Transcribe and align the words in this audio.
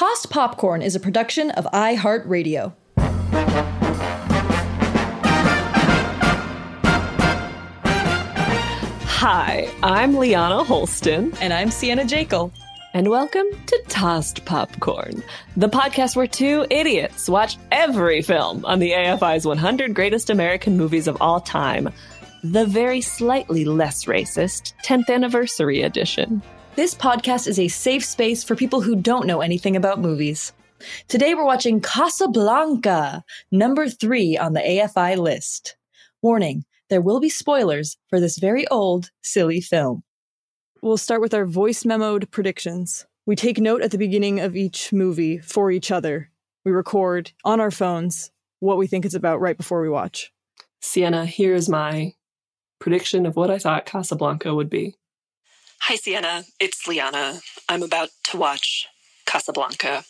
Tossed 0.00 0.30
Popcorn 0.30 0.80
is 0.80 0.96
a 0.96 0.98
production 0.98 1.50
of 1.50 1.66
iHeartRadio. 1.74 2.72
Hi, 9.04 9.70
I'm 9.82 10.16
Liana 10.16 10.64
Holston. 10.64 11.34
And 11.42 11.52
I'm 11.52 11.70
Sienna 11.70 12.06
Jekyll. 12.06 12.50
And 12.94 13.10
welcome 13.10 13.44
to 13.66 13.82
Tossed 13.88 14.46
Popcorn, 14.46 15.22
the 15.58 15.68
podcast 15.68 16.16
where 16.16 16.26
two 16.26 16.64
idiots 16.70 17.28
watch 17.28 17.58
every 17.70 18.22
film 18.22 18.64
on 18.64 18.78
the 18.78 18.92
AFI's 18.92 19.44
100 19.44 19.94
Greatest 19.94 20.30
American 20.30 20.78
Movies 20.78 21.08
of 21.08 21.20
All 21.20 21.42
Time, 21.42 21.90
the 22.42 22.64
very 22.64 23.02
slightly 23.02 23.66
less 23.66 24.06
racist 24.06 24.72
10th 24.82 25.10
Anniversary 25.10 25.82
Edition. 25.82 26.40
This 26.76 26.94
podcast 26.94 27.48
is 27.48 27.58
a 27.58 27.66
safe 27.66 28.04
space 28.04 28.44
for 28.44 28.54
people 28.54 28.80
who 28.80 28.94
don't 28.94 29.26
know 29.26 29.40
anything 29.40 29.74
about 29.74 30.00
movies. 30.00 30.52
Today 31.08 31.34
we're 31.34 31.44
watching 31.44 31.80
Casablanca, 31.80 33.24
number 33.50 33.88
three 33.88 34.38
on 34.38 34.52
the 34.52 34.60
AFI 34.60 35.18
list. 35.18 35.76
Warning, 36.22 36.64
there 36.88 37.00
will 37.00 37.18
be 37.18 37.28
spoilers 37.28 37.98
for 38.08 38.20
this 38.20 38.38
very 38.38 38.68
old, 38.68 39.10
silly 39.20 39.60
film. 39.60 40.04
We'll 40.80 40.96
start 40.96 41.20
with 41.20 41.34
our 41.34 41.44
voice 41.44 41.82
memoed 41.82 42.30
predictions. 42.30 43.04
We 43.26 43.34
take 43.34 43.58
note 43.58 43.82
at 43.82 43.90
the 43.90 43.98
beginning 43.98 44.38
of 44.38 44.56
each 44.56 44.92
movie 44.92 45.38
for 45.38 45.72
each 45.72 45.90
other. 45.90 46.30
We 46.64 46.70
record 46.70 47.32
on 47.44 47.60
our 47.60 47.72
phones 47.72 48.30
what 48.60 48.78
we 48.78 48.86
think 48.86 49.04
it's 49.04 49.14
about 49.14 49.40
right 49.40 49.56
before 49.56 49.82
we 49.82 49.88
watch. 49.88 50.32
Sienna, 50.80 51.26
here's 51.26 51.68
my 51.68 52.14
prediction 52.78 53.26
of 53.26 53.34
what 53.34 53.50
I 53.50 53.58
thought 53.58 53.86
Casablanca 53.86 54.54
would 54.54 54.70
be. 54.70 54.94
Hi, 55.84 55.96
Sienna. 55.96 56.44
It's 56.60 56.86
Liana. 56.86 57.40
I'm 57.68 57.82
about 57.82 58.10
to 58.24 58.36
watch 58.36 58.86
Casablanca. 59.26 60.04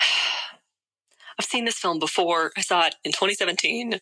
I've 1.38 1.46
seen 1.46 1.64
this 1.64 1.78
film 1.78 1.98
before. 1.98 2.52
I 2.56 2.60
saw 2.60 2.86
it 2.86 2.96
in 3.04 3.12
2017. 3.12 3.98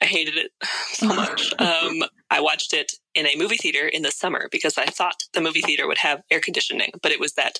I 0.00 0.04
hated 0.04 0.36
it 0.36 0.50
so 0.92 1.06
much. 1.14 1.52
um, 1.60 2.02
I 2.30 2.40
watched 2.40 2.72
it 2.74 2.92
in 3.14 3.26
a 3.26 3.36
movie 3.36 3.56
theater 3.56 3.86
in 3.86 4.02
the 4.02 4.10
summer 4.10 4.48
because 4.50 4.76
I 4.76 4.86
thought 4.86 5.22
the 5.32 5.40
movie 5.40 5.62
theater 5.62 5.86
would 5.86 5.98
have 5.98 6.22
air 6.30 6.40
conditioning, 6.40 6.90
but 7.02 7.12
it 7.12 7.20
was 7.20 7.34
that 7.34 7.58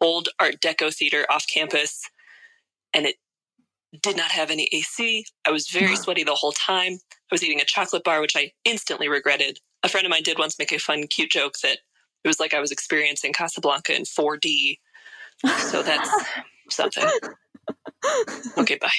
old 0.00 0.28
Art 0.40 0.60
Deco 0.60 0.94
theater 0.94 1.26
off 1.28 1.46
campus, 1.52 2.02
and 2.94 3.04
it 3.04 3.16
did 4.02 4.16
not 4.16 4.30
have 4.30 4.50
any 4.50 4.68
AC. 4.72 5.24
I 5.44 5.50
was 5.50 5.68
very 5.68 5.96
sweaty 5.96 6.24
the 6.24 6.34
whole 6.34 6.52
time. 6.52 6.94
I 6.94 7.32
was 7.32 7.42
eating 7.42 7.60
a 7.60 7.64
chocolate 7.64 8.04
bar, 8.04 8.20
which 8.20 8.36
I 8.36 8.52
instantly 8.64 9.08
regretted. 9.08 9.58
A 9.82 9.88
friend 9.88 10.06
of 10.06 10.10
mine 10.10 10.22
did 10.22 10.38
once 10.38 10.58
make 10.58 10.72
a 10.72 10.78
fun, 10.78 11.06
cute 11.06 11.30
joke 11.30 11.54
that 11.62 11.78
it 12.24 12.28
was 12.28 12.40
like 12.40 12.54
I 12.54 12.60
was 12.60 12.72
experiencing 12.72 13.32
Casablanca 13.32 13.94
in 13.94 14.02
4D. 14.02 14.78
So 15.70 15.82
that's 15.82 16.10
something. 16.70 17.04
Okay, 18.58 18.78
bye. 18.80 18.90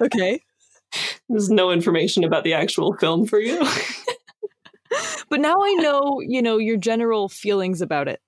Okay. 0.00 0.42
There's 1.28 1.50
no 1.50 1.70
information 1.70 2.24
about 2.24 2.44
the 2.44 2.54
actual 2.54 2.94
film 2.94 3.26
for 3.26 3.40
you. 3.40 3.58
but 5.28 5.40
now 5.40 5.56
I 5.62 5.74
know, 5.80 6.20
you 6.20 6.42
know, 6.42 6.58
your 6.58 6.76
general 6.76 7.28
feelings 7.28 7.80
about 7.80 8.08
it. 8.08 8.20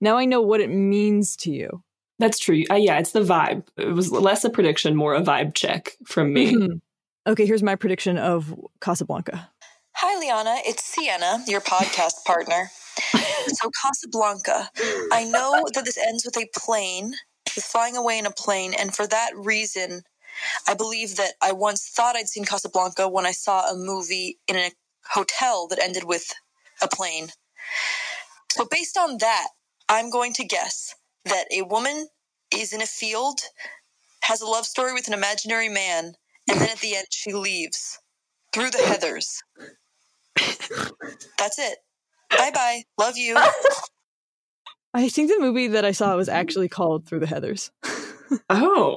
Now 0.00 0.16
I 0.16 0.24
know 0.24 0.40
what 0.40 0.60
it 0.60 0.70
means 0.70 1.36
to 1.38 1.50
you. 1.50 1.82
That's 2.18 2.38
true. 2.38 2.62
Uh, 2.70 2.74
yeah, 2.74 2.98
it's 2.98 3.12
the 3.12 3.20
vibe. 3.20 3.66
It 3.76 3.92
was 3.92 4.12
less 4.12 4.44
a 4.44 4.50
prediction, 4.50 4.94
more 4.94 5.14
a 5.14 5.20
vibe 5.20 5.54
check 5.54 5.92
from 6.06 6.32
me. 6.32 6.52
Mhm. 6.52 6.80
Okay, 7.26 7.46
here's 7.46 7.62
my 7.62 7.74
prediction 7.74 8.18
of 8.18 8.54
Casablanca. 8.82 9.48
Hi, 9.94 10.18
Liana. 10.18 10.56
It's 10.66 10.84
Sienna, 10.84 11.42
your 11.46 11.60
podcast 11.60 12.24
partner. 12.24 12.70
So, 13.46 13.70
Casablanca, 13.82 14.70
I 15.12 15.24
know 15.24 15.66
that 15.74 15.84
this 15.84 15.98
ends 15.98 16.24
with 16.24 16.36
a 16.38 16.48
plane, 16.58 17.12
with 17.54 17.64
flying 17.64 17.94
away 17.94 18.18
in 18.18 18.24
a 18.24 18.30
plane, 18.30 18.72
and 18.72 18.94
for 18.94 19.06
that 19.06 19.36
reason, 19.36 20.02
I 20.66 20.72
believe 20.72 21.16
that 21.16 21.32
I 21.42 21.52
once 21.52 21.86
thought 21.88 22.16
I'd 22.16 22.28
seen 22.28 22.46
Casablanca 22.46 23.06
when 23.06 23.26
I 23.26 23.32
saw 23.32 23.68
a 23.68 23.76
movie 23.76 24.38
in 24.48 24.56
a 24.56 24.70
hotel 25.10 25.66
that 25.68 25.78
ended 25.78 26.04
with 26.04 26.32
a 26.80 26.88
plane. 26.88 27.28
So, 28.50 28.66
based 28.70 28.96
on 28.96 29.18
that, 29.18 29.48
I'm 29.90 30.08
going 30.08 30.32
to 30.34 30.44
guess 30.44 30.94
that 31.26 31.44
a 31.52 31.62
woman 31.62 32.08
is 32.50 32.72
in 32.72 32.80
a 32.80 32.86
field, 32.86 33.40
has 34.22 34.40
a 34.40 34.46
love 34.46 34.64
story 34.64 34.94
with 34.94 35.06
an 35.06 35.14
imaginary 35.14 35.68
man, 35.68 36.14
and 36.48 36.60
then 36.60 36.68
at 36.70 36.78
the 36.78 36.96
end 36.96 37.06
she 37.10 37.32
leaves 37.32 37.98
through 38.52 38.70
the 38.70 38.78
heathers. 38.78 39.38
That's 41.38 41.58
it. 41.58 41.78
Bye 42.30 42.50
bye. 42.52 42.82
Love 42.98 43.16
you. 43.16 43.36
I 44.96 45.08
think 45.08 45.28
the 45.30 45.40
movie 45.40 45.68
that 45.68 45.84
I 45.84 45.90
saw 45.92 46.16
was 46.16 46.28
actually 46.28 46.68
called 46.68 47.06
Through 47.06 47.20
the 47.20 47.26
Heathers. 47.26 47.70
Oh. 48.48 48.96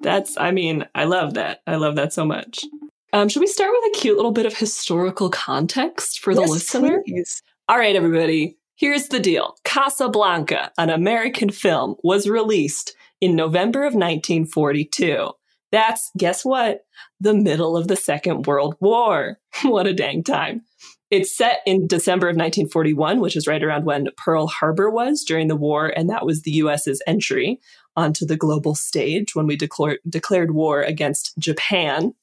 That's, 0.00 0.36
I 0.38 0.50
mean, 0.50 0.86
I 0.94 1.04
love 1.04 1.34
that. 1.34 1.60
I 1.66 1.76
love 1.76 1.96
that 1.96 2.12
so 2.12 2.24
much. 2.24 2.64
Um, 3.12 3.28
should 3.28 3.40
we 3.40 3.46
start 3.46 3.70
with 3.72 3.94
a 3.96 3.98
cute 4.00 4.16
little 4.16 4.32
bit 4.32 4.46
of 4.46 4.56
historical 4.56 5.30
context 5.30 6.20
for 6.20 6.34
the 6.34 6.40
Yes, 6.42 6.50
listener? 6.50 7.02
please. 7.06 7.42
All 7.68 7.78
right, 7.78 7.94
everybody. 7.94 8.56
Here's 8.76 9.08
the 9.08 9.20
deal 9.20 9.56
Casablanca, 9.64 10.72
an 10.78 10.90
American 10.90 11.50
film, 11.50 11.96
was 12.02 12.28
released 12.28 12.94
in 13.20 13.36
November 13.36 13.80
of 13.80 13.94
1942. 13.94 15.30
That's, 15.72 16.10
guess 16.16 16.44
what? 16.44 16.80
The 17.20 17.34
middle 17.34 17.76
of 17.76 17.88
the 17.88 17.96
Second 17.96 18.46
World 18.46 18.76
War. 18.80 19.38
what 19.62 19.86
a 19.86 19.92
dang 19.92 20.22
time. 20.22 20.62
It's 21.10 21.36
set 21.36 21.60
in 21.66 21.86
December 21.86 22.26
of 22.26 22.36
1941, 22.36 23.20
which 23.20 23.36
is 23.36 23.46
right 23.46 23.62
around 23.62 23.84
when 23.84 24.08
Pearl 24.16 24.48
Harbor 24.48 24.90
was 24.90 25.22
during 25.22 25.46
the 25.46 25.54
war, 25.54 25.92
and 25.94 26.10
that 26.10 26.26
was 26.26 26.42
the 26.42 26.50
US's 26.52 27.00
entry 27.06 27.60
onto 27.94 28.26
the 28.26 28.36
global 28.36 28.74
stage 28.74 29.34
when 29.34 29.46
we 29.46 29.56
declare, 29.56 29.98
declared 30.08 30.50
war 30.50 30.82
against 30.82 31.32
Japan. 31.38 32.14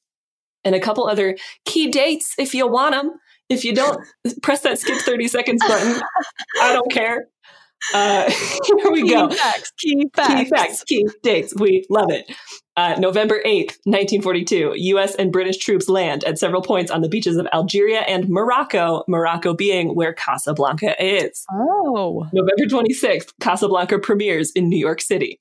And 0.64 0.74
a 0.74 0.80
couple 0.80 1.06
other 1.06 1.36
key 1.64 1.90
dates 1.90 2.34
if 2.38 2.54
you 2.54 2.66
want 2.66 2.94
them. 2.94 3.12
If 3.48 3.64
you 3.64 3.74
don't, 3.74 4.02
press 4.42 4.60
that 4.60 4.78
skip 4.78 4.98
30 4.98 5.28
seconds 5.28 5.62
button. 5.66 6.02
I 6.62 6.72
don't 6.72 6.90
care. 6.90 7.28
Uh, 7.92 8.30
here 8.30 8.90
we 8.90 9.02
key 9.02 9.10
go. 9.10 9.30
Facts, 9.30 9.72
key 9.78 10.06
facts. 10.14 10.34
Key 10.34 10.44
facts, 10.48 10.84
key 10.84 11.06
dates. 11.22 11.54
We 11.56 11.84
love 11.90 12.10
it. 12.10 12.30
Uh, 12.76 12.96
November 12.98 13.40
8th, 13.46 13.78
1942, 13.84 14.72
US 14.76 15.14
and 15.14 15.30
British 15.30 15.58
troops 15.58 15.88
land 15.88 16.24
at 16.24 16.38
several 16.38 16.60
points 16.60 16.90
on 16.90 17.02
the 17.02 17.08
beaches 17.08 17.36
of 17.36 17.46
Algeria 17.52 18.00
and 18.00 18.28
Morocco, 18.28 19.04
Morocco 19.06 19.54
being 19.54 19.94
where 19.94 20.12
Casablanca 20.12 21.00
is. 21.02 21.44
Oh. 21.52 22.28
November 22.32 22.64
26th, 22.64 23.32
Casablanca 23.40 24.00
premieres 24.00 24.50
in 24.52 24.68
New 24.68 24.78
York 24.78 25.00
City. 25.00 25.40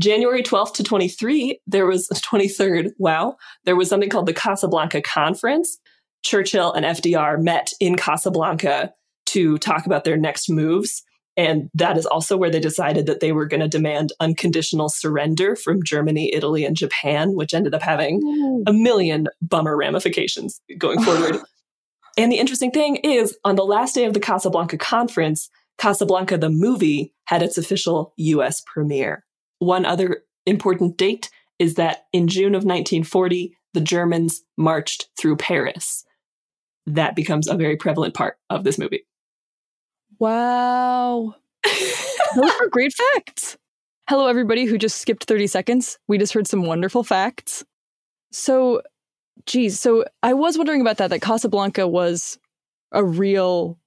January 0.00 0.42
12th 0.42 0.74
to 0.74 0.82
23, 0.82 1.60
there 1.66 1.86
was 1.86 2.08
23rd, 2.14 2.90
wow, 2.98 3.36
there 3.64 3.76
was 3.76 3.88
something 3.88 4.10
called 4.10 4.26
the 4.26 4.34
Casablanca 4.34 5.00
Conference. 5.02 5.78
Churchill 6.24 6.72
and 6.72 6.84
FDR 6.84 7.40
met 7.40 7.72
in 7.78 7.96
Casablanca 7.96 8.92
to 9.26 9.58
talk 9.58 9.86
about 9.86 10.02
their 10.02 10.16
next 10.16 10.48
moves. 10.50 11.04
And 11.38 11.70
that 11.72 11.96
is 11.96 12.04
also 12.04 12.36
where 12.36 12.50
they 12.50 12.58
decided 12.58 13.06
that 13.06 13.20
they 13.20 13.30
were 13.30 13.46
going 13.46 13.60
to 13.60 13.68
demand 13.68 14.12
unconditional 14.18 14.88
surrender 14.88 15.54
from 15.54 15.84
Germany, 15.84 16.34
Italy, 16.34 16.64
and 16.64 16.76
Japan, 16.76 17.36
which 17.36 17.54
ended 17.54 17.76
up 17.76 17.82
having 17.82 18.64
a 18.66 18.72
million 18.72 19.28
bummer 19.40 19.76
ramifications 19.76 20.60
going 20.78 21.00
forward. 21.00 21.36
and 22.18 22.32
the 22.32 22.38
interesting 22.38 22.72
thing 22.72 22.96
is, 22.96 23.38
on 23.44 23.54
the 23.54 23.64
last 23.64 23.94
day 23.94 24.04
of 24.04 24.14
the 24.14 24.20
Casablanca 24.20 24.76
conference, 24.78 25.48
Casablanca 25.78 26.38
the 26.38 26.50
movie 26.50 27.14
had 27.26 27.40
its 27.40 27.56
official 27.56 28.14
US 28.16 28.60
premiere. 28.66 29.24
One 29.60 29.84
other 29.84 30.24
important 30.44 30.96
date 30.98 31.30
is 31.60 31.74
that 31.74 32.06
in 32.12 32.26
June 32.26 32.56
of 32.56 32.64
1940, 32.64 33.56
the 33.74 33.80
Germans 33.80 34.42
marched 34.56 35.08
through 35.16 35.36
Paris. 35.36 36.04
That 36.86 37.14
becomes 37.14 37.46
a 37.46 37.54
very 37.54 37.76
prevalent 37.76 38.14
part 38.14 38.38
of 38.50 38.64
this 38.64 38.76
movie. 38.76 39.04
Wow. 40.18 41.34
Those 41.64 42.50
are 42.60 42.68
great 42.68 42.92
facts. 42.92 43.56
Hello, 44.08 44.26
everybody 44.26 44.64
who 44.64 44.78
just 44.78 45.00
skipped 45.00 45.24
30 45.24 45.46
seconds. 45.46 45.98
We 46.08 46.18
just 46.18 46.32
heard 46.32 46.46
some 46.46 46.62
wonderful 46.64 47.04
facts. 47.04 47.64
So, 48.32 48.82
geez, 49.46 49.78
so 49.78 50.04
I 50.22 50.34
was 50.34 50.56
wondering 50.56 50.80
about 50.80 50.96
that, 50.98 51.10
that 51.10 51.22
Casablanca 51.22 51.86
was 51.86 52.38
a 52.92 53.04
real 53.04 53.78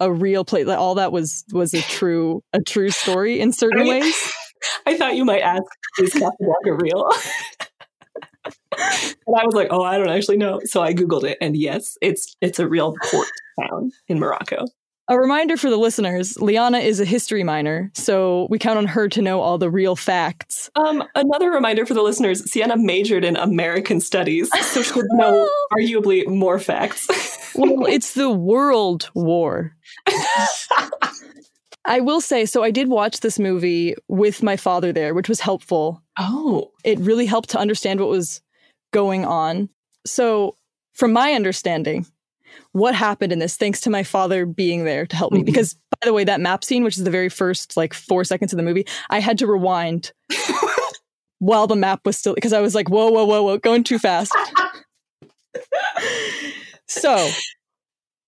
a 0.00 0.12
real 0.12 0.44
place 0.44 0.66
that 0.66 0.78
all 0.78 0.96
that 0.96 1.12
was 1.12 1.44
was 1.52 1.72
a 1.72 1.80
true 1.82 2.42
a 2.52 2.60
true 2.60 2.90
story 2.90 3.40
in 3.40 3.52
certain 3.52 3.82
I- 3.82 3.88
ways 3.88 4.32
I 4.86 4.96
thought 4.96 5.14
you 5.14 5.24
might 5.24 5.40
ask, 5.40 5.62
is 5.98 6.12
Casablanca 6.12 6.72
real? 6.72 7.08
and 8.46 9.36
I 9.36 9.44
was 9.44 9.54
like, 9.54 9.68
oh, 9.70 9.82
I 9.82 9.98
don't 9.98 10.08
actually 10.08 10.38
know. 10.38 10.60
So 10.64 10.82
I 10.82 10.94
Googled 10.94 11.24
it, 11.24 11.38
and 11.40 11.56
yes, 11.56 11.96
it's 12.00 12.34
it's 12.40 12.58
a 12.58 12.66
real 12.68 12.94
port 13.10 13.28
town 13.60 13.92
in 14.08 14.18
Morocco. 14.18 14.66
A 15.08 15.18
reminder 15.18 15.56
for 15.56 15.70
the 15.70 15.76
listeners 15.76 16.40
liana 16.40 16.78
is 16.78 17.00
a 17.00 17.04
history 17.04 17.44
minor 17.44 17.90
so 17.94 18.46
we 18.50 18.58
count 18.58 18.78
on 18.78 18.86
her 18.86 19.08
to 19.08 19.22
know 19.22 19.40
all 19.40 19.58
the 19.58 19.70
real 19.70 19.96
facts. 19.96 20.70
Um, 20.76 21.04
another 21.14 21.50
reminder 21.50 21.86
for 21.86 21.94
the 21.94 22.02
listeners: 22.02 22.50
Sienna 22.50 22.76
majored 22.76 23.24
in 23.24 23.36
American 23.36 24.00
Studies, 24.00 24.50
so 24.64 24.82
she 24.82 24.94
would 24.94 25.06
know 25.12 25.48
arguably 25.72 26.26
more 26.26 26.58
facts. 26.58 27.06
well 27.54 27.86
it's 27.86 28.14
the 28.14 28.30
world 28.30 29.10
war. 29.14 29.76
I 31.86 32.00
will 32.00 32.20
say 32.22 32.46
so 32.46 32.62
i 32.62 32.70
did 32.70 32.88
watch 32.88 33.20
this 33.20 33.38
movie 33.38 33.94
with 34.08 34.42
my 34.42 34.56
father 34.56 34.92
there 34.92 35.14
which 35.14 35.28
was 35.28 35.40
helpful. 35.40 36.02
Oh. 36.18 36.70
It 36.84 36.98
really 36.98 37.26
helped 37.26 37.50
to 37.50 37.58
understand 37.58 38.00
what 38.00 38.08
was 38.08 38.40
going 38.92 39.24
on. 39.24 39.68
So 40.06 40.56
from 40.94 41.12
my 41.12 41.32
understanding 41.32 42.06
what 42.72 42.94
happened 42.94 43.32
in 43.32 43.38
this 43.38 43.56
thanks 43.56 43.80
to 43.80 43.90
my 43.90 44.02
father 44.02 44.46
being 44.46 44.84
there 44.84 45.06
to 45.06 45.16
help 45.16 45.32
me. 45.32 45.40
Mhm. 45.42 45.46
because 45.46 45.74
by 45.74 46.06
the 46.06 46.12
way 46.12 46.24
that 46.24 46.40
map 46.40 46.64
scene 46.64 46.82
which 46.84 46.96
is 46.98 47.04
the 47.04 47.10
very 47.10 47.28
first 47.28 47.76
like 47.76 47.94
four 47.94 48.24
seconds 48.24 48.52
of 48.52 48.56
the 48.56 48.62
movie 48.62 48.86
i 49.10 49.20
had 49.20 49.38
to 49.38 49.46
rewind 49.46 50.12
while 51.38 51.66
the 51.66 51.76
map 51.76 52.00
was 52.04 52.16
still 52.18 52.34
because 52.34 52.52
i 52.52 52.60
was 52.60 52.74
like 52.74 52.88
whoa 52.88 53.10
whoa 53.10 53.24
whoa 53.24 53.42
whoa 53.42 53.58
going 53.58 53.84
too 53.84 53.98
fast. 53.98 54.32
So 56.86 57.30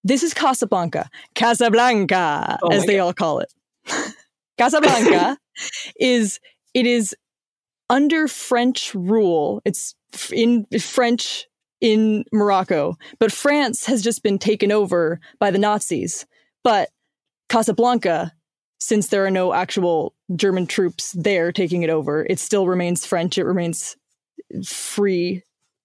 this 0.04 0.22
is 0.22 0.32
casablanca. 0.32 1.10
Casablanca 1.34 2.58
Oh 2.62 2.68
as 2.72 2.86
they 2.86 2.98
all 2.98 3.12
call 3.12 3.40
it. 3.40 3.52
Casablanca 4.58 5.36
is 6.00 6.40
it 6.74 6.86
is 6.86 7.14
under 7.90 8.28
french 8.28 8.94
rule. 8.94 9.60
It's 9.64 9.94
in 10.32 10.66
french 10.80 11.46
in 11.86 12.24
Morocco, 12.32 12.98
but 13.20 13.30
France 13.30 13.86
has 13.86 14.02
just 14.02 14.24
been 14.24 14.40
taken 14.40 14.72
over 14.72 15.20
by 15.38 15.52
the 15.52 15.58
Nazis. 15.58 16.26
But 16.64 16.88
Casablanca, 17.48 18.32
since 18.80 19.06
there 19.06 19.24
are 19.24 19.30
no 19.30 19.54
actual 19.54 20.12
German 20.34 20.66
troops 20.66 21.12
there 21.12 21.52
taking 21.52 21.84
it 21.84 21.90
over, 21.90 22.26
it 22.28 22.40
still 22.40 22.66
remains 22.66 23.06
French. 23.06 23.38
It 23.38 23.44
remains 23.44 23.96
free 24.64 25.44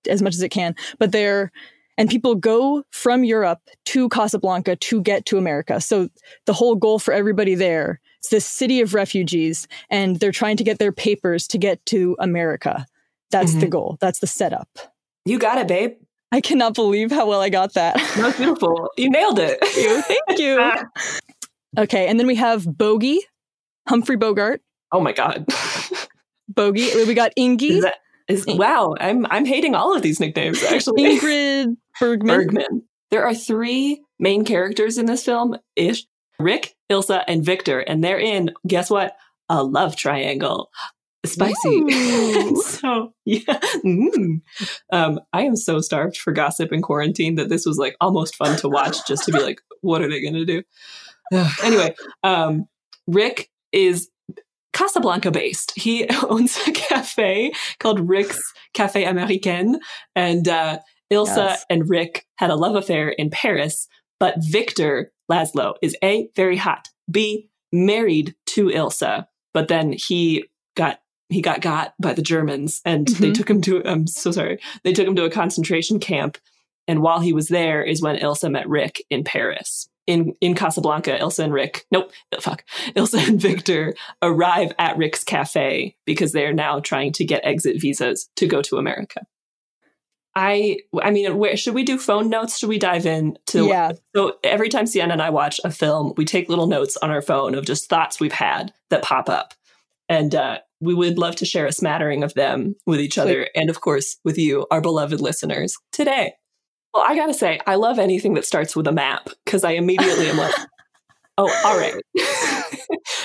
as 0.09 0.23
much 0.23 0.33
as 0.33 0.41
it 0.41 0.49
can. 0.49 0.75
But 0.97 1.11
there, 1.11 1.51
and 1.99 2.09
people 2.09 2.33
go 2.33 2.83
from 2.89 3.23
Europe 3.23 3.59
to 3.85 4.09
Casablanca 4.09 4.77
to 4.77 5.01
get 5.03 5.27
to 5.27 5.37
America. 5.37 5.79
So 5.79 6.09
the 6.47 6.53
whole 6.53 6.73
goal 6.73 6.97
for 6.97 7.13
everybody 7.13 7.53
there 7.53 7.99
is 8.23 8.31
this 8.31 8.45
city 8.47 8.81
of 8.81 8.95
refugees, 8.95 9.67
and 9.91 10.15
they're 10.19 10.31
trying 10.31 10.57
to 10.57 10.63
get 10.63 10.79
their 10.79 10.91
papers 10.91 11.45
to 11.49 11.59
get 11.59 11.85
to 11.87 12.15
America. 12.17 12.87
That's 13.29 13.53
the 13.53 13.67
Mhm. 13.67 13.69
goal. 13.69 13.97
That's 14.01 14.19
the 14.19 14.25
setup. 14.25 14.90
You 15.25 15.39
got 15.39 15.57
it, 15.57 15.67
babe. 15.67 15.93
I 16.31 16.41
cannot 16.41 16.73
believe 16.73 17.11
how 17.11 17.27
well 17.27 17.41
I 17.41 17.49
got 17.49 17.73
that. 17.73 17.95
That 18.15 18.25
was 18.25 18.37
beautiful. 18.37 18.89
You 18.97 19.09
nailed 19.09 19.39
it. 19.39 19.59
Thank 19.63 20.39
you. 20.39 20.59
okay, 21.77 22.07
and 22.07 22.19
then 22.19 22.27
we 22.27 22.35
have 22.35 22.65
Bogey, 22.77 23.19
Humphrey 23.87 24.15
Bogart. 24.15 24.61
Oh 24.91 25.01
my 25.01 25.11
god. 25.11 25.45
Bogey. 26.49 26.89
We 27.05 27.13
got 27.13 27.31
Ingy, 27.37 27.71
Is 27.71 27.83
that 27.83 27.95
is 28.27 28.45
wow? 28.47 28.95
I'm 28.99 29.25
I'm 29.27 29.45
hating 29.45 29.75
all 29.75 29.95
of 29.95 30.01
these 30.01 30.19
nicknames 30.19 30.63
actually. 30.63 31.03
Ingrid 31.03 31.77
Bergman. 31.99 32.37
Bergman. 32.37 32.83
There 33.09 33.25
are 33.25 33.33
three 33.33 34.01
main 34.19 34.45
characters 34.45 34.97
in 34.97 35.05
this 35.05 35.23
film: 35.23 35.57
Ish, 35.75 36.05
Rick, 36.39 36.75
Ilsa, 36.89 37.23
and 37.27 37.43
Victor, 37.43 37.79
and 37.79 38.03
they're 38.03 38.19
in. 38.19 38.51
Guess 38.67 38.89
what? 38.89 39.15
A 39.49 39.63
love 39.63 39.95
triangle. 39.95 40.69
Spicy. 41.25 42.53
So 42.63 43.13
yeah, 43.25 43.59
Mm. 43.85 44.41
um, 44.91 45.19
I 45.33 45.43
am 45.43 45.55
so 45.55 45.79
starved 45.79 46.17
for 46.17 46.31
gossip 46.33 46.71
in 46.73 46.81
quarantine 46.81 47.35
that 47.35 47.49
this 47.49 47.65
was 47.65 47.77
like 47.77 47.95
almost 48.01 48.35
fun 48.35 48.57
to 48.57 48.69
watch, 48.69 49.05
just 49.07 49.25
to 49.25 49.31
be 49.31 49.39
like, 49.39 49.61
what 49.81 50.01
are 50.01 50.09
they 50.09 50.21
going 50.21 50.33
to 50.33 50.45
do? 50.45 50.63
anyway, 51.63 51.95
um, 52.23 52.65
Rick 53.07 53.49
is 53.71 54.09
Casablanca 54.73 55.31
based. 55.31 55.73
He 55.75 56.07
owns 56.29 56.57
a 56.67 56.71
cafe 56.71 57.51
called 57.79 58.07
Rick's 58.09 58.41
Cafe 58.73 59.03
Américain, 59.05 59.75
and 60.15 60.47
uh, 60.47 60.79
Ilsa 61.11 61.35
Yes. 61.49 61.65
and 61.69 61.89
Rick 61.89 62.25
had 62.37 62.49
a 62.49 62.55
love 62.55 62.75
affair 62.75 63.09
in 63.09 63.29
Paris. 63.29 63.87
But 64.19 64.35
Victor 64.39 65.11
Laszlo 65.31 65.73
is 65.81 65.95
a 66.03 66.29
very 66.35 66.57
hot, 66.57 66.87
b 67.09 67.49
married 67.71 68.35
to 68.47 68.65
Ilsa, 68.67 69.25
but 69.53 69.67
then 69.67 69.93
he 69.93 70.45
he 71.31 71.41
got 71.41 71.61
got 71.61 71.93
by 71.99 72.13
the 72.13 72.21
Germans, 72.21 72.81
and 72.85 73.07
they 73.07 73.29
Mhm. 73.31 73.33
took 73.33 73.49
him 73.49 73.61
to. 73.61 73.81
I'm 73.87 74.05
so 74.07 74.31
sorry. 74.31 74.59
They 74.83 74.93
took 74.93 75.07
him 75.07 75.15
to 75.15 75.25
a 75.25 75.29
concentration 75.31 75.99
camp, 75.99 76.37
and 76.87 77.01
while 77.01 77.19
he 77.21 77.33
was 77.33 77.47
there 77.47 77.81
is 77.83 78.01
when 78.01 78.17
Ilsa 78.17 78.51
met 78.51 78.67
Rick 78.69 79.03
in 79.09 79.23
Paris. 79.23 79.87
In 80.07 80.33
in 80.41 80.55
Casablanca, 80.55 81.17
Ilsa 81.19 81.43
and 81.45 81.53
Rick, 81.53 81.85
nope, 81.91 82.11
fuck, 82.39 82.63
Ilsa 82.95 83.27
and 83.29 83.39
Victor 83.39 83.93
arrive 84.21 84.73
at 84.79 84.97
Rick's 84.97 85.23
cafe 85.23 85.95
because 86.05 86.31
they 86.31 86.45
are 86.45 86.53
now 86.53 86.79
trying 86.79 87.13
to 87.13 87.23
get 87.25 87.45
exit 87.45 87.79
visas 87.79 88.27
to 88.35 88.47
go 88.47 88.61
to 88.63 88.77
America. 88.77 89.21
I 90.35 90.77
I 91.01 91.11
mean, 91.11 91.37
where 91.37 91.57
should 91.57 91.73
we 91.75 91.83
do 91.83 91.97
phone 91.97 92.29
notes? 92.29 92.57
Should 92.57 92.69
we 92.69 92.79
dive 92.79 93.05
in 93.05 93.37
to 93.47 93.67
Yeah. 93.67 93.91
So 94.15 94.37
every 94.43 94.69
time 94.69 94.85
Sienna 94.87 95.13
and 95.13 95.21
I 95.21 95.29
watch 95.29 95.59
a 95.63 95.69
film, 95.71 96.13
we 96.15 96.23
take 96.25 96.47
little 96.49 96.67
notes 96.67 96.97
on 96.97 97.11
our 97.11 97.21
phone 97.21 97.53
of 97.53 97.65
just 97.65 97.89
thoughts 97.89 98.19
we've 98.19 98.31
had 98.31 98.73
that 98.89 99.03
pop 99.03 99.29
up, 99.29 99.53
and 100.11 100.35
uh, 100.35 100.59
we 100.81 100.93
would 100.93 101.17
love 101.17 101.37
to 101.37 101.45
share 101.45 101.65
a 101.65 101.71
smattering 101.71 102.21
of 102.21 102.33
them 102.33 102.75
with 102.85 102.99
each 102.99 103.17
other, 103.17 103.47
and 103.55 103.69
of 103.69 103.79
course 103.79 104.17
with 104.25 104.37
you, 104.37 104.67
our 104.69 104.81
beloved 104.81 105.21
listeners, 105.21 105.73
today. 105.93 106.33
Well, 106.93 107.05
I 107.07 107.15
gotta 107.15 107.33
say, 107.33 107.61
I 107.65 107.75
love 107.75 107.97
anything 107.97 108.33
that 108.33 108.45
starts 108.45 108.75
with 108.75 108.87
a 108.87 108.91
map 108.91 109.29
because 109.45 109.63
I 109.63 109.71
immediately 109.71 110.27
am 110.27 110.35
like, 110.35 110.53
oh, 111.37 111.61
all 111.63 111.77
right. 111.77 112.03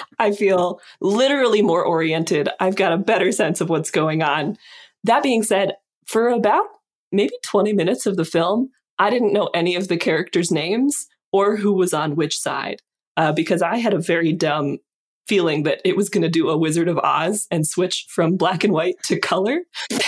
I 0.20 0.30
feel 0.30 0.80
literally 1.00 1.60
more 1.60 1.84
oriented. 1.84 2.48
I've 2.60 2.76
got 2.76 2.92
a 2.92 2.98
better 2.98 3.32
sense 3.32 3.60
of 3.60 3.68
what's 3.68 3.90
going 3.90 4.22
on. 4.22 4.56
That 5.02 5.24
being 5.24 5.42
said, 5.42 5.72
for 6.06 6.28
about 6.28 6.66
maybe 7.10 7.34
20 7.44 7.72
minutes 7.72 8.06
of 8.06 8.16
the 8.16 8.24
film, 8.24 8.70
I 8.96 9.10
didn't 9.10 9.32
know 9.32 9.50
any 9.52 9.74
of 9.74 9.88
the 9.88 9.96
characters' 9.96 10.52
names 10.52 11.08
or 11.32 11.56
who 11.56 11.72
was 11.72 11.92
on 11.92 12.14
which 12.14 12.38
side 12.38 12.80
uh, 13.16 13.32
because 13.32 13.60
I 13.60 13.78
had 13.78 13.92
a 13.92 13.98
very 13.98 14.32
dumb 14.32 14.78
feeling 15.26 15.64
that 15.64 15.80
it 15.84 15.96
was 15.96 16.08
going 16.08 16.22
to 16.22 16.28
do 16.28 16.48
a 16.48 16.56
Wizard 16.56 16.88
of 16.88 16.98
Oz 16.98 17.46
and 17.50 17.66
switch 17.66 18.06
from 18.08 18.36
black 18.36 18.64
and 18.64 18.72
white 18.72 18.96
to 19.04 19.18
color. 19.18 19.60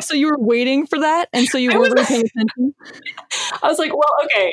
so 0.00 0.14
you 0.14 0.26
were 0.26 0.38
waiting 0.38 0.86
for 0.86 1.00
that, 1.00 1.28
and 1.32 1.46
so 1.46 1.58
you 1.58 1.70
weren't 1.70 1.94
really 1.94 2.04
paying 2.04 2.24
attention. 2.24 2.74
I 3.62 3.68
was 3.68 3.78
like, 3.78 3.92
well, 3.92 4.10
okay. 4.24 4.52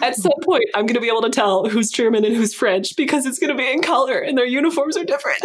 At 0.00 0.16
some 0.16 0.32
point, 0.42 0.64
I'm 0.74 0.86
going 0.86 0.94
to 0.94 1.00
be 1.00 1.08
able 1.08 1.22
to 1.22 1.30
tell 1.30 1.68
who's 1.68 1.90
German 1.90 2.24
and 2.24 2.34
who's 2.34 2.54
French 2.54 2.96
because 2.96 3.26
it's 3.26 3.38
going 3.38 3.50
to 3.50 3.56
be 3.56 3.70
in 3.70 3.82
color 3.82 4.18
and 4.18 4.36
their 4.36 4.46
uniforms 4.46 4.96
are 4.96 5.04
different. 5.04 5.42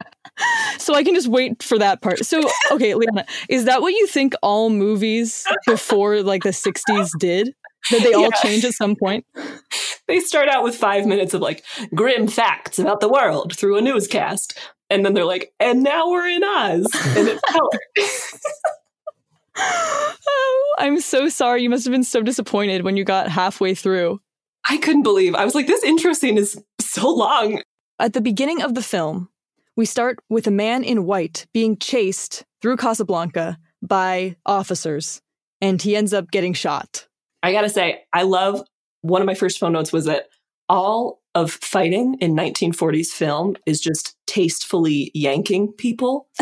so 0.78 0.94
I 0.94 1.04
can 1.04 1.14
just 1.14 1.28
wait 1.28 1.62
for 1.62 1.78
that 1.78 2.02
part. 2.02 2.24
So, 2.24 2.42
okay, 2.70 2.94
Liana, 2.94 3.24
is 3.48 3.64
that 3.64 3.80
what 3.80 3.90
you 3.90 4.06
think 4.06 4.34
all 4.42 4.70
movies 4.70 5.46
before 5.66 6.22
like 6.22 6.42
the 6.42 6.50
60s 6.50 7.10
did? 7.18 7.54
That 7.90 8.02
they 8.02 8.12
all 8.12 8.22
yeah. 8.22 8.40
change 8.42 8.64
at 8.64 8.74
some 8.74 8.96
point? 8.96 9.26
They 10.08 10.18
start 10.18 10.48
out 10.48 10.64
with 10.64 10.74
five 10.74 11.06
minutes 11.06 11.32
of 11.32 11.40
like 11.40 11.64
grim 11.94 12.26
facts 12.26 12.78
about 12.78 13.00
the 13.00 13.08
world 13.08 13.56
through 13.56 13.78
a 13.78 13.80
newscast. 13.80 14.58
And 14.90 15.06
then 15.06 15.14
they're 15.14 15.24
like, 15.24 15.54
and 15.60 15.82
now 15.82 16.10
we're 16.10 16.26
in 16.26 16.42
Oz. 16.42 16.86
And 17.16 17.28
it's 17.28 17.40
color. 17.48 17.70
oh, 19.56 20.74
I'm 20.78 21.00
so 21.00 21.28
sorry. 21.28 21.62
You 21.62 21.70
must 21.70 21.84
have 21.84 21.92
been 21.92 22.04
so 22.04 22.20
disappointed 22.20 22.82
when 22.82 22.96
you 22.96 23.04
got 23.04 23.28
halfway 23.28 23.74
through. 23.74 24.20
I 24.68 24.76
couldn't 24.78 25.02
believe. 25.02 25.34
I 25.34 25.44
was 25.44 25.54
like, 25.54 25.66
this 25.66 25.82
intro 25.82 26.12
scene 26.12 26.36
is 26.36 26.60
so 26.80 27.08
long. 27.08 27.62
At 27.98 28.12
the 28.12 28.20
beginning 28.20 28.62
of 28.62 28.74
the 28.74 28.82
film, 28.82 29.28
we 29.76 29.86
start 29.86 30.18
with 30.28 30.46
a 30.46 30.50
man 30.52 30.84
in 30.84 31.06
white 31.06 31.46
being 31.54 31.76
chased 31.78 32.44
through 32.60 32.76
Casablanca 32.76 33.58
by 33.80 34.36
officers, 34.44 35.22
and 35.60 35.80
he 35.80 35.96
ends 35.96 36.12
up 36.12 36.30
getting 36.30 36.52
shot. 36.52 37.06
I 37.42 37.52
gotta 37.52 37.68
say, 37.68 38.04
I 38.12 38.22
love 38.22 38.62
one 39.00 39.20
of 39.20 39.26
my 39.26 39.34
first 39.34 39.58
phone 39.58 39.72
notes 39.72 39.92
was 39.92 40.04
that 40.04 40.28
all 40.68 41.20
of 41.34 41.50
fighting 41.50 42.16
in 42.20 42.36
1940s 42.36 43.08
film 43.08 43.56
is 43.66 43.80
just 43.80 44.16
tastefully 44.26 45.10
yanking 45.14 45.72
people. 45.72 46.28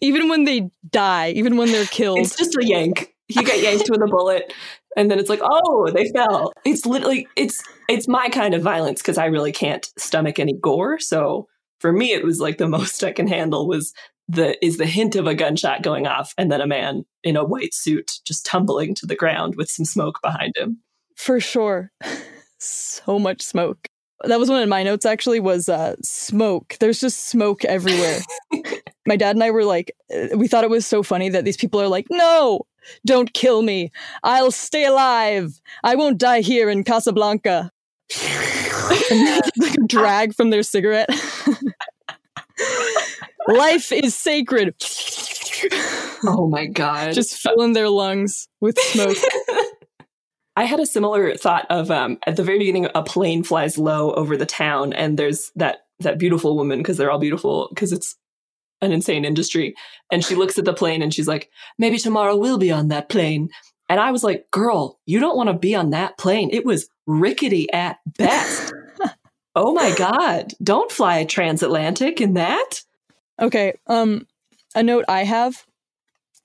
even 0.00 0.28
when 0.28 0.44
they 0.44 0.70
die, 0.90 1.30
even 1.30 1.56
when 1.56 1.70
they're 1.70 1.84
killed. 1.86 2.18
It's 2.18 2.36
just 2.36 2.56
a 2.56 2.66
yank. 2.66 3.14
You 3.28 3.42
get 3.44 3.62
yanked 3.62 3.88
with 3.90 4.02
a 4.02 4.06
bullet 4.06 4.52
and 4.96 5.10
then 5.10 5.18
it's 5.18 5.30
like, 5.30 5.40
"Oh, 5.42 5.90
they 5.90 6.10
fell." 6.10 6.52
It's 6.64 6.84
literally 6.84 7.28
it's 7.36 7.62
it's 7.88 8.08
my 8.08 8.28
kind 8.28 8.54
of 8.54 8.62
violence 8.62 9.00
because 9.00 9.18
I 9.18 9.26
really 9.26 9.52
can't 9.52 9.90
stomach 9.98 10.38
any 10.38 10.52
gore. 10.52 10.98
So 10.98 11.48
for 11.80 11.92
me 11.92 12.12
it 12.12 12.24
was 12.24 12.40
like 12.40 12.58
the 12.58 12.68
most 12.68 13.02
I 13.04 13.12
can 13.12 13.26
handle 13.26 13.66
was 13.66 13.92
the 14.28 14.64
is 14.64 14.78
the 14.78 14.86
hint 14.86 15.16
of 15.16 15.26
a 15.26 15.34
gunshot 15.34 15.82
going 15.82 16.06
off 16.06 16.32
and 16.38 16.50
then 16.50 16.60
a 16.60 16.66
man 16.66 17.04
in 17.22 17.36
a 17.36 17.44
white 17.44 17.74
suit 17.74 18.10
just 18.24 18.46
tumbling 18.46 18.94
to 18.96 19.06
the 19.06 19.16
ground 19.16 19.56
with 19.56 19.70
some 19.70 19.84
smoke 19.84 20.20
behind 20.22 20.56
him. 20.56 20.78
For 21.16 21.40
sure. 21.40 21.90
so 22.58 23.18
much 23.18 23.42
smoke. 23.42 23.88
That 24.24 24.38
was 24.38 24.48
one 24.48 24.62
of 24.62 24.68
my 24.68 24.84
notes 24.84 25.04
actually 25.04 25.40
was 25.40 25.68
uh, 25.68 25.96
smoke. 26.02 26.76
There's 26.78 27.00
just 27.00 27.26
smoke 27.26 27.64
everywhere. 27.64 28.20
my 29.06 29.16
dad 29.16 29.34
and 29.34 29.42
I 29.42 29.50
were 29.50 29.64
like 29.64 29.92
uh, 30.14 30.36
we 30.36 30.46
thought 30.46 30.64
it 30.64 30.70
was 30.70 30.86
so 30.86 31.02
funny 31.02 31.28
that 31.28 31.44
these 31.44 31.56
people 31.56 31.80
are 31.80 31.88
like, 31.88 32.06
"No, 32.08 32.66
don't 33.04 33.34
kill 33.34 33.62
me. 33.62 33.90
I'll 34.22 34.52
stay 34.52 34.84
alive. 34.84 35.60
I 35.82 35.96
won't 35.96 36.18
die 36.18 36.40
here 36.40 36.70
in 36.70 36.84
Casablanca." 36.84 37.72
like 39.10 39.74
a 39.74 39.86
drag 39.86 40.34
from 40.34 40.50
their 40.50 40.62
cigarette. 40.62 41.08
Life 43.48 43.92
is 43.92 44.14
sacred. 44.14 44.74
oh 46.24 46.48
my 46.50 46.66
God. 46.66 47.12
Just 47.12 47.36
filling 47.36 47.72
their 47.72 47.88
lungs 47.88 48.48
with 48.60 48.78
smoke. 48.78 49.16
I 50.56 50.64
had 50.64 50.80
a 50.80 50.86
similar 50.86 51.34
thought 51.34 51.66
of 51.70 51.90
um, 51.90 52.18
at 52.26 52.36
the 52.36 52.44
very 52.44 52.58
beginning, 52.58 52.88
a 52.94 53.02
plane 53.02 53.42
flies 53.42 53.78
low 53.78 54.12
over 54.12 54.36
the 54.36 54.46
town, 54.46 54.92
and 54.92 55.18
there's 55.18 55.50
that 55.56 55.78
that 56.00 56.18
beautiful 56.18 56.56
woman 56.56 56.78
because 56.78 56.96
they're 56.96 57.10
all 57.10 57.18
beautiful 57.18 57.68
because 57.70 57.92
it's 57.92 58.16
an 58.82 58.92
insane 58.92 59.24
industry. 59.24 59.74
And 60.10 60.24
she 60.24 60.34
looks 60.34 60.58
at 60.58 60.64
the 60.64 60.74
plane 60.74 61.00
and 61.00 61.14
she's 61.14 61.28
like, 61.28 61.50
"Maybe 61.78 61.98
tomorrow 61.98 62.36
we'll 62.36 62.58
be 62.58 62.70
on 62.70 62.88
that 62.88 63.08
plane." 63.08 63.48
And 63.88 63.98
I 63.98 64.10
was 64.10 64.22
like, 64.22 64.50
"Girl, 64.50 64.98
you 65.06 65.20
don't 65.20 65.36
want 65.36 65.48
to 65.48 65.54
be 65.54 65.74
on 65.74 65.90
that 65.90 66.18
plane. 66.18 66.50
It 66.52 66.66
was 66.66 66.88
rickety 67.06 67.72
at 67.72 67.98
best." 68.18 68.74
oh 69.54 69.72
my 69.72 69.94
god! 69.94 70.52
Don't 70.62 70.92
fly 70.92 71.24
transatlantic 71.24 72.20
in 72.20 72.34
that. 72.34 72.82
Okay, 73.40 73.74
um, 73.86 74.26
a 74.74 74.82
note 74.82 75.04
I 75.08 75.24
have. 75.24 75.64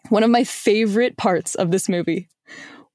One 0.09 0.23
of 0.23 0.29
my 0.29 0.43
favorite 0.43 1.17
parts 1.17 1.55
of 1.55 1.71
this 1.71 1.89
movie 1.89 2.29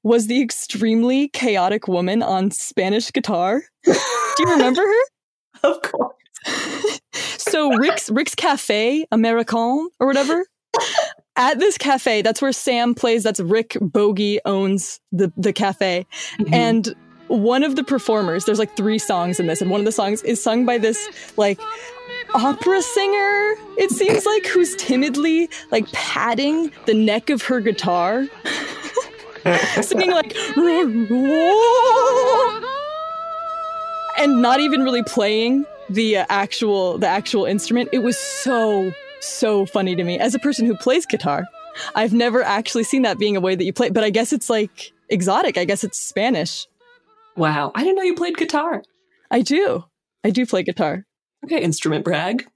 was 0.03 0.27
the 0.27 0.41
extremely 0.41 1.29
chaotic 1.29 1.87
woman 1.87 2.21
on 2.21 2.51
Spanish 2.51 3.11
guitar. 3.11 3.63
Do 3.85 3.93
you 4.39 4.49
remember 4.51 4.81
her? 4.81 5.03
Of 5.63 5.81
course. 5.81 6.13
so 7.13 7.73
Rick's 7.77 8.09
Rick's 8.09 8.35
Cafe 8.35 9.05
American 9.13 9.87
or 9.97 10.07
whatever. 10.07 10.45
At 11.37 11.57
this 11.59 11.77
cafe, 11.77 12.21
that's 12.21 12.41
where 12.41 12.51
Sam 12.51 12.93
plays. 12.93 13.23
That's 13.23 13.39
Rick 13.39 13.77
Bogey 13.79 14.39
owns 14.43 14.99
the 15.13 15.31
the 15.37 15.53
cafe, 15.53 16.05
mm-hmm. 16.37 16.53
and 16.53 16.93
one 17.27 17.63
of 17.63 17.75
the 17.77 17.83
performers. 17.83 18.43
There's 18.43 18.59
like 18.59 18.75
three 18.75 18.99
songs 18.99 19.39
in 19.39 19.47
this, 19.47 19.61
and 19.61 19.71
one 19.71 19.79
of 19.79 19.85
the 19.85 19.91
songs 19.93 20.21
is 20.23 20.43
sung 20.43 20.65
by 20.65 20.77
this 20.77 21.09
like 21.37 21.59
opera 22.33 22.81
singer, 22.81 23.55
it 23.77 23.91
seems 23.91 24.25
like, 24.25 24.45
who's 24.47 24.75
timidly 24.75 25.49
like 25.71 25.91
patting 25.91 26.71
the 26.85 26.93
neck 26.93 27.29
of 27.29 27.41
her 27.43 27.59
guitar, 27.59 28.27
singing 29.81 30.11
like, 30.11 30.35
and 34.17 34.41
not 34.41 34.59
even 34.59 34.83
really 34.83 35.03
playing 35.03 35.65
the 35.89 36.17
uh, 36.17 36.25
actual 36.29 36.97
the 36.97 37.07
actual 37.07 37.45
instrument. 37.45 37.89
It 37.91 37.99
was 37.99 38.17
so 38.17 38.91
so 39.19 39.65
funny 39.65 39.95
to 39.95 40.03
me 40.03 40.19
as 40.19 40.35
a 40.35 40.39
person 40.39 40.65
who 40.65 40.75
plays 40.75 41.05
guitar. 41.05 41.45
I've 41.95 42.13
never 42.13 42.43
actually 42.43 42.83
seen 42.83 43.01
that 43.01 43.17
being 43.17 43.35
a 43.35 43.41
way 43.41 43.55
that 43.55 43.63
you 43.63 43.73
play, 43.73 43.89
but 43.89 44.03
I 44.03 44.09
guess 44.09 44.31
it's 44.31 44.49
like 44.49 44.91
exotic. 45.09 45.57
I 45.57 45.65
guess 45.65 45.83
it's 45.83 45.99
Spanish. 45.99 46.67
Wow, 47.35 47.71
I 47.73 47.83
didn't 47.83 47.95
know 47.95 48.03
you 48.03 48.15
played 48.15 48.37
guitar. 48.37 48.83
I 49.31 49.41
do. 49.41 49.85
I 50.23 50.29
do 50.29 50.45
play 50.45 50.63
guitar. 50.63 51.05
Okay, 51.43 51.61
instrument 51.61 52.05
brag. 52.05 52.47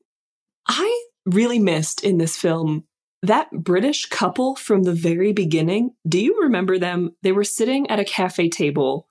I 0.67 1.05
really 1.25 1.59
missed 1.59 2.03
in 2.03 2.17
this 2.17 2.37
film 2.37 2.85
that 3.23 3.49
British 3.51 4.05
couple 4.05 4.55
from 4.55 4.83
the 4.83 4.93
very 4.93 5.33
beginning. 5.33 5.91
Do 6.07 6.19
you 6.19 6.41
remember 6.41 6.77
them? 6.77 7.15
They 7.23 7.31
were 7.31 7.43
sitting 7.43 7.89
at 7.89 7.99
a 7.99 8.05
cafe 8.05 8.49
table 8.49 9.07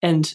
and 0.00 0.34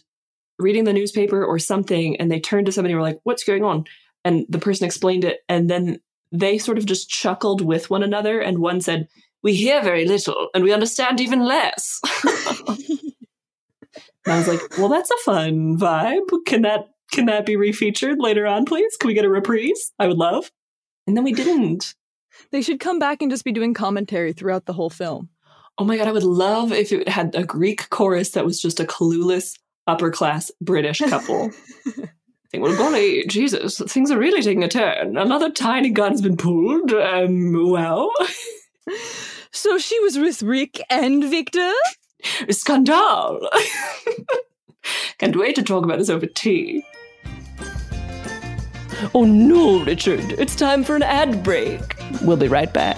reading 0.60 0.86
the 0.86 0.94
newspaper 0.94 1.44
or 1.44 1.60
something, 1.60 2.16
and 2.18 2.32
they 2.32 2.40
turned 2.40 2.68
to 2.68 2.72
somebody 2.72 2.94
and 2.94 3.02
were 3.02 3.08
like, 3.08 3.20
What's 3.24 3.44
going 3.44 3.64
on? 3.64 3.86
And 4.24 4.46
the 4.50 4.60
person 4.60 4.86
explained 4.86 5.24
it, 5.24 5.40
and 5.50 5.70
then 5.70 6.00
they 6.32 6.58
sort 6.58 6.78
of 6.78 6.86
just 6.86 7.10
chuckled 7.10 7.62
with 7.62 7.90
one 7.90 8.04
another, 8.04 8.40
and 8.40 8.60
one 8.60 8.82
said, 8.82 9.08
We 9.44 9.54
hear 9.54 9.82
very 9.82 10.06
little 10.06 10.50
and 10.54 10.64
we 10.64 10.74
understand 10.74 11.20
even 11.20 11.42
less. 11.42 12.00
and 12.26 13.10
I 14.26 14.38
was 14.38 14.48
like, 14.48 14.78
Well, 14.78 14.90
that's 14.90 15.12
a 15.12 15.18
fun 15.26 15.78
vibe. 15.78 16.30
Can 16.46 16.62
that 16.62 16.90
can 17.12 17.26
that 17.28 17.46
be 17.46 17.56
refeatured 17.56 18.18
later 18.20 18.46
on, 18.46 18.66
please? 18.66 18.98
Can 18.98 19.08
we 19.08 19.14
get 19.14 19.26
a 19.26 19.30
reprise? 19.30 19.94
I 20.00 20.08
would 20.08 20.18
love. 20.18 20.52
And 21.06 21.16
then 21.16 21.24
we 21.24 21.34
didn't. 21.34 21.96
They 22.52 22.62
should 22.62 22.80
come 22.80 23.00
back 23.00 23.22
and 23.22 23.32
just 23.32 23.46
be 23.46 23.52
doing 23.52 23.74
commentary 23.74 24.34
throughout 24.34 24.66
the 24.66 24.74
whole 24.74 24.90
film. 24.90 25.30
Oh 25.78 25.86
my 25.86 25.98
God, 25.98 26.08
I 26.08 26.12
would 26.12 26.24
love 26.24 26.72
if 26.72 26.92
it 26.92 27.08
had 27.08 27.36
a 27.36 27.44
Greek 27.44 27.90
chorus 27.90 28.32
that 28.32 28.46
was 28.46 28.62
just 28.62 28.80
a 28.80 28.86
clueless 28.86 29.58
upper 29.86 30.12
class 30.12 30.52
British 30.62 31.00
couple. 31.00 31.52
I 31.88 32.50
think, 32.50 32.64
well, 32.64 32.78
golly, 32.78 33.26
Jesus, 33.28 33.80
things 33.88 34.10
are 34.10 34.18
really 34.18 34.42
taking 34.42 34.64
a 34.64 34.70
turn. 34.70 35.18
Another 35.18 35.52
tiny 35.52 35.90
gun's 35.90 36.22
been 36.22 36.38
pulled. 36.38 36.94
Um, 36.94 37.70
well. 37.70 38.12
so 39.52 39.78
she 39.78 40.00
was 40.00 40.18
with 40.18 40.42
Rick 40.42 40.82
and 40.90 41.24
Victor? 41.24 41.72
Scandal! 42.50 43.50
Can't 45.18 45.36
wait 45.36 45.56
to 45.56 45.64
talk 45.64 45.84
about 45.84 46.00
this 46.00 46.10
over 46.10 46.26
tea. 46.26 46.84
Oh 49.14 49.24
no, 49.24 49.84
Richard, 49.84 50.34
it's 50.40 50.56
time 50.56 50.84
for 50.84 50.96
an 50.96 51.04
ad 51.04 51.44
break. 51.44 51.82
We'll 52.22 52.38
be 52.38 52.48
right 52.48 52.74
back. 52.74 52.98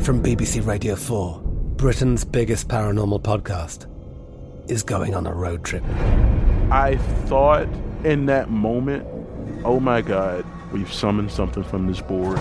From 0.00 0.22
BBC 0.22 0.66
Radio 0.66 0.96
4, 0.96 1.40
Britain's 1.76 2.24
biggest 2.24 2.68
paranormal 2.68 3.22
podcast 3.22 3.88
is 4.70 4.82
going 4.82 5.14
on 5.14 5.26
a 5.26 5.32
road 5.32 5.64
trip. 5.64 5.84
I 6.70 6.96
thought 7.26 7.68
in 8.04 8.26
that 8.26 8.50
moment, 8.50 9.06
oh 9.64 9.80
my 9.80 10.02
God, 10.02 10.44
we've 10.72 10.92
summoned 10.92 11.30
something 11.30 11.62
from 11.62 11.86
this 11.86 12.00
board. 12.00 12.38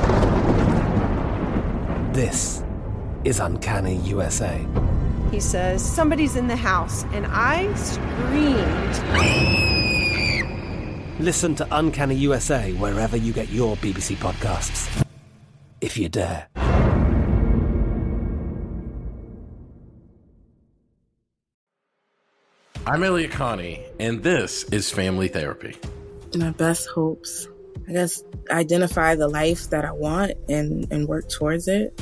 This 2.13 2.63
is 3.23 3.39
Uncanny 3.39 3.97
USA 3.97 4.65
He 5.31 5.39
says, 5.39 5.83
Somebody's 5.83 6.35
in 6.35 6.47
the 6.47 6.55
house. 6.55 7.03
And 7.13 7.25
I 7.29 7.71
screamed. 7.75 8.99
Listen 11.19 11.53
to 11.55 11.67
Uncanny 11.71 12.15
USA 12.15 12.73
wherever 12.73 13.15
you 13.15 13.31
get 13.31 13.49
your 13.49 13.75
BBC 13.77 14.15
podcasts. 14.15 15.05
If 15.79 15.97
you 15.97 16.09
dare. 16.09 16.47
I'm 22.87 23.03
Elliott 23.03 23.31
Connie, 23.31 23.85
and 23.99 24.23
this 24.23 24.63
is 24.65 24.89
Family 24.89 25.27
Therapy. 25.27 25.77
My 26.35 26.49
best 26.49 26.89
hopes. 26.89 27.47
I 27.87 27.93
guess 27.93 28.23
identify 28.49 29.15
the 29.15 29.27
life 29.27 29.69
that 29.69 29.85
I 29.85 29.91
want 29.91 30.33
and, 30.49 30.91
and 30.91 31.07
work 31.07 31.29
towards 31.29 31.67
it. 31.67 32.01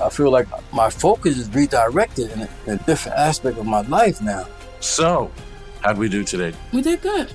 I 0.00 0.08
feel 0.08 0.30
like 0.30 0.46
my 0.72 0.88
focus 0.88 1.36
is 1.36 1.48
redirected 1.50 2.30
in 2.30 2.42
a, 2.42 2.48
in 2.66 2.72
a 2.74 2.82
different 2.84 3.18
aspect 3.18 3.58
of 3.58 3.66
my 3.66 3.82
life 3.82 4.22
now. 4.22 4.46
So, 4.80 5.30
how'd 5.82 5.98
we 5.98 6.08
do 6.08 6.24
today? 6.24 6.56
We 6.72 6.80
did 6.80 7.02
good. 7.02 7.30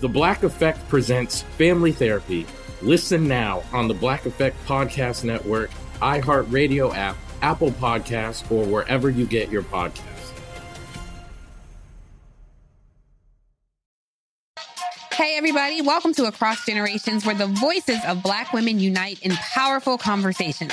The 0.00 0.08
Black 0.08 0.42
Effect 0.42 0.86
presents 0.88 1.42
Family 1.42 1.92
Therapy. 1.92 2.46
Listen 2.82 3.26
now 3.26 3.62
on 3.72 3.88
the 3.88 3.94
Black 3.94 4.26
Effect 4.26 4.56
Podcast 4.66 5.24
Network, 5.24 5.70
iHeartRadio 6.00 6.94
app, 6.94 7.16
Apple 7.40 7.70
Podcasts, 7.70 8.50
or 8.50 8.66
wherever 8.66 9.08
you 9.08 9.24
get 9.26 9.50
your 9.50 9.62
podcasts. 9.62 10.12
Hey, 15.12 15.36
everybody, 15.36 15.80
welcome 15.82 16.12
to 16.14 16.24
Across 16.24 16.66
Generations, 16.66 17.24
where 17.24 17.34
the 17.34 17.46
voices 17.46 18.00
of 18.06 18.22
Black 18.22 18.52
women 18.52 18.80
unite 18.80 19.20
in 19.22 19.32
powerful 19.32 19.96
conversations. 19.96 20.72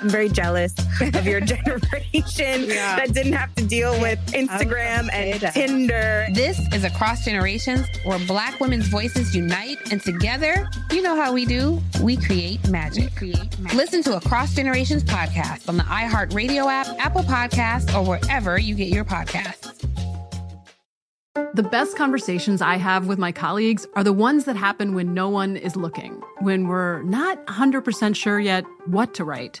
I'm 0.00 0.10
very 0.10 0.28
jealous 0.28 0.74
of 1.00 1.26
your 1.26 1.40
generation 1.52 2.64
yeah. 2.68 2.96
that 2.96 3.12
didn't 3.12 3.32
have 3.32 3.54
to 3.54 3.64
deal 3.64 3.98
with 4.00 4.18
Instagram 4.26 5.08
and 5.12 5.40
Tinder. 5.54 6.26
This 6.32 6.60
is 6.74 6.84
Across 6.84 7.24
Generations, 7.24 7.86
where 8.04 8.18
Black 8.26 8.60
women's 8.60 8.88
voices 8.88 9.34
unite, 9.34 9.78
and 9.90 10.00
together, 10.02 10.68
you 10.90 11.00
know 11.00 11.16
how 11.16 11.32
we 11.32 11.46
do, 11.46 11.80
we 12.02 12.16
create 12.16 12.68
magic. 12.68 13.04
We 13.04 13.30
create 13.32 13.58
magic. 13.58 13.76
Listen 13.76 14.02
to 14.04 14.16
Across 14.16 14.54
Generations 14.54 15.02
podcast 15.02 15.68
on 15.68 15.76
the 15.78 15.84
iHeartRadio 15.84 16.70
app, 16.70 16.88
Apple 16.98 17.22
Podcasts, 17.22 17.94
or 17.94 18.06
wherever 18.06 18.58
you 18.58 18.74
get 18.74 18.88
your 18.88 19.04
podcasts. 19.04 19.72
The 21.54 21.62
best 21.62 21.96
conversations 21.96 22.60
I 22.60 22.76
have 22.76 23.06
with 23.06 23.18
my 23.18 23.32
colleagues 23.32 23.86
are 23.94 24.04
the 24.04 24.12
ones 24.12 24.44
that 24.44 24.56
happen 24.56 24.94
when 24.94 25.14
no 25.14 25.28
one 25.28 25.56
is 25.56 25.76
looking, 25.76 26.22
when 26.40 26.66
we're 26.66 27.02
not 27.02 27.46
100% 27.46 28.16
sure 28.16 28.38
yet 28.40 28.64
what 28.86 29.14
to 29.14 29.24
write. 29.24 29.60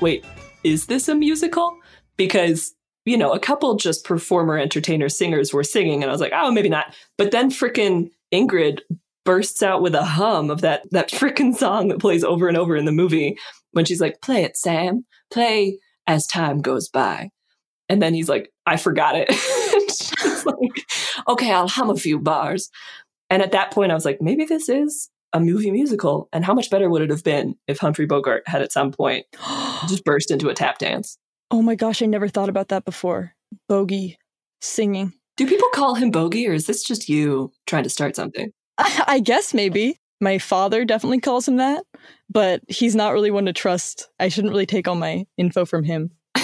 wait, 0.00 0.24
is 0.64 0.86
this 0.86 1.08
a 1.08 1.14
musical? 1.14 1.76
Because, 2.16 2.74
you 3.04 3.16
know, 3.16 3.32
a 3.32 3.38
couple 3.38 3.76
just 3.76 4.04
performer, 4.04 4.58
entertainer, 4.58 5.08
singers 5.08 5.52
were 5.52 5.64
singing, 5.64 6.02
and 6.02 6.10
I 6.10 6.12
was 6.12 6.20
like, 6.20 6.32
oh, 6.34 6.50
maybe 6.50 6.68
not. 6.68 6.94
But 7.16 7.30
then 7.30 7.50
frickin' 7.50 8.10
Ingrid 8.32 8.80
bursts 9.24 9.62
out 9.62 9.82
with 9.82 9.94
a 9.94 10.04
hum 10.04 10.50
of 10.50 10.62
that 10.62 10.90
that 10.90 11.10
frickin' 11.10 11.54
song 11.54 11.88
that 11.88 12.00
plays 12.00 12.24
over 12.24 12.48
and 12.48 12.56
over 12.56 12.76
in 12.76 12.84
the 12.84 12.92
movie 12.92 13.38
when 13.72 13.84
she's 13.84 14.00
like, 14.00 14.20
play 14.22 14.42
it, 14.44 14.56
Sam, 14.56 15.04
play 15.30 15.78
as 16.06 16.26
time 16.26 16.60
goes 16.60 16.88
by. 16.88 17.30
And 17.88 18.02
then 18.02 18.14
he's 18.14 18.28
like, 18.28 18.50
I 18.66 18.76
forgot 18.76 19.14
it. 19.16 19.32
she's 20.22 20.44
like, 20.44 20.56
okay, 21.28 21.52
I'll 21.52 21.68
hum 21.68 21.90
a 21.90 21.96
few 21.96 22.18
bars. 22.18 22.70
And 23.30 23.42
at 23.42 23.52
that 23.52 23.70
point, 23.70 23.92
I 23.92 23.94
was 23.94 24.04
like, 24.04 24.20
maybe 24.20 24.44
this 24.44 24.68
is 24.68 25.10
a 25.32 25.40
movie 25.40 25.70
musical. 25.70 26.28
And 26.32 26.44
how 26.44 26.54
much 26.54 26.70
better 26.70 26.88
would 26.88 27.02
it 27.02 27.10
have 27.10 27.24
been 27.24 27.54
if 27.66 27.78
Humphrey 27.78 28.06
Bogart 28.06 28.44
had 28.46 28.62
at 28.62 28.72
some 28.72 28.92
point 28.92 29.26
just 29.88 30.04
burst 30.04 30.30
into 30.30 30.48
a 30.48 30.54
tap 30.54 30.78
dance? 30.78 31.18
Oh 31.50 31.62
my 31.62 31.74
gosh, 31.74 32.02
I 32.02 32.06
never 32.06 32.28
thought 32.28 32.48
about 32.48 32.68
that 32.68 32.84
before. 32.84 33.34
Bogey 33.68 34.18
singing. 34.60 35.12
Do 35.36 35.46
people 35.46 35.68
call 35.72 35.94
him 35.94 36.10
Bogey 36.10 36.46
or 36.48 36.52
is 36.52 36.66
this 36.66 36.82
just 36.82 37.08
you 37.08 37.52
trying 37.66 37.84
to 37.84 37.90
start 37.90 38.16
something? 38.16 38.50
I, 38.76 39.04
I 39.08 39.18
guess 39.20 39.54
maybe. 39.54 39.98
My 40.20 40.38
father 40.38 40.84
definitely 40.84 41.20
calls 41.20 41.46
him 41.46 41.56
that, 41.56 41.84
but 42.28 42.60
he's 42.66 42.96
not 42.96 43.12
really 43.12 43.30
one 43.30 43.46
to 43.46 43.52
trust. 43.52 44.08
I 44.18 44.28
shouldn't 44.28 44.52
really 44.52 44.66
take 44.66 44.88
all 44.88 44.96
my 44.96 45.26
info 45.36 45.64
from 45.64 45.84
him. 45.84 46.10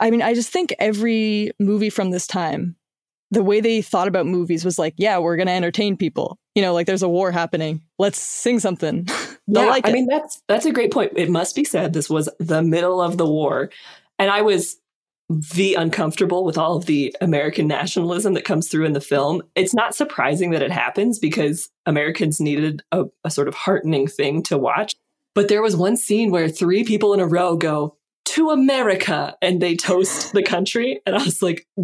I 0.00 0.10
mean, 0.10 0.22
I 0.22 0.32
just 0.32 0.50
think 0.50 0.74
every 0.78 1.50
movie 1.60 1.90
from 1.90 2.12
this 2.12 2.26
time 2.26 2.76
the 3.30 3.42
way 3.42 3.60
they 3.60 3.82
thought 3.82 4.08
about 4.08 4.26
movies 4.26 4.64
was 4.64 4.78
like, 4.78 4.94
yeah, 4.96 5.18
we're 5.18 5.36
going 5.36 5.48
to 5.48 5.52
entertain 5.52 5.96
people. 5.96 6.38
You 6.54 6.62
know, 6.62 6.72
like 6.72 6.86
there's 6.86 7.02
a 7.02 7.08
war 7.08 7.32
happening. 7.32 7.82
Let's 7.98 8.18
sing 8.18 8.60
something. 8.60 9.08
yeah, 9.46 9.66
like 9.66 9.88
I 9.88 9.92
mean, 9.92 10.06
that's 10.06 10.42
that's 10.48 10.66
a 10.66 10.72
great 10.72 10.92
point. 10.92 11.12
It 11.16 11.30
must 11.30 11.56
be 11.56 11.64
said 11.64 11.92
this 11.92 12.08
was 12.08 12.28
the 12.38 12.62
middle 12.62 13.00
of 13.00 13.16
the 13.16 13.26
war. 13.26 13.70
And 14.18 14.30
I 14.30 14.42
was 14.42 14.76
the 15.28 15.74
uncomfortable 15.74 16.44
with 16.44 16.58
all 16.58 16.76
of 16.76 16.86
the 16.86 17.16
American 17.20 17.66
nationalism 17.66 18.34
that 18.34 18.44
comes 18.44 18.68
through 18.68 18.84
in 18.84 18.92
the 18.92 19.00
film. 19.00 19.42
It's 19.54 19.74
not 19.74 19.94
surprising 19.94 20.50
that 20.50 20.62
it 20.62 20.70
happens 20.70 21.18
because 21.18 21.70
Americans 21.86 22.40
needed 22.40 22.82
a, 22.92 23.04
a 23.24 23.30
sort 23.30 23.48
of 23.48 23.54
heartening 23.54 24.06
thing 24.06 24.42
to 24.44 24.58
watch. 24.58 24.94
But 25.34 25.48
there 25.48 25.62
was 25.62 25.76
one 25.76 25.96
scene 25.96 26.30
where 26.30 26.48
three 26.48 26.84
people 26.84 27.14
in 27.14 27.20
a 27.20 27.26
row 27.26 27.56
go, 27.56 27.96
to 28.34 28.50
America 28.50 29.36
and 29.42 29.60
they 29.60 29.76
toast 29.76 30.32
the 30.32 30.42
country. 30.42 31.00
And 31.06 31.14
I 31.14 31.22
was 31.22 31.42
like, 31.42 31.66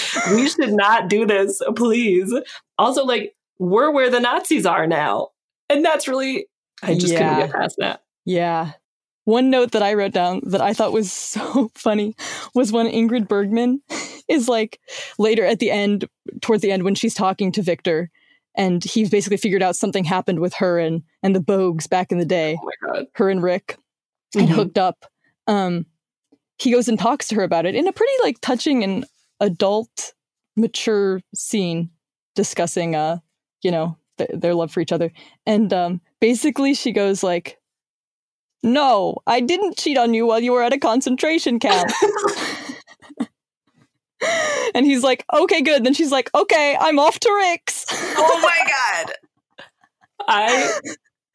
we 0.32 0.48
should 0.48 0.72
not 0.72 1.08
do 1.08 1.26
this, 1.26 1.62
please. 1.76 2.32
Also, 2.78 3.04
like, 3.04 3.34
we're 3.58 3.90
where 3.90 4.10
the 4.10 4.20
Nazis 4.20 4.66
are 4.66 4.86
now. 4.86 5.28
And 5.68 5.84
that's 5.84 6.08
really, 6.08 6.46
I 6.82 6.94
just 6.94 7.12
yeah. 7.12 7.34
couldn't 7.34 7.50
get 7.50 7.60
past 7.60 7.76
that. 7.78 8.02
Yeah. 8.24 8.72
One 9.24 9.50
note 9.50 9.72
that 9.72 9.82
I 9.82 9.94
wrote 9.94 10.12
down 10.12 10.40
that 10.46 10.60
I 10.60 10.74
thought 10.74 10.92
was 10.92 11.12
so 11.12 11.70
funny 11.74 12.14
was 12.54 12.72
when 12.72 12.86
Ingrid 12.86 13.28
Bergman 13.28 13.82
is 14.28 14.48
like 14.48 14.80
later 15.18 15.44
at 15.44 15.58
the 15.58 15.70
end, 15.70 16.08
towards 16.40 16.62
the 16.62 16.72
end, 16.72 16.82
when 16.82 16.94
she's 16.94 17.14
talking 17.14 17.52
to 17.52 17.62
Victor, 17.62 18.10
and 18.54 18.84
he's 18.84 19.10
basically 19.10 19.38
figured 19.38 19.62
out 19.62 19.76
something 19.76 20.04
happened 20.04 20.40
with 20.40 20.54
her 20.54 20.78
and 20.78 21.02
and 21.22 21.34
the 21.34 21.40
Bogues 21.40 21.88
back 21.88 22.12
in 22.12 22.18
the 22.18 22.24
day. 22.26 22.58
Oh 22.60 22.64
my 22.64 22.92
god. 22.92 23.06
Her 23.14 23.30
and 23.30 23.42
Rick 23.42 23.78
and 24.34 24.46
mm-hmm. 24.46 24.54
hooked 24.54 24.78
up. 24.78 25.06
Um, 25.46 25.86
he 26.58 26.70
goes 26.70 26.88
and 26.88 26.98
talks 26.98 27.28
to 27.28 27.34
her 27.36 27.42
about 27.42 27.66
it 27.66 27.74
in 27.74 27.88
a 27.88 27.92
pretty 27.92 28.12
like 28.22 28.40
touching 28.40 28.84
and 28.84 29.06
adult, 29.42 30.14
mature 30.56 31.20
scene 31.34 31.90
discussing, 32.34 32.94
uh, 32.94 33.18
you 33.62 33.70
know, 33.70 33.98
th- 34.16 34.30
their 34.32 34.54
love 34.54 34.72
for 34.72 34.80
each 34.80 34.92
other. 34.92 35.12
And 35.44 35.70
um, 35.72 36.00
basically, 36.20 36.72
she 36.72 36.92
goes 36.92 37.22
like, 37.22 37.58
"No, 38.62 39.18
I 39.26 39.40
didn't 39.40 39.76
cheat 39.76 39.98
on 39.98 40.14
you 40.14 40.26
while 40.26 40.40
you 40.40 40.52
were 40.52 40.62
at 40.62 40.72
a 40.72 40.78
concentration 40.78 41.58
camp." 41.58 41.90
And 44.74 44.86
he's 44.86 45.02
like, 45.02 45.24
okay, 45.32 45.60
good. 45.60 45.84
Then 45.84 45.94
she's 45.94 46.12
like, 46.12 46.30
okay, 46.34 46.76
I'm 46.80 46.98
off 46.98 47.18
to 47.20 47.30
Rick's. 47.30 47.84
Oh 47.90 48.40
my 48.42 49.04
god. 49.04 49.14
I 50.28 50.80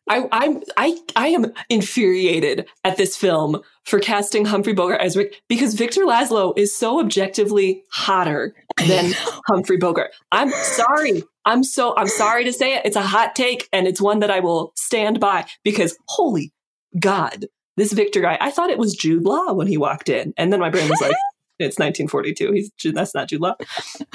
I 0.10 0.28
I'm 0.32 0.62
I 0.78 0.98
I 1.16 1.28
am 1.30 1.54
infuriated 1.70 2.68
at 2.84 2.98
this 2.98 3.16
film 3.16 3.62
for 3.86 4.00
casting 4.00 4.46
Humphrey 4.46 4.74
Bogart 4.74 5.02
as 5.02 5.16
Rick 5.16 5.42
because 5.48 5.74
Victor 5.74 6.02
Laszlo 6.02 6.58
is 6.58 6.78
so 6.78 7.00
objectively 7.00 7.84
hotter 7.92 8.54
than 8.86 9.12
Humphrey 9.48 9.78
Bogart. 9.78 10.12
I'm 10.32 10.52
sorry. 10.52 11.24
I'm 11.46 11.64
so 11.64 11.96
I'm 11.96 12.08
sorry 12.08 12.44
to 12.46 12.54
say 12.54 12.76
it. 12.76 12.86
It's 12.86 12.96
a 12.96 13.02
hot 13.02 13.36
take 13.36 13.68
and 13.72 13.88
it's 13.88 14.02
one 14.02 14.20
that 14.20 14.32
I 14.32 14.40
will 14.40 14.74
stand 14.76 15.20
by 15.20 15.46
because 15.64 15.98
holy 16.08 16.54
God, 17.00 17.46
this 17.76 17.94
Victor 17.94 18.22
guy, 18.22 18.38
I 18.40 18.52
thought 18.52 18.70
it 18.70 18.78
was 18.78 18.96
Jude 18.96 19.24
Law 19.24 19.54
when 19.54 19.68
he 19.68 19.78
walked 19.78 20.10
in. 20.10 20.34
And 20.38 20.52
then 20.52 20.60
my 20.60 20.70
brain 20.70 20.90
was 20.90 21.02
like, 21.02 21.16
it's 21.60 21.80
1942. 21.80 22.52
He's 22.52 22.72
that's 22.94 23.16
not 23.16 23.30
Jude 23.30 23.42
Law. 23.42 23.56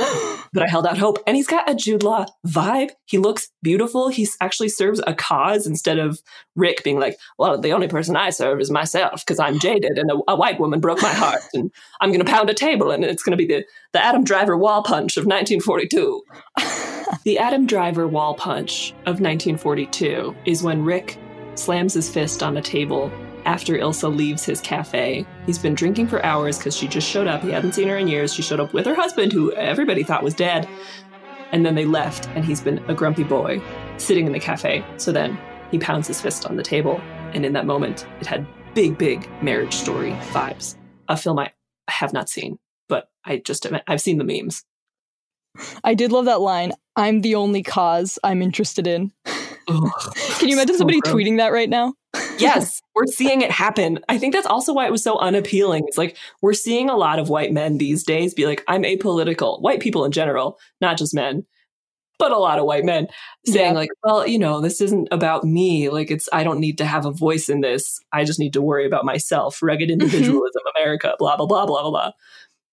but 0.53 0.63
I 0.63 0.69
held 0.69 0.87
out 0.87 0.99
hope. 0.99 1.19
And 1.27 1.37
he's 1.37 1.47
got 1.47 1.69
a 1.69 1.75
Jude 1.75 2.03
Law 2.03 2.27
vibe. 2.47 2.91
He 3.07 3.19
looks 3.19 3.51
beautiful. 3.63 4.09
He 4.09 4.29
actually 4.41 4.69
serves 4.69 5.01
a 5.07 5.15
cause 5.15 5.67
instead 5.67 5.99
of 5.99 6.21
Rick 6.55 6.85
being 6.85 7.01
like, 7.01 7.19
well, 7.39 7.59
the 7.59 7.73
only 7.73 7.89
person 7.89 8.17
I 8.17 8.31
serve 8.31 8.61
is 8.61 8.71
myself 8.71 9.25
because 9.25 9.39
I'm 9.39 9.59
jaded 9.59 9.99
and 9.99 10.11
a, 10.11 10.33
a, 10.33 10.37
white 10.37 10.61
woman 10.61 10.81
broke 10.81 11.03
my 11.03 11.13
heart 11.13 11.43
and 11.55 11.71
I'm 12.01 12.11
going 12.11 12.25
to 12.25 12.31
pound 12.31 12.51
a 12.51 12.55
table 12.55 12.91
and 12.91 13.05
it's 13.05 13.23
going 13.23 13.37
to 13.37 13.37
be 13.37 13.47
the, 13.47 13.65
the 13.93 14.03
Adam 14.03 14.25
Driver 14.25 14.57
wall 14.57 14.83
punch 14.83 15.17
of 15.17 15.25
1942. 15.25 16.23
the 17.25 17.39
Adam 17.39 17.67
Driver 17.67 18.07
wall 18.07 18.35
punch 18.35 18.91
of 19.07 19.21
1942 19.21 20.35
is 20.45 20.63
when 20.63 20.85
Rick 20.85 21.19
slams 21.55 21.95
his 21.95 22.11
fist 22.11 22.43
on 22.43 22.57
a 22.57 22.63
table 22.63 23.11
after 23.45 23.77
Ilsa 23.77 24.15
leaves 24.15 24.45
his 24.45 24.61
cafe. 24.61 25.27
He's 25.47 25.59
been 25.59 25.75
drinking 25.75 26.09
for 26.09 26.25
hours 26.25 26.59
because 26.59 26.77
she 26.77 26.87
just 26.87 27.09
showed 27.09 27.27
up. 27.27 27.43
He 27.43 27.51
hadn't 27.51 27.73
seen 27.73 27.89
her 27.89 27.97
in 27.97 28.09
years. 28.09 28.33
She 28.33 28.43
showed 28.43 28.61
up 28.61 28.73
with 28.73 28.87
her 28.87 28.95
husband, 28.95 29.33
who 29.33 29.53
everybody 29.53 30.03
thought 30.03 30.23
was 30.23 30.35
dead. 30.35 30.69
And 31.53 31.67
then 31.67 31.75
they 31.75 31.85
left, 31.85 32.29
and 32.31 32.45
he's 32.45 32.61
been 32.61 32.79
a 32.89 32.95
grumpy 32.95 33.25
boy 33.25 33.63
sitting 33.99 34.27
in 34.27 34.33
the 34.33 34.41
cafe. 34.41 34.85
So 34.97 35.13
then 35.13 35.39
he 35.71 35.79
pounds 35.79 36.07
his 36.07 36.21
fist 36.21 36.47
on 36.47 36.57
the 36.57 36.63
table. 36.63 37.01
And 37.35 37.45
in 37.45 37.53
that 37.53 37.67
moment, 37.67 38.07
it 38.21 38.27
had 38.27 38.47
big, 38.75 38.97
big 38.99 39.29
marriage 39.43 39.75
story 39.75 40.13
vibes. 40.31 40.77
A 41.09 41.17
film 41.17 41.39
I 41.39 41.53
have 41.89 42.13
not 42.13 42.29
seen, 42.29 42.59
but 42.89 43.11
I 43.25 43.39
just, 43.39 43.67
I've 43.87 44.01
seen 44.01 44.19
the 44.19 44.25
memes. 44.25 44.65
I 45.85 45.95
did 45.95 46.13
love 46.13 46.25
that 46.25 46.41
line. 46.41 46.73
I'm 46.97 47.21
the 47.21 47.35
only 47.35 47.63
cause 47.63 48.19
I'm 48.25 48.41
interested 48.41 48.87
in. 48.87 49.13
Can 49.67 50.49
you 50.49 50.55
imagine 50.55 50.75
so 50.75 50.79
somebody 50.79 51.01
gross. 51.01 51.15
tweeting 51.15 51.39
that 51.39 51.53
right 51.53 51.69
now? 51.69 51.95
Yes, 52.39 52.81
we're 52.95 53.07
seeing 53.07 53.41
it 53.41 53.51
happen. 53.51 53.99
I 54.09 54.19
think 54.19 54.35
that's 54.35 54.47
also 54.47 54.73
why 54.73 54.87
it 54.87 54.93
was 54.93 55.03
so 55.03 55.19
unappealing. 55.19 55.85
It's 55.87 55.99
like 55.99 56.17
we're 56.41 56.53
seeing 56.53 56.91
a 56.91 56.97
lot 56.97 57.19
of 57.19 57.29
white 57.29 57.53
men 57.53 57.79
these 57.79 58.05
days 58.05 58.35
be 58.35 58.47
like, 58.47 58.63
I'm 58.69 58.83
apolitical. 58.83 59.61
White 59.61 59.81
people 59.81 60.05
in 60.05 60.13
general, 60.13 60.59
not 60.81 60.99
just 60.99 61.15
men, 61.15 61.47
but 62.19 62.33
a 62.33 62.39
lot 62.39 62.59
of 62.59 62.67
white 62.67 62.85
men 62.85 63.09
saying, 63.47 63.73
yeah. 63.73 63.79
like, 63.79 63.91
well, 64.05 64.27
you 64.27 64.39
know, 64.39 64.61
this 64.61 64.81
isn't 64.81 65.09
about 65.11 65.45
me. 65.45 65.89
Like, 65.89 66.11
it's, 66.11 66.29
I 66.33 66.45
don't 66.45 66.61
need 66.61 66.79
to 66.79 66.85
have 66.85 67.05
a 67.05 67.11
voice 67.11 67.49
in 67.49 67.63
this. 67.63 67.99
I 68.13 68.25
just 68.25 68.39
need 68.39 68.53
to 68.53 68.63
worry 68.63 68.87
about 68.87 69.05
myself. 69.05 69.61
Rugged 69.63 69.89
mm-hmm. 69.89 70.01
individualism, 70.01 70.63
America, 70.77 71.17
blah, 71.19 71.37
blah, 71.37 71.47
blah, 71.47 71.67
blah, 71.67 71.83
blah, 71.83 71.91
blah. 71.91 72.13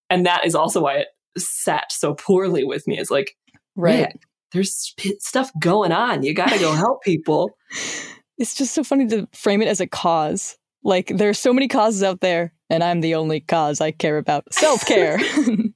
And 0.09 0.25
that 0.25 0.45
is 0.45 0.55
also 0.55 0.81
why 0.81 0.97
it 0.97 1.07
sat 1.37 1.91
so 1.91 2.13
poorly 2.13 2.63
with 2.63 2.87
me. 2.87 2.99
Is 2.99 3.09
like, 3.09 3.35
right. 3.75 4.15
there's 4.51 4.93
stuff 5.19 5.51
going 5.59 5.91
on. 5.91 6.23
You 6.23 6.33
got 6.33 6.49
to 6.49 6.59
go 6.59 6.73
help 6.73 7.03
people. 7.03 7.57
It's 8.39 8.55
just 8.55 8.73
so 8.73 8.83
funny 8.83 9.05
to 9.07 9.27
frame 9.33 9.61
it 9.61 9.67
as 9.67 9.81
a 9.81 9.87
cause. 9.87 10.57
Like 10.83 11.07
there 11.07 11.29
are 11.29 11.33
so 11.33 11.53
many 11.53 11.67
causes 11.67 12.01
out 12.01 12.21
there, 12.21 12.53
and 12.69 12.83
I'm 12.83 13.01
the 13.01 13.15
only 13.15 13.41
cause 13.41 13.81
I 13.81 13.91
care 13.91 14.17
about. 14.17 14.45
Self 14.53 14.85
care. 14.85 15.19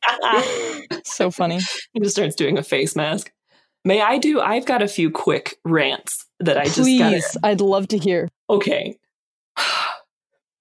so 1.04 1.30
funny. 1.30 1.60
He 1.92 2.00
just 2.00 2.16
starts 2.16 2.36
doing 2.36 2.58
a 2.58 2.64
face 2.64 2.96
mask. 2.96 3.32
May 3.86 4.02
I 4.02 4.18
do? 4.18 4.40
I've 4.40 4.66
got 4.66 4.82
a 4.82 4.88
few 4.88 5.12
quick 5.12 5.60
rants 5.66 6.26
that 6.40 6.58
I 6.58 6.64
just 6.64 6.84
Please, 6.84 7.38
I'd 7.44 7.60
love 7.60 7.90
to 7.90 7.98
hear. 7.98 8.30
Okay. 8.50 8.98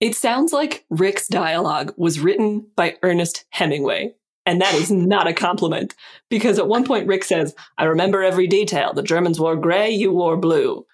It 0.01 0.17
sounds 0.17 0.53
like 0.53 0.85
Rick's 0.91 1.29
dialogue 1.29 1.95
was 1.97 2.19
written 2.19 2.67
by 2.75 2.97
Ernest 3.05 3.45
Hemingway. 3.51 4.13
And 4.45 4.61
that 4.61 4.75
is 4.75 4.91
not 4.91 5.29
a 5.29 5.33
compliment 5.33 5.95
because 6.29 6.59
at 6.59 6.67
one 6.67 6.85
point 6.85 7.07
Rick 7.07 7.23
says, 7.23 7.55
I 7.79 7.85
remember 7.85 8.21
every 8.21 8.49
detail. 8.49 8.93
The 8.93 9.05
Germans 9.05 9.39
wore 9.39 9.55
gray, 9.55 9.91
you 9.91 10.11
wore 10.11 10.37
blue. 10.37 10.85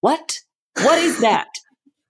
What? 0.00 0.38
What 0.82 0.98
is 0.98 1.20
that? 1.20 1.48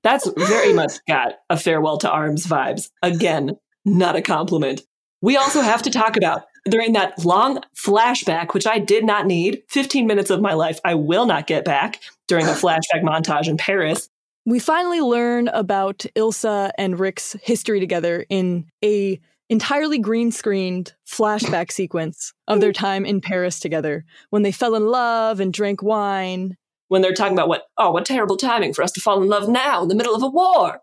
That's 0.02 0.28
very 0.36 0.72
much 0.72 0.92
got 1.06 1.34
a 1.50 1.56
farewell 1.56 1.98
to 1.98 2.10
arms 2.10 2.46
vibes. 2.46 2.88
Again, 3.02 3.58
not 3.84 4.16
a 4.16 4.22
compliment. 4.22 4.82
We 5.22 5.36
also 5.36 5.60
have 5.60 5.82
to 5.82 5.90
talk 5.90 6.16
about 6.16 6.44
during 6.68 6.92
that 6.92 7.24
long 7.24 7.62
flashback, 7.76 8.54
which 8.54 8.66
I 8.66 8.78
did 8.78 9.04
not 9.04 9.26
need 9.26 9.62
15 9.68 10.06
minutes 10.06 10.30
of 10.30 10.40
my 10.40 10.54
life, 10.54 10.78
I 10.84 10.94
will 10.94 11.26
not 11.26 11.46
get 11.46 11.64
back 11.64 12.00
during 12.28 12.46
a 12.46 12.50
flashback 12.50 13.02
montage 13.02 13.48
in 13.48 13.56
Paris. 13.56 14.08
We 14.46 14.58
finally 14.58 15.00
learn 15.00 15.48
about 15.48 16.06
Ilsa 16.16 16.70
and 16.78 16.98
Rick's 16.98 17.36
history 17.42 17.80
together 17.80 18.24
in 18.28 18.66
a 18.84 19.20
entirely 19.48 19.98
green 19.98 20.30
screened 20.30 20.94
flashback 21.06 21.72
sequence 21.72 22.32
of 22.46 22.60
their 22.60 22.72
mm. 22.72 22.76
time 22.76 23.04
in 23.04 23.20
Paris 23.20 23.60
together 23.60 24.04
when 24.30 24.42
they 24.42 24.52
fell 24.52 24.74
in 24.74 24.86
love 24.86 25.40
and 25.40 25.52
drank 25.52 25.82
wine 25.82 26.56
when 26.90 27.02
they're 27.02 27.14
talking 27.14 27.34
about 27.34 27.48
what, 27.48 27.68
oh, 27.78 27.92
what 27.92 28.04
terrible 28.04 28.36
timing 28.36 28.74
for 28.74 28.82
us 28.82 28.90
to 28.90 29.00
fall 29.00 29.22
in 29.22 29.28
love 29.28 29.48
now 29.48 29.82
in 29.82 29.88
the 29.88 29.94
middle 29.94 30.14
of 30.14 30.24
a 30.24 30.28
war. 30.28 30.80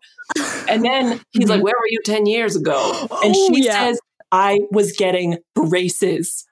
And 0.66 0.82
then 0.82 1.20
he's 1.32 1.50
like, 1.50 1.58
mm-hmm. 1.58 1.64
where 1.64 1.74
were 1.78 1.88
you 1.88 2.00
10 2.02 2.24
years 2.24 2.56
ago? 2.56 3.08
And 3.22 3.34
oh, 3.36 3.52
she 3.52 3.66
yeah. 3.66 3.84
says, 3.84 4.00
I 4.32 4.58
was 4.70 4.92
getting 4.92 5.36
braces. 5.54 6.46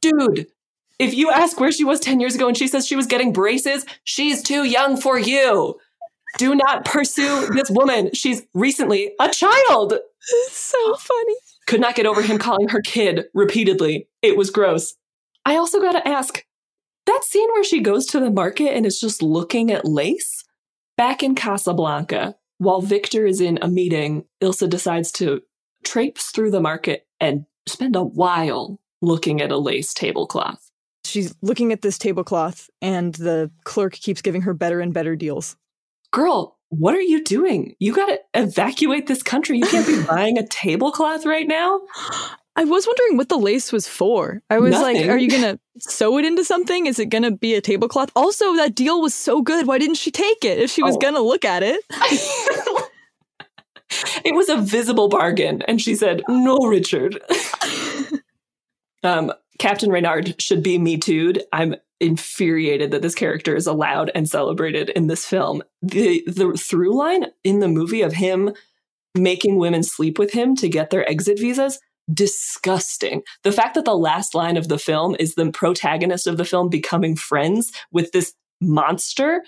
Dude, 0.00 0.48
if 0.98 1.14
you 1.14 1.30
ask 1.30 1.60
where 1.60 1.70
she 1.70 1.84
was 1.84 2.00
10 2.00 2.18
years 2.18 2.34
ago 2.34 2.48
and 2.48 2.58
she 2.58 2.66
says 2.66 2.84
she 2.84 2.96
was 2.96 3.06
getting 3.06 3.32
braces, 3.32 3.86
she's 4.02 4.42
too 4.42 4.64
young 4.64 5.00
for 5.00 5.20
you. 5.20 5.78
Do 6.36 6.56
not 6.56 6.84
pursue 6.84 7.46
this 7.54 7.70
woman. 7.70 8.10
She's 8.12 8.42
recently 8.54 9.12
a 9.20 9.28
child. 9.28 9.92
it's 9.92 10.56
So 10.56 10.94
funny. 10.96 11.34
Could 11.68 11.80
not 11.80 11.94
get 11.94 12.06
over 12.06 12.22
him 12.22 12.38
calling 12.38 12.70
her 12.70 12.80
kid 12.80 13.26
repeatedly. 13.34 14.08
It 14.20 14.36
was 14.36 14.50
gross. 14.50 14.94
I 15.44 15.56
also 15.56 15.80
got 15.80 15.92
to 15.92 16.08
ask 16.08 16.44
that 17.06 17.24
scene 17.24 17.48
where 17.52 17.64
she 17.64 17.80
goes 17.80 18.06
to 18.06 18.20
the 18.20 18.30
market 18.30 18.74
and 18.74 18.86
is 18.86 19.00
just 19.00 19.22
looking 19.22 19.70
at 19.70 19.84
lace 19.84 20.44
back 20.96 21.22
in 21.22 21.34
Casablanca, 21.34 22.36
while 22.58 22.80
Victor 22.80 23.26
is 23.26 23.40
in 23.40 23.58
a 23.60 23.68
meeting, 23.68 24.24
Ilsa 24.40 24.68
decides 24.68 25.10
to 25.12 25.42
traipse 25.84 26.30
through 26.30 26.52
the 26.52 26.60
market 26.60 27.06
and 27.18 27.44
spend 27.66 27.96
a 27.96 28.04
while 28.04 28.78
looking 29.00 29.40
at 29.40 29.50
a 29.50 29.58
lace 29.58 29.92
tablecloth. 29.92 30.70
She's 31.04 31.34
looking 31.42 31.72
at 31.72 31.82
this 31.82 31.98
tablecloth, 31.98 32.70
and 32.80 33.14
the 33.14 33.50
clerk 33.64 33.94
keeps 33.94 34.22
giving 34.22 34.42
her 34.42 34.54
better 34.54 34.80
and 34.80 34.94
better 34.94 35.16
deals. 35.16 35.56
Girl, 36.12 36.56
what 36.68 36.94
are 36.94 37.02
you 37.02 37.24
doing? 37.24 37.74
You 37.80 37.92
got 37.92 38.06
to 38.06 38.20
evacuate 38.34 39.08
this 39.08 39.22
country. 39.22 39.58
You 39.58 39.66
can't 39.66 39.86
be 39.86 40.02
buying 40.08 40.38
a 40.38 40.46
tablecloth 40.46 41.26
right 41.26 41.48
now. 41.48 41.80
I 42.54 42.64
was 42.64 42.86
wondering 42.86 43.16
what 43.16 43.30
the 43.30 43.38
lace 43.38 43.72
was 43.72 43.88
for. 43.88 44.42
I 44.50 44.58
was 44.58 44.72
Nothing. 44.72 44.96
like, 44.96 45.08
are 45.08 45.16
you 45.16 45.30
going 45.30 45.42
to 45.42 45.58
sew 45.78 46.18
it 46.18 46.26
into 46.26 46.44
something? 46.44 46.86
Is 46.86 46.98
it 46.98 47.06
going 47.06 47.22
to 47.22 47.30
be 47.30 47.54
a 47.54 47.62
tablecloth? 47.62 48.10
Also, 48.14 48.54
that 48.56 48.74
deal 48.74 49.00
was 49.00 49.14
so 49.14 49.40
good. 49.40 49.66
Why 49.66 49.78
didn't 49.78 49.96
she 49.96 50.10
take 50.10 50.44
it 50.44 50.58
if 50.58 50.70
she 50.70 50.82
was 50.82 50.96
oh. 50.96 50.98
going 50.98 51.14
to 51.14 51.22
look 51.22 51.46
at 51.46 51.62
it? 51.62 51.82
it 54.24 54.34
was 54.34 54.50
a 54.50 54.58
visible 54.58 55.08
bargain. 55.08 55.62
And 55.62 55.80
she 55.80 55.94
said, 55.94 56.22
no, 56.28 56.58
Richard. 56.58 57.18
um, 59.02 59.32
Captain 59.58 59.90
Reynard 59.90 60.40
should 60.40 60.62
be 60.62 60.78
me 60.78 60.98
too'd. 60.98 61.42
I'm 61.52 61.76
infuriated 62.00 62.90
that 62.90 63.00
this 63.00 63.14
character 63.14 63.56
is 63.56 63.66
allowed 63.66 64.10
and 64.14 64.28
celebrated 64.28 64.90
in 64.90 65.06
this 65.06 65.24
film. 65.24 65.62
The 65.80 66.24
the 66.26 66.52
through 66.52 66.94
line 66.98 67.26
in 67.44 67.60
the 67.60 67.68
movie 67.68 68.02
of 68.02 68.14
him 68.14 68.52
making 69.14 69.56
women 69.56 69.84
sleep 69.84 70.18
with 70.18 70.32
him 70.32 70.56
to 70.56 70.68
get 70.68 70.90
their 70.90 71.08
exit 71.08 71.38
visas 71.38 71.78
disgusting. 72.12 73.22
The 73.42 73.52
fact 73.52 73.74
that 73.74 73.84
the 73.84 73.96
last 73.96 74.34
line 74.34 74.56
of 74.56 74.68
the 74.68 74.78
film 74.78 75.16
is 75.18 75.34
the 75.34 75.50
protagonist 75.50 76.26
of 76.26 76.36
the 76.36 76.44
film 76.44 76.68
becoming 76.68 77.16
friends 77.16 77.72
with 77.90 78.12
this 78.12 78.34
monster, 78.60 79.42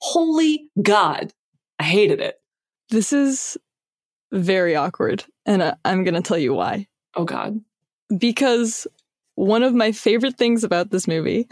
holy 0.00 0.68
God, 0.80 1.32
I 1.78 1.84
hated 1.84 2.20
it. 2.20 2.36
This 2.90 3.12
is 3.12 3.56
very 4.32 4.76
awkward, 4.76 5.24
and 5.46 5.62
uh, 5.62 5.74
I'm 5.84 6.04
going 6.04 6.14
to 6.14 6.22
tell 6.22 6.38
you 6.38 6.54
why. 6.54 6.86
Oh, 7.14 7.24
God. 7.24 7.60
Because 8.16 8.86
one 9.34 9.62
of 9.62 9.74
my 9.74 9.92
favorite 9.92 10.36
things 10.36 10.64
about 10.64 10.90
this 10.90 11.08
movie. 11.08 11.48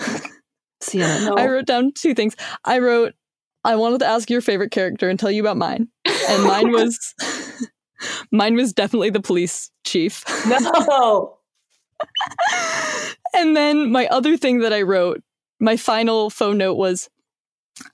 Sienna, 0.81 1.21
no. 1.25 1.35
I 1.37 1.47
wrote 1.47 1.67
down 1.67 1.93
two 1.93 2.15
things. 2.15 2.37
I 2.65 2.79
wrote, 2.79 3.15
I 3.65 3.77
wanted 3.77 4.01
to 4.01 4.07
ask 4.07 4.31
your 4.31 4.41
favorite 4.41 4.71
character 4.71 5.09
and 5.09 5.19
tell 5.19 5.31
you 5.31 5.43
about 5.43 5.57
mine. 5.57 5.89
And 6.29 6.45
mine 6.45 6.71
was 6.73 7.15
Mine 8.31 8.55
was 8.55 8.73
definitely 8.73 9.11
the 9.11 9.21
police 9.21 9.71
chief. 9.85 10.25
No. 10.47 11.39
and 13.35 13.57
then 13.57 13.91
my 13.91 14.07
other 14.07 14.37
thing 14.37 14.61
that 14.61 14.73
I 14.73 14.83
wrote, 14.83 15.23
my 15.61 15.77
final 15.77 16.31
phone 16.31 16.59
note 16.59 16.75
was 16.75 17.09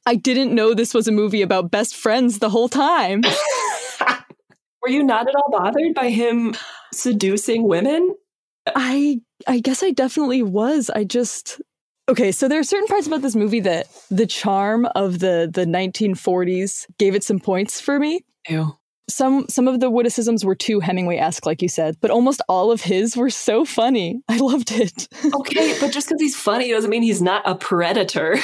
I 0.06 0.14
didn't 0.14 0.54
know 0.54 0.74
this 0.74 0.94
was 0.94 1.08
a 1.08 1.12
movie 1.12 1.42
about 1.42 1.70
best 1.70 1.96
friends 1.96 2.38
the 2.38 2.50
whole 2.50 2.68
time. 2.68 3.22
Were 4.82 4.90
you 4.90 5.02
not 5.02 5.28
at 5.28 5.34
all 5.34 5.50
bothered 5.50 5.94
by 5.94 6.10
him 6.10 6.54
seducing 6.92 7.66
women? 7.66 8.14
I 8.74 9.20
I 9.46 9.60
guess 9.60 9.82
I 9.82 9.90
definitely 9.90 10.42
was. 10.42 10.90
I 10.90 11.04
just 11.04 11.60
Okay, 12.06 12.32
so 12.32 12.48
there 12.48 12.60
are 12.60 12.64
certain 12.64 12.86
parts 12.86 13.06
about 13.06 13.22
this 13.22 13.34
movie 13.34 13.60
that 13.60 13.86
the 14.10 14.26
charm 14.26 14.86
of 14.94 15.20
the 15.20 15.50
the 15.52 15.64
1940s 15.64 16.86
gave 16.98 17.14
it 17.14 17.24
some 17.24 17.40
points 17.40 17.80
for 17.80 17.98
me. 17.98 18.24
Ew. 18.48 18.76
Some 19.08 19.46
some 19.48 19.68
of 19.68 19.80
the 19.80 19.90
witticisms 19.90 20.44
were 20.44 20.54
too 20.54 20.80
Hemingway-esque, 20.80 21.44
like 21.44 21.60
you 21.60 21.68
said, 21.68 21.96
but 22.00 22.10
almost 22.10 22.40
all 22.48 22.70
of 22.70 22.80
his 22.80 23.16
were 23.16 23.30
so 23.30 23.64
funny. 23.64 24.22
I 24.28 24.38
loved 24.38 24.72
it. 24.72 25.08
okay, 25.34 25.76
but 25.80 25.92
just 25.92 26.08
because 26.08 26.20
he's 26.20 26.36
funny 26.36 26.70
doesn't 26.70 26.90
mean 26.90 27.02
he's 27.02 27.22
not 27.22 27.42
a 27.46 27.54
predator. 27.54 28.38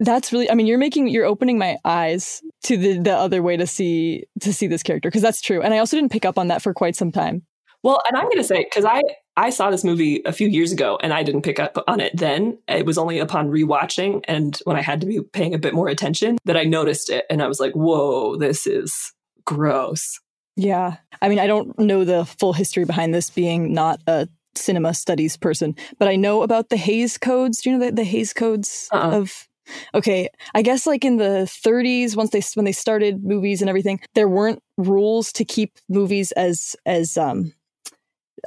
That's 0.00 0.32
really 0.32 0.50
I 0.50 0.54
mean, 0.54 0.66
you're 0.66 0.78
making 0.78 1.08
you're 1.08 1.26
opening 1.26 1.58
my 1.58 1.76
eyes 1.84 2.42
to 2.64 2.76
the 2.76 2.98
the 2.98 3.12
other 3.12 3.42
way 3.42 3.56
to 3.56 3.66
see 3.66 4.24
to 4.40 4.52
see 4.52 4.66
this 4.66 4.82
character 4.82 5.08
because 5.08 5.22
that's 5.22 5.40
true. 5.40 5.62
And 5.62 5.74
I 5.74 5.78
also 5.78 5.96
didn't 5.96 6.12
pick 6.12 6.24
up 6.24 6.38
on 6.38 6.48
that 6.48 6.62
for 6.62 6.74
quite 6.74 6.96
some 6.96 7.12
time. 7.12 7.42
Well, 7.82 8.00
and 8.08 8.16
I'm 8.16 8.24
going 8.24 8.38
to 8.38 8.44
say 8.44 8.64
because 8.64 8.84
I 8.84 9.02
I 9.36 9.50
saw 9.50 9.70
this 9.70 9.84
movie 9.84 10.22
a 10.24 10.32
few 10.32 10.48
years 10.48 10.72
ago 10.72 10.98
and 11.02 11.12
I 11.12 11.22
didn't 11.22 11.42
pick 11.42 11.58
up 11.58 11.78
on 11.86 12.00
it 12.00 12.16
then. 12.16 12.58
It 12.68 12.86
was 12.86 12.98
only 12.98 13.18
upon 13.18 13.48
rewatching 13.48 14.24
and 14.28 14.58
when 14.64 14.76
I 14.76 14.82
had 14.82 15.00
to 15.00 15.06
be 15.06 15.20
paying 15.32 15.54
a 15.54 15.58
bit 15.58 15.74
more 15.74 15.88
attention 15.88 16.38
that 16.44 16.56
I 16.56 16.64
noticed 16.64 17.10
it 17.10 17.24
and 17.28 17.42
I 17.42 17.48
was 17.48 17.60
like, 17.60 17.72
"Whoa, 17.72 18.36
this 18.36 18.66
is 18.66 19.12
gross." 19.44 20.20
Yeah. 20.56 20.96
I 21.22 21.28
mean, 21.28 21.38
I 21.38 21.46
don't 21.46 21.78
know 21.78 22.04
the 22.04 22.24
full 22.24 22.52
history 22.52 22.84
behind 22.84 23.14
this 23.14 23.30
being 23.30 23.72
not 23.72 24.00
a 24.06 24.28
cinema 24.54 24.92
studies 24.92 25.36
person, 25.36 25.74
but 25.98 26.08
I 26.08 26.16
know 26.16 26.42
about 26.42 26.68
the 26.68 26.76
Hays 26.76 27.16
codes. 27.16 27.62
Do 27.62 27.70
you 27.70 27.78
know 27.78 27.86
the, 27.86 27.92
the 27.92 28.04
Hays 28.04 28.32
codes 28.32 28.88
uh-uh. 28.92 29.16
of 29.16 29.48
Okay, 29.94 30.28
I 30.54 30.62
guess 30.62 30.86
like 30.86 31.04
in 31.04 31.18
the 31.18 31.48
30s 31.64 32.16
once 32.16 32.30
they 32.30 32.42
when 32.54 32.64
they 32.64 32.72
started 32.72 33.24
movies 33.24 33.62
and 33.62 33.68
everything, 33.68 34.00
there 34.14 34.28
weren't 34.28 34.60
rules 34.76 35.32
to 35.32 35.44
keep 35.44 35.78
movies 35.88 36.32
as 36.32 36.76
as 36.84 37.16
um 37.16 37.52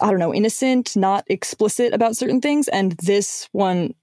I 0.02 0.10
don't 0.10 0.20
know, 0.20 0.34
innocent, 0.34 0.96
not 0.98 1.24
explicit 1.28 1.94
about 1.94 2.18
certain 2.18 2.42
things. 2.42 2.68
And 2.68 2.92
this 3.04 3.48
one 3.54 3.94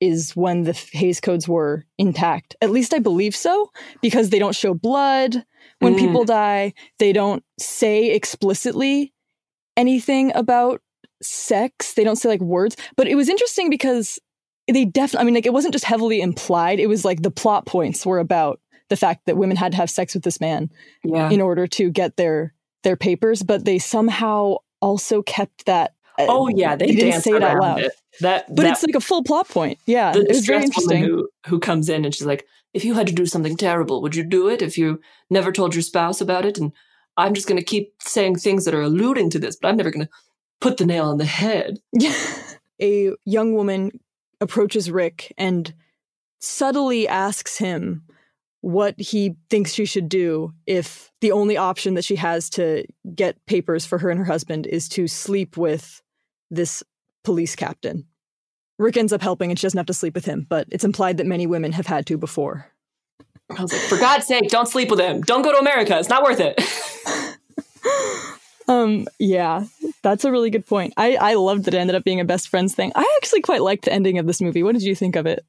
is 0.00 0.36
when 0.36 0.62
the 0.64 0.72
Hays 0.92 1.20
codes 1.20 1.48
were 1.48 1.84
intact. 1.98 2.56
At 2.60 2.70
least 2.70 2.94
I 2.94 2.98
believe 2.98 3.34
so, 3.34 3.70
because 4.02 4.30
they 4.30 4.38
don't 4.38 4.54
show 4.54 4.74
blood 4.74 5.44
when 5.80 5.94
mm. 5.94 5.98
people 5.98 6.24
die. 6.24 6.74
They 6.98 7.12
don't 7.12 7.42
say 7.58 8.10
explicitly 8.10 9.12
anything 9.76 10.32
about 10.34 10.82
sex. 11.22 11.94
They 11.94 12.04
don't 12.04 12.16
say 12.16 12.28
like 12.28 12.40
words. 12.40 12.76
But 12.96 13.08
it 13.08 13.14
was 13.14 13.28
interesting 13.28 13.70
because 13.70 14.18
they 14.70 14.84
definitely, 14.84 15.22
I 15.22 15.24
mean, 15.24 15.34
like 15.34 15.46
it 15.46 15.52
wasn't 15.52 15.72
just 15.72 15.84
heavily 15.84 16.20
implied. 16.20 16.80
It 16.80 16.88
was 16.88 17.04
like 17.04 17.22
the 17.22 17.30
plot 17.30 17.66
points 17.66 18.04
were 18.04 18.18
about 18.18 18.60
the 18.88 18.96
fact 18.96 19.26
that 19.26 19.36
women 19.36 19.56
had 19.56 19.72
to 19.72 19.78
have 19.78 19.90
sex 19.90 20.14
with 20.14 20.22
this 20.22 20.40
man 20.40 20.70
yeah. 21.04 21.30
in 21.30 21.40
order 21.40 21.66
to 21.66 21.90
get 21.90 22.16
their 22.16 22.52
their 22.82 22.96
papers, 22.96 23.42
but 23.42 23.64
they 23.64 23.78
somehow 23.78 24.56
also 24.80 25.22
kept 25.22 25.66
that. 25.66 25.94
Uh, 26.18 26.26
oh 26.28 26.48
yeah, 26.48 26.76
they, 26.76 26.86
they 26.86 26.94
didn't 26.94 27.22
say 27.22 27.32
it 27.32 27.42
out 27.42 27.60
loud. 27.60 27.80
It. 27.80 27.92
That, 28.20 28.46
but 28.48 28.62
that, 28.62 28.72
it's 28.72 28.86
like 28.86 28.94
a 28.94 29.00
full 29.00 29.22
plot 29.22 29.48
point. 29.48 29.78
Yeah, 29.86 30.12
it 30.14 30.28
was 30.28 30.46
very 30.46 30.64
interesting. 30.64 31.04
Who, 31.04 31.28
who 31.46 31.58
comes 31.58 31.88
in 31.88 32.04
and 32.04 32.14
she's 32.14 32.26
like, 32.26 32.46
"If 32.74 32.84
you 32.84 32.94
had 32.94 33.06
to 33.08 33.12
do 33.12 33.26
something 33.26 33.56
terrible, 33.56 34.02
would 34.02 34.14
you 34.14 34.24
do 34.24 34.48
it? 34.48 34.62
If 34.62 34.78
you 34.78 35.00
never 35.30 35.52
told 35.52 35.74
your 35.74 35.82
spouse 35.82 36.20
about 36.20 36.44
it, 36.44 36.58
and 36.58 36.72
I'm 37.16 37.34
just 37.34 37.48
going 37.48 37.58
to 37.58 37.64
keep 37.64 37.94
saying 38.00 38.36
things 38.36 38.64
that 38.64 38.74
are 38.74 38.82
alluding 38.82 39.30
to 39.30 39.38
this, 39.38 39.56
but 39.56 39.68
I'm 39.68 39.76
never 39.76 39.90
going 39.90 40.06
to 40.06 40.12
put 40.60 40.78
the 40.78 40.86
nail 40.86 41.06
on 41.06 41.18
the 41.18 41.24
head." 41.24 41.78
a 42.80 43.12
young 43.24 43.54
woman 43.54 44.00
approaches 44.40 44.90
Rick 44.90 45.32
and 45.38 45.72
subtly 46.40 47.08
asks 47.08 47.58
him 47.58 48.02
what 48.60 48.98
he 48.98 49.36
thinks 49.48 49.72
she 49.72 49.84
should 49.84 50.08
do 50.08 50.52
if 50.66 51.12
the 51.20 51.32
only 51.32 51.56
option 51.56 51.94
that 51.94 52.04
she 52.04 52.16
has 52.16 52.50
to 52.50 52.84
get 53.14 53.44
papers 53.46 53.86
for 53.86 53.98
her 53.98 54.10
and 54.10 54.18
her 54.18 54.24
husband 54.24 54.66
is 54.66 54.88
to 54.88 55.06
sleep 55.06 55.56
with 55.56 56.02
this 56.50 56.82
police 57.26 57.54
captain. 57.54 58.06
Rick 58.78 58.96
ends 58.96 59.12
up 59.12 59.20
helping 59.20 59.50
and 59.50 59.58
she 59.58 59.66
doesn't 59.66 59.78
have 59.78 59.86
to 59.86 59.94
sleep 59.94 60.14
with 60.14 60.24
him, 60.24 60.46
but 60.48 60.66
it's 60.70 60.84
implied 60.84 61.18
that 61.18 61.26
many 61.26 61.46
women 61.46 61.72
have 61.72 61.86
had 61.86 62.06
to 62.06 62.16
before. 62.16 62.66
I 63.56 63.62
was 63.62 63.72
like, 63.72 63.82
for 63.82 63.98
God's 63.98 64.26
sake, 64.26 64.48
don't 64.48 64.68
sleep 64.68 64.90
with 64.90 65.00
him. 65.00 65.20
Don't 65.20 65.42
go 65.42 65.52
to 65.52 65.58
America. 65.58 65.98
It's 65.98 66.08
not 66.08 66.24
worth 66.24 66.40
it. 66.40 66.60
um, 68.68 69.06
yeah, 69.18 69.64
that's 70.02 70.24
a 70.24 70.32
really 70.32 70.50
good 70.50 70.66
point. 70.66 70.94
I, 70.96 71.16
I 71.16 71.34
loved 71.34 71.64
that 71.64 71.74
it 71.74 71.78
ended 71.78 71.96
up 71.96 72.04
being 72.04 72.20
a 72.20 72.24
best 72.24 72.48
friends 72.48 72.74
thing. 72.74 72.92
I 72.94 73.18
actually 73.18 73.42
quite 73.42 73.62
liked 73.62 73.84
the 73.84 73.92
ending 73.92 74.18
of 74.18 74.26
this 74.26 74.40
movie. 74.40 74.62
What 74.62 74.72
did 74.72 74.82
you 74.82 74.94
think 74.94 75.16
of 75.16 75.26
it? 75.26 75.44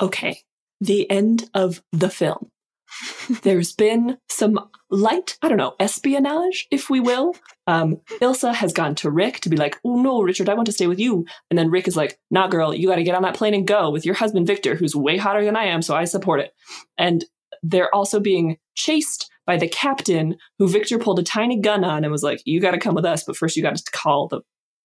Okay 0.00 0.42
the 0.80 1.10
end 1.10 1.48
of 1.54 1.82
the 1.92 2.10
film. 2.10 2.50
There's 3.42 3.72
been 3.72 4.18
some 4.28 4.68
light, 4.90 5.36
I 5.42 5.48
don't 5.48 5.58
know, 5.58 5.74
espionage, 5.78 6.66
if 6.70 6.88
we 6.88 7.00
will. 7.00 7.34
Um, 7.68 8.00
Ilsa 8.22 8.54
has 8.54 8.72
gone 8.72 8.94
to 8.96 9.10
Rick 9.10 9.40
to 9.40 9.50
be 9.50 9.58
like, 9.58 9.78
oh 9.84 10.00
no, 10.00 10.22
Richard, 10.22 10.48
I 10.48 10.54
want 10.54 10.66
to 10.66 10.72
stay 10.72 10.86
with 10.86 10.98
you. 10.98 11.26
And 11.50 11.58
then 11.58 11.70
Rick 11.70 11.86
is 11.86 11.96
like, 11.96 12.18
nah, 12.30 12.48
girl, 12.48 12.74
you 12.74 12.88
got 12.88 12.96
to 12.96 13.02
get 13.02 13.14
on 13.14 13.22
that 13.22 13.36
plane 13.36 13.52
and 13.52 13.66
go 13.66 13.90
with 13.90 14.06
your 14.06 14.14
husband, 14.14 14.46
Victor, 14.46 14.74
who's 14.74 14.96
way 14.96 15.18
hotter 15.18 15.44
than 15.44 15.54
I 15.54 15.64
am, 15.64 15.82
so 15.82 15.94
I 15.94 16.06
support 16.06 16.40
it. 16.40 16.54
And 16.96 17.26
they're 17.62 17.94
also 17.94 18.20
being 18.20 18.56
chased 18.74 19.30
by 19.46 19.58
the 19.58 19.68
captain, 19.68 20.36
who 20.58 20.66
Victor 20.66 20.98
pulled 20.98 21.18
a 21.18 21.22
tiny 21.22 21.60
gun 21.60 21.84
on 21.84 22.04
and 22.04 22.10
was 22.10 22.22
like, 22.22 22.40
you 22.46 22.58
got 22.58 22.70
to 22.70 22.78
come 22.78 22.94
with 22.94 23.04
us, 23.04 23.24
but 23.24 23.36
first 23.36 23.54
you 23.56 23.62
got 23.62 23.76
to 23.76 23.90
call 23.92 24.28
the 24.28 24.40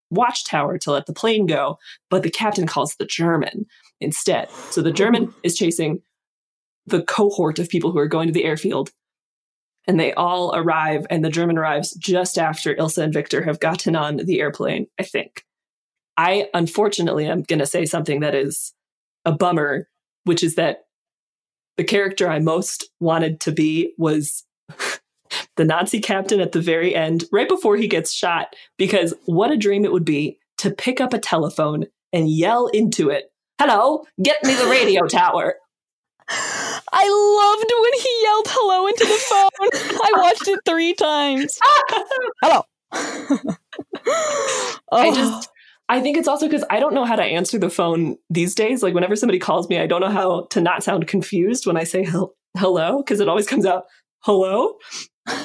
watchtower 0.10 0.78
to 0.80 0.92
let 0.92 1.06
the 1.06 1.14
plane 1.14 1.46
go. 1.46 1.78
But 2.10 2.24
the 2.24 2.32
captain 2.32 2.68
calls 2.68 2.96
the 2.96 3.06
German 3.06 3.66
instead. 4.02 4.50
So 4.72 4.82
the 4.82 4.92
German 4.92 5.34
is 5.42 5.56
chasing 5.56 6.02
the 6.86 7.02
cohort 7.02 7.60
of 7.60 7.70
people 7.70 7.92
who 7.92 8.00
are 8.00 8.08
going 8.08 8.28
to 8.28 8.34
the 8.34 8.44
airfield. 8.44 8.92
And 9.88 10.00
they 10.00 10.14
all 10.14 10.56
arrive, 10.56 11.06
and 11.10 11.26
the 11.26 11.30
German 11.30 11.58
arrives 11.58 11.94
just 11.94 12.38
after 12.38 12.74
Ilsa 12.74 13.04
and 13.04 13.14
Victor 13.14 13.44
have 13.44 13.60
gotten 13.60 13.96
on 13.96 14.18
the 14.18 14.40
airplane, 14.40 14.88
I 15.00 15.04
think. 15.04 15.44
I 16.16 16.48
unfortunately 16.54 17.26
am 17.26 17.44
going 17.44 17.60
to 17.60 17.66
say 17.66 17.86
something 17.86 18.22
that 18.22 18.36
is 18.36 18.74
a 19.26 19.32
bummer, 19.32 19.90
which 20.24 20.44
is 20.44 20.56
that 20.56 20.86
the 21.78 21.84
character 21.84 22.30
I 22.30 22.40
most 22.40 22.90
wanted 23.00 23.40
to 23.42 23.52
be 23.52 23.94
was 23.98 24.46
the 25.58 25.66
Nazi 25.66 26.00
captain 26.00 26.40
at 26.40 26.52
the 26.52 26.62
very 26.62 26.96
end, 26.96 27.26
right 27.32 27.50
before 27.50 27.76
he 27.76 27.88
gets 27.88 28.14
shot, 28.14 28.56
because 28.78 29.14
what 29.26 29.52
a 29.52 29.58
dream 29.58 29.86
it 29.86 29.92
would 29.92 30.06
be 30.06 30.38
to 30.60 30.72
pick 30.72 31.02
up 31.02 31.14
a 31.14 31.20
telephone 31.20 31.88
and 32.12 32.30
yell 32.30 32.68
into 32.68 33.10
it, 33.10 33.32
Hello, 33.60 34.04
get 34.22 34.44
me 34.44 34.54
the 34.56 34.68
radio 34.68 35.06
tower. 35.08 35.56
I 36.96 37.08
loved 37.10 37.72
when 37.82 37.94
he 38.02 38.22
yelled 38.24 38.48
hello 38.50 38.88
into 38.88 39.06
the 39.06 39.20
phone. 39.30 40.00
I 40.04 40.12
watched 40.18 40.48
it 40.48 40.60
three 40.66 40.94
times. 40.94 41.60
hello. 42.42 42.64
oh. 44.92 44.98
I 44.98 45.14
just 45.14 45.50
I 45.90 46.00
think 46.00 46.18
it's 46.18 46.28
also 46.28 46.48
because 46.48 46.64
I 46.70 46.80
don't 46.80 46.94
know 46.94 47.06
how 47.06 47.16
to 47.16 47.24
answer 47.24 47.58
the 47.58 47.70
phone 47.70 48.18
these 48.30 48.56
days. 48.56 48.84
Like 48.84 48.94
whenever 48.94 49.16
somebody 49.16 49.40
calls 49.40 49.68
me, 49.70 49.80
I 49.80 49.88
don't 49.88 50.02
know 50.02 50.10
how 50.10 50.48
to 50.52 50.62
not 50.62 50.84
sound 50.84 51.08
confused 51.08 51.66
when 51.66 51.78
I 51.78 51.84
say 51.84 52.04
hel- 52.04 52.34
hello 52.58 52.98
because 52.98 53.20
it 53.20 53.28
always 53.28 53.48
comes 53.48 53.66
out 53.66 53.84
hello. 54.20 54.76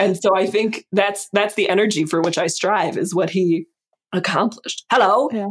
And 0.01 0.17
so 0.17 0.37
I 0.37 0.47
think 0.47 0.85
that's 0.93 1.29
that's 1.33 1.55
the 1.55 1.69
energy 1.69 2.05
for 2.05 2.21
which 2.21 2.39
I 2.39 2.47
strive 2.47 2.97
is 2.97 3.15
what 3.15 3.31
he 3.31 3.67
accomplished. 4.13 4.85
Hello. 4.91 5.29
Yeah. 5.33 5.51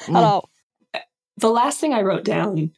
Hello. 0.00 0.42
Mm. 0.94 1.00
The 1.36 1.50
last 1.50 1.80
thing 1.80 1.92
I 1.92 2.02
wrote 2.02 2.24
down 2.24 2.72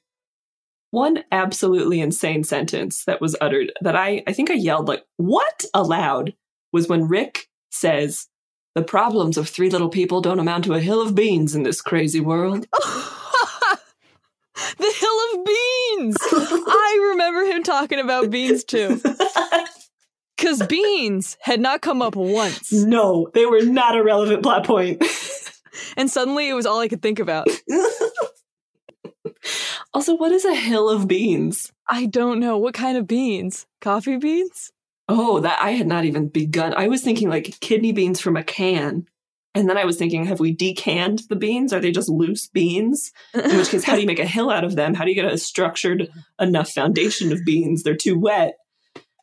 one 0.96 1.22
absolutely 1.30 2.00
insane 2.00 2.42
sentence 2.42 3.04
that 3.04 3.20
was 3.20 3.36
uttered 3.38 3.70
that 3.82 3.94
I, 3.94 4.22
I 4.26 4.32
think 4.32 4.50
I 4.50 4.54
yelled 4.54 4.88
like, 4.88 5.04
what 5.18 5.66
aloud 5.74 6.32
was 6.72 6.88
when 6.88 7.06
Rick 7.06 7.50
says, 7.70 8.28
the 8.74 8.82
problems 8.82 9.36
of 9.36 9.46
three 9.46 9.68
little 9.68 9.90
people 9.90 10.22
don't 10.22 10.38
amount 10.38 10.64
to 10.64 10.72
a 10.72 10.80
hill 10.80 11.02
of 11.02 11.14
beans 11.14 11.54
in 11.54 11.64
this 11.64 11.82
crazy 11.82 12.20
world. 12.20 12.66
the 12.72 12.78
hill 14.78 15.18
of 15.34 15.44
beans! 15.44 16.16
I 16.66 17.08
remember 17.10 17.44
him 17.44 17.62
talking 17.62 18.00
about 18.00 18.30
beans 18.30 18.64
too. 18.64 18.98
Because 20.36 20.66
beans 20.66 21.38
had 21.40 21.60
not 21.60 21.80
come 21.80 22.02
up 22.02 22.14
once. 22.14 22.70
No, 22.70 23.30
they 23.32 23.46
were 23.46 23.62
not 23.62 23.96
a 23.96 24.02
relevant 24.02 24.42
plot 24.42 24.66
point. 24.66 25.02
and 25.96 26.10
suddenly 26.10 26.50
it 26.50 26.52
was 26.52 26.66
all 26.66 26.78
I 26.78 26.88
could 26.88 27.00
think 27.00 27.18
about. 27.18 27.48
Also, 29.94 30.14
what 30.14 30.32
is 30.32 30.44
a 30.44 30.54
hill 30.54 30.90
of 30.90 31.08
beans? 31.08 31.72
I 31.88 32.04
don't 32.06 32.38
know. 32.38 32.58
What 32.58 32.74
kind 32.74 32.98
of 32.98 33.06
beans? 33.06 33.66
Coffee 33.80 34.18
beans? 34.18 34.70
Oh, 35.08 35.40
that 35.40 35.58
I 35.62 35.70
had 35.70 35.86
not 35.86 36.04
even 36.04 36.28
begun. 36.28 36.74
I 36.76 36.88
was 36.88 37.00
thinking 37.02 37.30
like 37.30 37.58
kidney 37.60 37.92
beans 37.92 38.20
from 38.20 38.36
a 38.36 38.44
can. 38.44 39.06
And 39.54 39.70
then 39.70 39.78
I 39.78 39.86
was 39.86 39.96
thinking, 39.96 40.26
have 40.26 40.38
we 40.38 40.54
decanned 40.54 41.28
the 41.28 41.36
beans? 41.36 41.72
Are 41.72 41.80
they 41.80 41.92
just 41.92 42.10
loose 42.10 42.46
beans? 42.46 43.10
In 43.32 43.56
which 43.56 43.70
case, 43.70 43.84
how 43.84 43.94
do 43.94 44.02
you 44.02 44.06
make 44.06 44.18
a 44.18 44.26
hill 44.26 44.50
out 44.50 44.64
of 44.64 44.76
them? 44.76 44.92
How 44.92 45.04
do 45.04 45.10
you 45.10 45.14
get 45.14 45.32
a 45.32 45.38
structured 45.38 46.10
enough 46.38 46.68
foundation 46.70 47.32
of 47.32 47.38
beans? 47.46 47.82
They're 47.82 47.96
too 47.96 48.18
wet. 48.18 48.56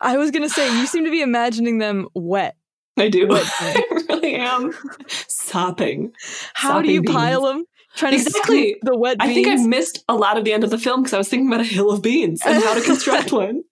I 0.02 0.18
was 0.18 0.32
going 0.32 0.42
to 0.42 0.50
say, 0.50 0.76
you 0.80 0.88
seem 0.88 1.06
to 1.06 1.12
be 1.12 1.22
imagining 1.30 1.78
them 1.78 2.08
wet. 2.16 2.56
I 2.98 3.10
do. 3.10 3.28
I 3.32 3.84
really 4.10 4.34
am. 4.36 4.74
Sopping. 5.28 6.14
How 6.56 6.70
Sopping 6.70 6.88
do 6.88 6.94
you 6.94 7.02
beans. 7.04 7.14
pile 7.16 7.42
them? 7.44 7.66
Trying 7.96 8.16
exactly. 8.16 8.78
the 8.82 8.98
wet 8.98 9.20
beans. 9.20 9.30
I 9.30 9.34
think 9.34 9.48
I 9.48 9.56
missed 9.66 10.04
a 10.10 10.16
lot 10.16 10.38
of 10.38 10.46
the 10.46 10.54
end 10.54 10.64
of 10.64 10.72
the 10.72 10.80
film 10.80 11.02
because 11.04 11.14
I 11.14 11.18
was 11.18 11.30
thinking 11.30 11.48
about 11.48 11.62
a 11.62 11.64
hill 11.64 11.92
of 11.92 12.02
beans 12.02 12.42
and 12.46 12.64
how 12.64 12.74
to 12.74 12.82
construct 12.86 13.32
one. 13.32 13.64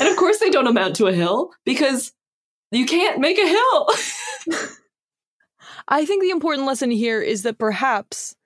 And 0.00 0.08
of 0.08 0.16
course, 0.16 0.38
they 0.38 0.50
don't 0.50 0.68
amount 0.68 0.96
to 0.96 1.06
a 1.06 1.12
hill 1.12 1.50
because 1.64 2.12
You 2.70 2.86
can't 2.86 3.20
make 3.20 3.38
a 3.38 3.48
hill. 3.48 3.88
I 5.88 6.04
think 6.06 6.22
the 6.22 6.30
important 6.30 6.66
lesson 6.66 6.90
here 6.90 7.20
is 7.20 7.42
that 7.42 7.58
perhaps 7.58 8.36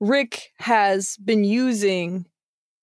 Rick 0.00 0.52
has 0.58 1.16
been 1.18 1.44
using 1.44 2.26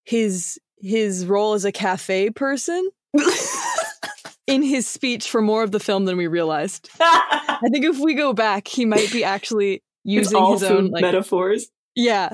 his 0.03 0.59
his 0.77 1.25
role 1.25 1.53
as 1.53 1.65
a 1.65 1.71
cafe 1.71 2.29
person 2.29 2.89
in 4.47 4.63
his 4.63 4.87
speech 4.87 5.29
for 5.29 5.41
more 5.41 5.61
of 5.61 5.71
the 5.71 5.79
film 5.79 6.05
than 6.05 6.17
we 6.17 6.27
realized. 6.27 6.89
I 6.99 7.69
think 7.71 7.85
if 7.85 7.99
we 7.99 8.15
go 8.15 8.33
back, 8.33 8.67
he 8.67 8.85
might 8.85 9.11
be 9.11 9.23
actually 9.23 9.83
using 10.03 10.45
his 10.51 10.63
own 10.63 10.87
like 10.87 11.01
metaphors. 11.01 11.67
Yeah. 11.95 12.29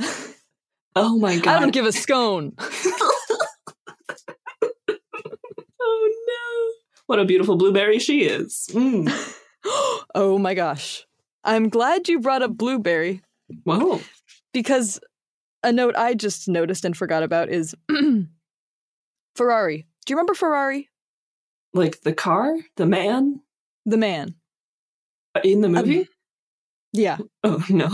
Oh 0.96 1.18
my 1.18 1.38
god. 1.38 1.58
I 1.58 1.60
don't 1.60 1.74
give 1.74 1.86
a 1.86 1.92
scone. 1.92 2.54
Oh 5.80 6.12
no. 6.28 7.02
What 7.06 7.20
a 7.20 7.26
beautiful 7.26 7.56
blueberry 7.56 8.00
she 8.00 8.24
is. 8.24 8.68
Mm. 8.72 9.10
oh 10.16 10.38
my 10.38 10.54
gosh. 10.54 11.06
I'm 11.44 11.70
glad 11.70 12.10
you 12.10 12.20
brought 12.20 12.42
up 12.42 12.58
Blueberry. 12.58 13.22
Whoa. 13.64 14.02
Because 14.54 15.00
a 15.64 15.72
note 15.72 15.96
I 15.96 16.14
just 16.14 16.50
noticed 16.50 16.84
and 16.84 16.96
forgot 16.96 17.24
about 17.24 17.50
is 17.50 17.74
Ferrari. 19.36 19.86
Do 20.06 20.12
you 20.12 20.18
remember 20.18 20.34
Ferrari? 20.34 20.90
Like 21.74 22.02
the 22.02 22.14
car? 22.14 22.56
The 22.76 22.86
man? 22.86 23.42
The 23.86 23.98
man. 23.98 24.36
In 25.44 25.62
the 25.62 25.70
movie? 25.70 26.10
Yeah. 26.98 27.18
Oh 27.44 27.64
no. 27.70 27.88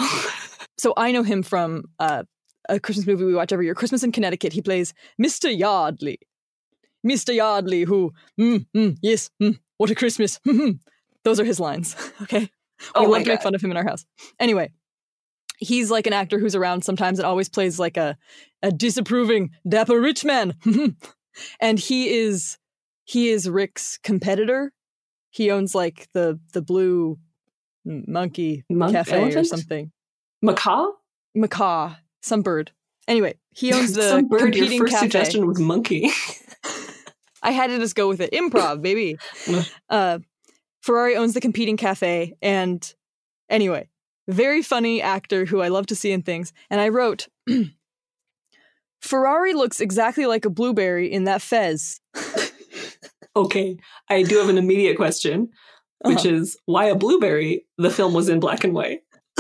So 0.78 0.94
I 0.98 1.12
know 1.12 1.24
him 1.24 1.44
from 1.44 1.84
uh, 2.00 2.24
a 2.70 2.80
Christmas 2.80 3.06
movie 3.06 3.26
we 3.26 3.36
watch 3.36 3.52
every 3.52 3.66
year, 3.66 3.76
Christmas 3.76 4.04
in 4.04 4.12
Connecticut. 4.12 4.54
He 4.54 4.62
plays 4.62 4.94
Mr. 5.22 5.56
Yardley. 5.56 6.18
Mr. 7.06 7.36
Yardley, 7.36 7.84
who, 7.84 8.14
mm, 8.40 8.66
mm, 8.76 8.98
yes, 9.02 9.30
mm, 9.42 9.58
what 9.78 9.92
a 9.92 9.96
Christmas. 9.96 10.40
Those 11.24 11.40
are 11.40 11.46
his 11.46 11.60
lines. 11.60 11.96
Okay. 12.24 12.50
We 12.96 13.06
Oh 13.06 13.10
love 13.10 13.24
to 13.24 13.30
make 13.30 13.42
fun 13.42 13.56
of 13.56 13.64
him 13.64 13.72
in 13.72 13.78
our 13.78 13.86
house. 13.86 14.04
Anyway, 14.40 14.72
he's 15.58 15.90
like 15.90 16.06
an 16.06 16.12
actor 16.12 16.38
who's 16.38 16.56
around 16.56 16.84
sometimes 16.84 17.18
and 17.18 17.26
always 17.26 17.48
plays 17.48 17.80
like 17.80 17.96
a, 17.96 18.18
a 18.62 18.72
disapproving, 18.72 19.52
dapper 19.70 20.02
rich 20.02 20.26
man. 20.26 20.54
and 21.62 21.80
he 21.80 22.10
is 22.10 22.58
he 23.06 23.30
is 23.30 23.50
Rick's 23.50 24.00
competitor. 24.00 24.74
He 25.30 25.50
owns 25.50 25.74
like 25.74 26.10
the 26.14 26.40
the 26.52 26.62
blue 26.62 27.20
monkey 27.86 28.64
Monk- 28.70 28.94
cafe 28.94 29.34
or 29.36 29.44
something. 29.44 29.92
Macaw? 30.42 30.88
Macaw, 31.36 31.96
some 32.22 32.42
bird. 32.42 32.72
Anyway, 33.08 33.36
he 33.52 33.74
owns 33.74 33.94
the 33.96 34.04
Some 34.10 34.28
bird, 34.28 34.56
your 34.56 34.68
first 34.80 34.94
cafe. 34.94 35.06
suggestion 35.06 35.48
was 35.48 35.60
monkey. 35.60 36.10
I 37.44 37.52
had 37.52 37.68
to 37.68 37.78
just 37.78 37.96
go 37.96 38.08
with 38.08 38.22
it. 38.22 38.32
Improv, 38.32 38.82
baby. 38.82 39.18
uh, 39.90 40.20
Ferrari 40.82 41.16
owns 41.16 41.34
the 41.34 41.42
competing 41.42 41.76
cafe, 41.78 42.34
and 42.42 42.94
anyway, 43.50 43.90
very 44.30 44.62
funny 44.62 45.02
actor 45.02 45.46
who 45.46 45.62
I 45.62 45.68
love 45.70 45.86
to 45.88 45.96
see 45.96 46.12
in 46.12 46.22
things. 46.22 46.54
And 46.70 46.80
I 46.80 46.90
wrote, 46.90 47.28
Ferrari 49.02 49.54
looks 49.54 49.80
exactly 49.82 50.26
like 50.26 50.46
a 50.46 50.50
blueberry 50.50 51.12
in 51.12 51.26
that 51.26 51.42
fez. 51.42 52.00
okay. 53.36 53.78
I 54.10 54.24
do 54.24 54.38
have 54.38 54.50
an 54.50 54.58
immediate 54.58 54.96
question, 54.96 55.50
which 56.04 56.26
Uh-huh. 56.26 56.36
is 56.36 56.58
why 56.66 56.86
a 56.86 56.96
blueberry? 56.96 57.66
The 57.78 57.90
film 57.92 58.14
was 58.14 58.30
in 58.30 58.40
black 58.40 58.64
and 58.64 58.74
white. 58.74 59.02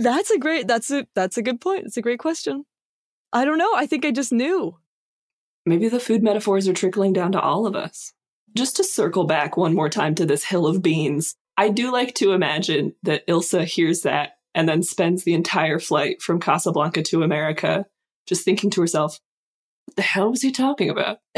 That's 0.00 0.30
a 0.30 0.38
great. 0.38 0.68
That's 0.68 0.90
a 0.90 1.06
that's 1.14 1.38
a 1.38 1.42
good 1.42 1.60
point. 1.60 1.86
It's 1.86 1.96
a 1.96 2.02
great 2.02 2.18
question. 2.18 2.64
I 3.32 3.44
don't 3.44 3.56
know. 3.58 3.72
I 3.74 3.86
think 3.86 4.04
I 4.04 4.10
just 4.10 4.32
knew. 4.32 4.76
Maybe 5.64 5.88
the 5.88 6.00
food 6.00 6.22
metaphors 6.22 6.68
are 6.68 6.72
trickling 6.74 7.12
down 7.14 7.32
to 7.32 7.40
all 7.40 7.66
of 7.66 7.74
us. 7.74 8.12
Just 8.54 8.76
to 8.76 8.84
circle 8.84 9.24
back 9.24 9.56
one 9.56 9.74
more 9.74 9.88
time 9.88 10.14
to 10.16 10.26
this 10.26 10.44
hill 10.44 10.66
of 10.66 10.82
beans, 10.82 11.34
I 11.56 11.68
do 11.70 11.90
like 11.92 12.14
to 12.16 12.32
imagine 12.32 12.94
that 13.02 13.26
Ilsa 13.26 13.64
hears 13.64 14.02
that 14.02 14.32
and 14.54 14.68
then 14.68 14.82
spends 14.82 15.24
the 15.24 15.34
entire 15.34 15.78
flight 15.78 16.20
from 16.22 16.40
Casablanca 16.40 17.02
to 17.04 17.22
America 17.22 17.86
just 18.26 18.44
thinking 18.44 18.70
to 18.70 18.80
herself, 18.80 19.18
what 19.86 19.96
the 19.96 20.02
hell 20.02 20.30
was 20.30 20.42
he 20.42 20.50
talking 20.52 20.90
about? 20.90 21.18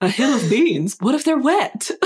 A 0.00 0.08
hill 0.08 0.34
of 0.34 0.48
beans? 0.48 0.96
What 1.00 1.14
if 1.14 1.24
they're 1.24 1.38
wet? 1.38 1.90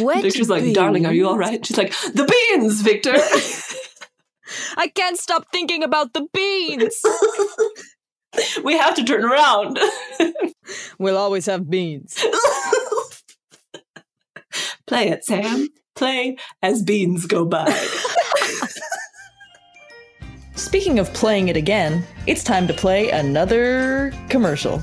Wet 0.00 0.22
Victor's 0.22 0.48
like, 0.48 0.72
darling, 0.72 1.04
are 1.04 1.12
you 1.12 1.28
all 1.28 1.36
right? 1.36 1.64
She's 1.66 1.76
like, 1.76 1.92
the 2.14 2.24
beans, 2.24 2.80
Victor. 2.80 3.14
I 4.76 4.88
can't 4.88 5.18
stop 5.18 5.46
thinking 5.52 5.82
about 5.82 6.12
the 6.12 6.26
beans. 6.32 7.02
we 8.64 8.76
have 8.78 8.94
to 8.94 9.04
turn 9.04 9.24
around. 9.24 9.78
we'll 10.98 11.16
always 11.16 11.46
have 11.46 11.68
beans. 11.68 12.24
Play 14.86 15.08
it, 15.08 15.24
Sam. 15.24 15.68
Play 15.94 16.36
as 16.62 16.82
beans 16.82 17.26
go 17.26 17.44
by. 17.44 17.70
Speaking 20.54 20.98
of 20.98 21.12
playing 21.14 21.48
it 21.48 21.56
again, 21.56 22.04
it's 22.26 22.44
time 22.44 22.66
to 22.68 22.74
play 22.74 23.10
another 23.10 24.12
commercial. 24.28 24.82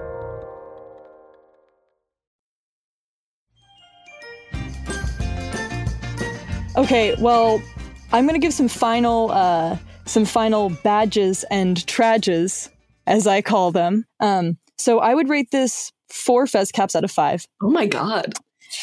Okay, 6.77 7.15
well, 7.19 7.61
I'm 8.13 8.25
gonna 8.25 8.39
give 8.39 8.53
some 8.53 8.67
final 8.67 9.31
uh 9.31 9.77
some 10.05 10.25
final 10.25 10.69
badges 10.69 11.43
and 11.51 11.77
trages, 11.85 12.69
as 13.07 13.27
I 13.27 13.41
call 13.41 13.71
them. 13.71 14.05
Um, 14.19 14.57
so 14.77 14.99
I 14.99 15.13
would 15.13 15.29
rate 15.29 15.51
this 15.51 15.91
four 16.09 16.47
fez 16.47 16.71
caps 16.71 16.95
out 16.95 17.03
of 17.03 17.11
five. 17.11 17.45
Oh 17.61 17.69
my 17.69 17.85
god. 17.85 18.33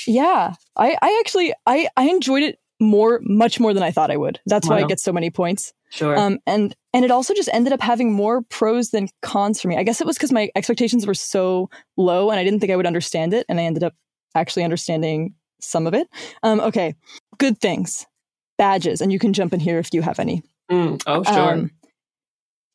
Yeah. 0.07 0.55
I, 0.77 0.97
I 1.01 1.17
actually 1.21 1.55
I, 1.67 1.89
I 1.97 2.09
enjoyed 2.09 2.43
it 2.43 2.59
more 2.79 3.21
much 3.23 3.59
more 3.59 3.75
than 3.75 3.83
I 3.83 3.91
thought 3.91 4.11
I 4.11 4.17
would. 4.17 4.39
That's 4.47 4.69
why 4.69 4.79
I 4.79 4.85
get 4.85 5.01
so 5.01 5.13
many 5.13 5.31
points. 5.31 5.73
Sure. 5.91 6.17
Um 6.17 6.39
and 6.47 6.77
and 6.93 7.05
it 7.05 7.11
also 7.11 7.35
just 7.35 7.49
ended 7.53 7.73
up 7.73 7.81
having 7.81 8.13
more 8.13 8.43
pros 8.43 8.91
than 8.91 9.09
cons 9.23 9.61
for 9.61 9.69
me. 9.69 9.77
I 9.77 9.83
guess 9.83 10.01
it 10.01 10.07
was 10.07 10.17
because 10.17 10.33
my 10.33 10.51
expectations 10.55 11.07
were 11.07 11.15
so 11.15 11.71
low 11.97 12.31
and 12.31 12.39
I 12.39 12.45
didn't 12.45 12.61
think 12.61 12.71
I 12.71 12.77
would 12.77 12.87
understand 12.87 13.33
it, 13.33 13.47
and 13.49 13.59
I 13.59 13.65
ended 13.65 13.83
up 13.83 13.95
actually 14.35 14.65
understanding 14.65 15.35
some 15.61 15.87
of 15.87 15.95
it. 15.95 16.09
Um, 16.43 16.61
okay. 16.61 16.95
Good 17.39 17.61
things. 17.61 18.07
Badges, 18.57 19.01
and 19.01 19.13
you 19.13 19.19
can 19.19 19.33
jump 19.33 19.53
in 19.53 19.61
here 19.61 19.79
if 19.79 19.95
you 19.95 20.03
have 20.03 20.19
any. 20.19 20.43
Mm, 20.71 21.03
oh, 21.07 21.23
sure. 21.23 21.53
Um, 21.53 21.71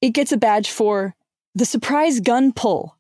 it 0.02 0.12
gets 0.12 0.32
a 0.32 0.38
badge 0.38 0.70
for 0.70 1.16
the 1.56 1.66
surprise 1.66 2.20
gun 2.20 2.52
pull. 2.52 2.98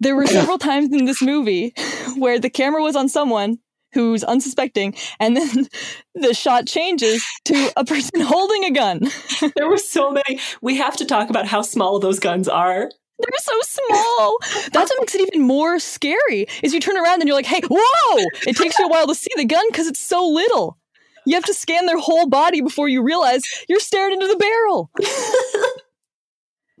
There 0.00 0.16
were 0.16 0.26
several 0.38 0.58
times 0.58 0.92
in 0.92 1.04
this 1.04 1.22
movie 1.22 1.74
where 2.16 2.38
the 2.38 2.50
camera 2.50 2.82
was 2.82 2.96
on 2.96 3.08
someone 3.08 3.58
who's 3.92 4.22
unsuspecting, 4.24 4.94
and 5.18 5.36
then 5.36 5.68
the 6.14 6.34
shot 6.34 6.66
changes 6.66 7.24
to 7.44 7.72
a 7.76 7.84
person 7.84 8.20
holding 8.20 8.64
a 8.64 8.70
gun. 8.70 9.00
there 9.56 9.68
were 9.68 9.78
so 9.78 10.10
many. 10.10 10.38
We 10.60 10.76
have 10.76 10.96
to 10.98 11.04
talk 11.04 11.30
about 11.30 11.46
how 11.46 11.62
small 11.62 11.98
those 11.98 12.20
guns 12.20 12.48
are. 12.48 12.90
They're 13.18 13.38
so 13.38 13.60
small. 13.62 14.38
That's 14.72 14.90
what 14.90 15.00
makes 15.00 15.14
it 15.14 15.22
even 15.22 15.42
more 15.42 15.78
scary. 15.78 16.46
Is 16.62 16.74
you 16.74 16.80
turn 16.80 16.98
around 16.98 17.20
and 17.20 17.28
you're 17.28 17.36
like, 17.36 17.46
"Hey, 17.46 17.62
whoa!" 17.70 18.24
It 18.46 18.56
takes 18.56 18.78
you 18.78 18.86
a 18.86 18.88
while 18.88 19.06
to 19.06 19.14
see 19.14 19.30
the 19.36 19.46
gun 19.46 19.64
because 19.70 19.86
it's 19.86 20.00
so 20.00 20.26
little. 20.26 20.78
You 21.24 21.34
have 21.34 21.44
to 21.44 21.54
scan 21.54 21.86
their 21.86 21.98
whole 21.98 22.28
body 22.28 22.60
before 22.60 22.88
you 22.88 23.02
realize 23.02 23.42
you're 23.68 23.80
staring 23.80 24.12
into 24.12 24.28
the 24.28 24.36
barrel. 24.36 24.90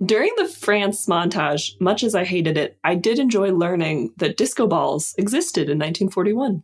During 0.04 0.32
the 0.36 0.46
France 0.46 1.06
montage, 1.06 1.72
much 1.80 2.04
as 2.04 2.14
I 2.14 2.24
hated 2.24 2.58
it, 2.58 2.78
I 2.84 2.94
did 2.96 3.18
enjoy 3.18 3.50
learning 3.52 4.12
that 4.18 4.36
disco 4.36 4.66
balls 4.66 5.14
existed 5.16 5.70
in 5.70 5.78
1941. 5.78 6.62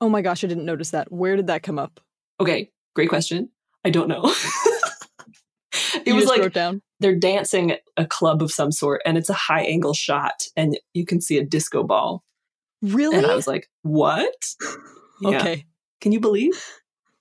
Oh 0.00 0.08
my 0.08 0.22
gosh, 0.22 0.44
I 0.44 0.46
didn't 0.46 0.64
notice 0.64 0.90
that. 0.90 1.10
Where 1.10 1.34
did 1.34 1.48
that 1.48 1.64
come 1.64 1.78
up? 1.78 2.00
Okay, 2.40 2.70
great 2.94 3.08
question. 3.08 3.50
I 3.84 3.90
don't 3.90 4.08
know. 4.08 4.22
it 6.04 6.12
was 6.12 6.26
like 6.26 6.52
they're 7.00 7.14
dancing 7.14 7.76
a 7.96 8.06
club 8.06 8.42
of 8.42 8.50
some 8.50 8.72
sort, 8.72 9.02
and 9.06 9.16
it's 9.16 9.30
a 9.30 9.34
high 9.34 9.62
angle 9.62 9.94
shot, 9.94 10.44
and 10.56 10.78
you 10.94 11.06
can 11.06 11.20
see 11.20 11.38
a 11.38 11.44
disco 11.44 11.82
ball. 11.82 12.24
Really? 12.82 13.16
And 13.16 13.26
I 13.26 13.34
was 13.34 13.46
like, 13.46 13.68
what? 13.82 14.34
Yeah. 15.20 15.38
Okay. 15.40 15.64
Can 16.00 16.12
you 16.12 16.20
believe? 16.20 16.64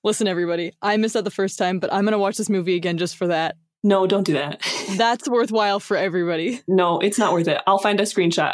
Listen, 0.03 0.27
everybody, 0.27 0.71
I 0.83 0.97
missed 0.97 1.15
that 1.15 1.23
the 1.23 1.31
first 1.31 1.57
time, 1.57 1.79
but 1.79 1.91
I'm 1.91 2.03
going 2.03 2.11
to 2.11 2.19
watch 2.19 2.37
this 2.37 2.47
movie 2.47 2.75
again 2.75 2.99
just 2.99 3.17
for 3.17 3.25
that. 3.25 3.55
No, 3.83 4.05
don't 4.05 4.23
do 4.23 4.33
that. 4.33 4.61
That's 4.97 5.27
worthwhile 5.27 5.79
for 5.79 5.97
everybody. 5.97 6.61
No, 6.67 6.99
it's 6.99 7.17
not 7.17 7.33
worth 7.33 7.47
it. 7.47 7.59
I'll 7.65 7.79
find 7.79 7.99
a 7.99 8.03
screenshot. 8.03 8.53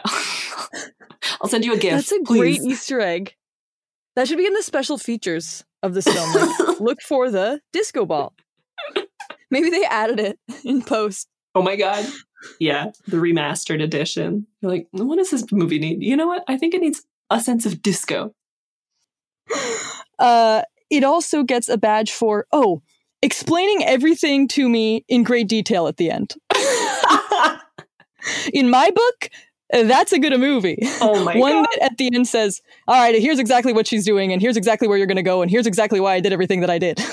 I'll 1.42 1.50
send 1.50 1.66
you 1.66 1.74
a 1.74 1.78
gift. 1.78 1.94
That's 1.94 2.12
a 2.14 2.24
great. 2.24 2.62
Easter 2.62 3.02
egg. 3.02 3.36
That 4.16 4.30
should 4.30 4.38
be 4.38 4.46
in 4.46 4.54
the 4.54 4.64
special 4.64 4.98
features 4.98 5.66
of 5.82 5.94
this 5.94 6.06
film. 6.06 6.34
Like, 6.34 6.80
look 6.80 7.02
for 7.02 7.30
the 7.30 7.60
disco 7.74 8.06
ball. 8.06 8.34
Maybe 9.54 9.70
they 9.70 9.86
added 9.86 10.20
it 10.20 10.40
in 10.66 10.82
post. 10.82 11.28
Oh 11.54 11.62
my 11.62 11.76
god. 11.76 12.08
Yeah, 12.60 12.92
the 13.06 13.18
remastered 13.18 13.84
edition. 13.84 14.48
You're 14.62 14.72
like, 14.72 14.88
what 14.92 15.18
does 15.18 15.30
this 15.30 15.46
movie 15.52 15.78
need? 15.78 16.02
You 16.02 16.18
know 16.18 16.26
what? 16.26 16.44
I 16.48 16.58
think 16.58 16.74
it 16.74 16.82
needs 16.82 17.04
a 17.30 17.40
sense 17.40 17.68
of 17.68 17.84
disco. 17.84 18.34
Uh, 20.18 20.64
it 20.90 21.04
also 21.04 21.44
gets 21.44 21.70
a 21.70 21.78
badge 21.78 22.12
for, 22.12 22.48
oh, 22.52 22.82
explaining 23.22 23.86
everything 23.86 24.48
to 24.50 24.68
me 24.68 25.06
in 25.08 25.24
great 25.24 25.48
detail 25.48 25.88
at 25.88 25.98
the 25.98 26.10
end. 26.10 26.34
in 28.54 28.72
my 28.72 28.90
book, 28.90 29.30
uh, 29.72 29.84
that's 29.84 30.12
a 30.12 30.20
good 30.20 30.34
a 30.34 30.40
movie. 30.40 30.80
Oh 31.00 31.24
my 31.24 31.38
One 31.38 31.52
God. 31.52 31.68
that 31.74 31.92
at 31.92 31.98
the 31.98 32.10
end 32.14 32.28
says, 32.28 32.62
all 32.88 32.96
right, 32.96 33.22
here's 33.22 33.40
exactly 33.40 33.72
what 33.72 33.88
she's 33.88 34.04
doing, 34.04 34.34
and 34.34 34.42
here's 34.42 34.58
exactly 34.58 34.88
where 34.88 34.98
you're 34.98 35.08
going 35.08 35.16
to 35.18 35.24
go, 35.24 35.44
and 35.44 35.52
here's 35.52 35.68
exactly 35.68 36.00
why 36.00 36.16
I 36.16 36.20
did 36.20 36.34
everything 36.34 36.62
that 36.62 36.72
I 36.72 36.80
did. 36.80 37.00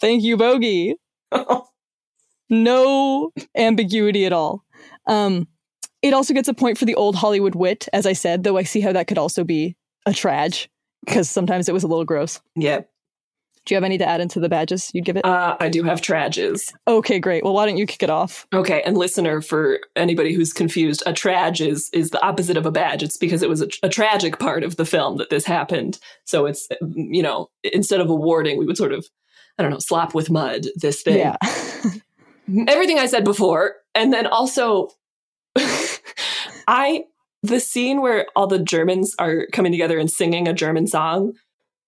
Thank 0.00 0.22
you, 0.22 0.36
Bogey. 0.36 0.96
no 2.48 3.32
ambiguity 3.56 4.26
at 4.26 4.32
all. 4.32 4.64
Um, 5.06 5.46
it 6.02 6.14
also 6.14 6.34
gets 6.34 6.48
a 6.48 6.54
point 6.54 6.78
for 6.78 6.84
the 6.86 6.94
old 6.94 7.14
Hollywood 7.14 7.54
wit, 7.54 7.88
as 7.92 8.06
I 8.06 8.14
said, 8.14 8.42
though 8.42 8.56
I 8.56 8.62
see 8.62 8.80
how 8.80 8.92
that 8.92 9.06
could 9.06 9.18
also 9.18 9.44
be 9.44 9.76
a 10.06 10.10
trage 10.10 10.68
because 11.04 11.28
sometimes 11.30 11.68
it 11.68 11.72
was 11.72 11.84
a 11.84 11.86
little 11.86 12.04
gross. 12.04 12.40
Yeah. 12.56 12.80
Do 13.66 13.74
you 13.74 13.76
have 13.76 13.84
any 13.84 13.98
to 13.98 14.08
add 14.08 14.22
into 14.22 14.40
the 14.40 14.48
badges 14.48 14.90
you'd 14.94 15.04
give 15.04 15.18
it? 15.18 15.24
Uh, 15.24 15.56
I 15.60 15.68
do 15.68 15.82
have 15.84 16.00
trages. 16.00 16.72
okay, 16.88 17.18
great. 17.18 17.44
Well, 17.44 17.52
why 17.52 17.66
don't 17.66 17.76
you 17.76 17.86
kick 17.86 18.02
it 18.02 18.08
off? 18.08 18.46
Okay, 18.54 18.82
and 18.82 18.96
listener, 18.96 19.42
for 19.42 19.80
anybody 19.96 20.32
who's 20.32 20.54
confused, 20.54 21.02
a 21.04 21.12
trage 21.12 21.64
is 21.64 21.90
is 21.92 22.08
the 22.08 22.24
opposite 22.24 22.56
of 22.56 22.64
a 22.64 22.70
badge. 22.70 23.02
It's 23.02 23.18
because 23.18 23.42
it 23.42 23.50
was 23.50 23.60
a, 23.60 23.68
a 23.82 23.90
tragic 23.90 24.38
part 24.38 24.64
of 24.64 24.76
the 24.76 24.86
film 24.86 25.18
that 25.18 25.28
this 25.28 25.44
happened. 25.44 25.98
So 26.24 26.46
it's 26.46 26.68
you 26.80 27.22
know 27.22 27.50
instead 27.62 28.00
of 28.00 28.08
awarding, 28.08 28.58
we 28.58 28.64
would 28.64 28.78
sort 28.78 28.94
of 28.94 29.06
I 29.60 29.62
don't 29.62 29.72
know 29.72 29.78
slap 29.78 30.14
with 30.14 30.30
mud 30.30 30.68
this 30.74 31.02
thing. 31.02 31.18
Yeah. 31.18 31.36
Everything 32.66 32.98
I 32.98 33.04
said 33.04 33.24
before, 33.24 33.74
and 33.94 34.10
then 34.10 34.26
also 34.26 34.88
I 36.66 37.04
the 37.42 37.60
scene 37.60 38.00
where 38.00 38.26
all 38.34 38.46
the 38.46 38.58
Germans 38.58 39.14
are 39.18 39.46
coming 39.52 39.70
together 39.70 39.98
and 39.98 40.10
singing 40.10 40.48
a 40.48 40.54
German 40.54 40.86
song. 40.86 41.34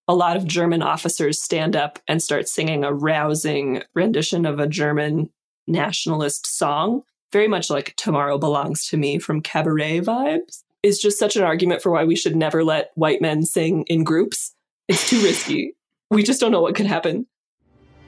A 0.06 0.14
lot 0.14 0.36
of 0.36 0.46
German 0.46 0.82
officers 0.82 1.40
stand 1.40 1.74
up 1.74 1.98
and 2.06 2.22
start 2.22 2.46
singing 2.46 2.84
a 2.84 2.92
rousing 2.92 3.84
rendition 3.94 4.44
of 4.44 4.60
a 4.60 4.66
German 4.66 5.30
nationalist 5.66 6.46
song, 6.46 7.04
very 7.32 7.48
much 7.48 7.70
like 7.70 7.94
Tomorrow 7.96 8.36
Belongs 8.36 8.86
to 8.88 8.98
Me 8.98 9.18
from 9.18 9.40
Cabaret 9.40 10.00
vibes. 10.00 10.62
Is 10.82 11.00
just 11.00 11.18
such 11.18 11.36
an 11.36 11.42
argument 11.42 11.80
for 11.80 11.90
why 11.90 12.04
we 12.04 12.16
should 12.16 12.36
never 12.36 12.62
let 12.62 12.90
white 12.96 13.22
men 13.22 13.44
sing 13.44 13.84
in 13.86 14.04
groups. 14.04 14.54
It's 14.88 15.08
too 15.08 15.22
risky. 15.22 15.74
We 16.10 16.22
just 16.22 16.38
don't 16.38 16.52
know 16.52 16.60
what 16.60 16.74
could 16.74 16.84
happen. 16.84 17.26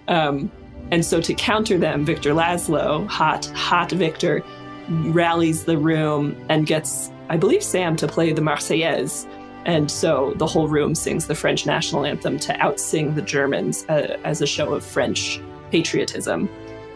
Um, 0.08 0.50
and 0.90 1.04
so 1.04 1.20
to 1.20 1.34
counter 1.34 1.78
them, 1.78 2.04
Victor 2.04 2.32
Laszlo, 2.32 3.06
hot, 3.08 3.46
hot 3.46 3.90
Victor, 3.92 4.42
rallies 4.88 5.64
the 5.64 5.78
room 5.78 6.36
and 6.48 6.66
gets, 6.66 7.10
I 7.28 7.36
believe, 7.36 7.62
Sam 7.62 7.96
to 7.96 8.06
play 8.06 8.32
the 8.32 8.42
Marseillaise. 8.42 9.26
And 9.64 9.90
so 9.90 10.34
the 10.36 10.46
whole 10.46 10.68
room 10.68 10.94
sings 10.94 11.26
the 11.26 11.34
French 11.34 11.64
national 11.64 12.04
anthem 12.04 12.38
to 12.40 12.52
outsing 12.54 13.14
the 13.14 13.22
Germans 13.22 13.86
uh, 13.88 14.18
as 14.24 14.42
a 14.42 14.46
show 14.46 14.74
of 14.74 14.84
French 14.84 15.40
patriotism. 15.70 16.50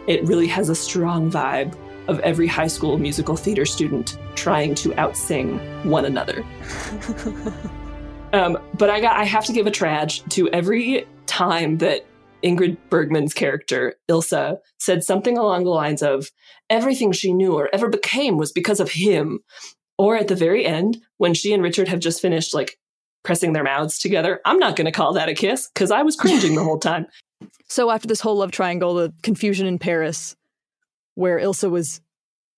It 0.07 0.23
really 0.25 0.47
has 0.49 0.69
a 0.69 0.75
strong 0.75 1.31
vibe 1.31 1.75
of 2.09 2.21
every 2.21 2.47
high 2.47 2.67
school 2.67 2.99
musical 2.99 3.37
theater 3.37 3.67
student 3.67 4.19
trying 4.35 4.75
to 4.75 4.91
outsing 4.93 5.85
one 5.85 6.05
another. 6.05 6.45
um, 8.33 8.59
but 8.75 8.91
I 8.91 9.01
got 9.01 9.17
I 9.17 9.25
have 9.25 9.45
to 9.47 9.53
give 9.53 9.67
a 9.67 9.71
trage 9.71 10.27
to 10.31 10.49
every 10.51 11.07
time 11.27 11.79
that 11.79 12.07
Ingrid 12.43 12.77
Bergman's 12.91 13.35
character, 13.35 13.95
Ilsa, 14.09 14.59
said 14.79 15.03
something 15.05 15.37
along 15.37 15.65
the 15.65 15.71
lines 15.71 16.03
of, 16.03 16.31
everything 16.71 17.13
she 17.13 17.33
knew 17.33 17.55
or 17.55 17.69
ever 17.73 17.89
became 17.89 18.37
was 18.37 18.53
because 18.53 18.81
of 18.81 18.91
him. 18.91 19.41
Or 19.97 20.17
at 20.17 20.29
the 20.29 20.37
very 20.37 20.65
end, 20.65 20.99
when 21.17 21.35
she 21.35 21.53
and 21.53 21.63
Richard 21.63 21.89
have 21.89 21.99
just 21.99 22.23
finished 22.23 22.55
like 22.55 22.79
pressing 23.25 23.53
their 23.53 23.65
mouths 23.65 23.99
together, 23.99 24.41
I'm 24.45 24.59
not 24.59 24.77
going 24.77 24.85
to 24.85 24.93
call 24.93 25.13
that 25.15 25.29
a 25.29 25.35
kiss 25.35 25.69
because 25.73 25.91
I 25.91 26.03
was 26.03 26.17
cringing 26.17 26.55
the 26.55 26.65
whole 26.65 26.79
time. 26.79 27.07
So 27.71 27.91
after 27.91 28.09
this 28.09 28.23
whole 28.23 28.37
love 28.37 28.51
triangle, 28.51 28.95
the 28.95 29.13
confusion 29.23 29.67
in 29.67 29.79
Paris, 29.79 30.35
where 31.17 31.39
Ilsa 31.39 31.71
was 31.71 32.01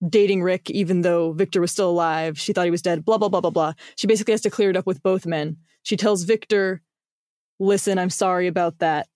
dating 0.09 0.43
Rick 0.43 0.71
even 0.71 1.03
though 1.03 1.33
Victor 1.33 1.61
was 1.61 1.73
still 1.73 1.91
alive, 1.91 2.39
she 2.39 2.53
thought 2.53 2.65
he 2.65 2.71
was 2.71 2.81
dead, 2.81 3.05
blah, 3.05 3.19
blah, 3.19 3.29
blah, 3.29 3.41
blah, 3.41 3.51
blah. 3.51 3.73
She 3.97 4.07
basically 4.07 4.33
has 4.33 4.41
to 4.43 4.51
clear 4.51 4.71
it 4.71 4.77
up 4.77 4.87
with 4.87 5.03
both 5.03 5.27
men. 5.27 5.57
She 5.83 5.97
tells 5.97 6.23
Victor, 6.23 6.81
listen, 7.59 7.99
I'm 7.99 8.09
sorry 8.09 8.47
about 8.47 8.79
that. 8.79 9.09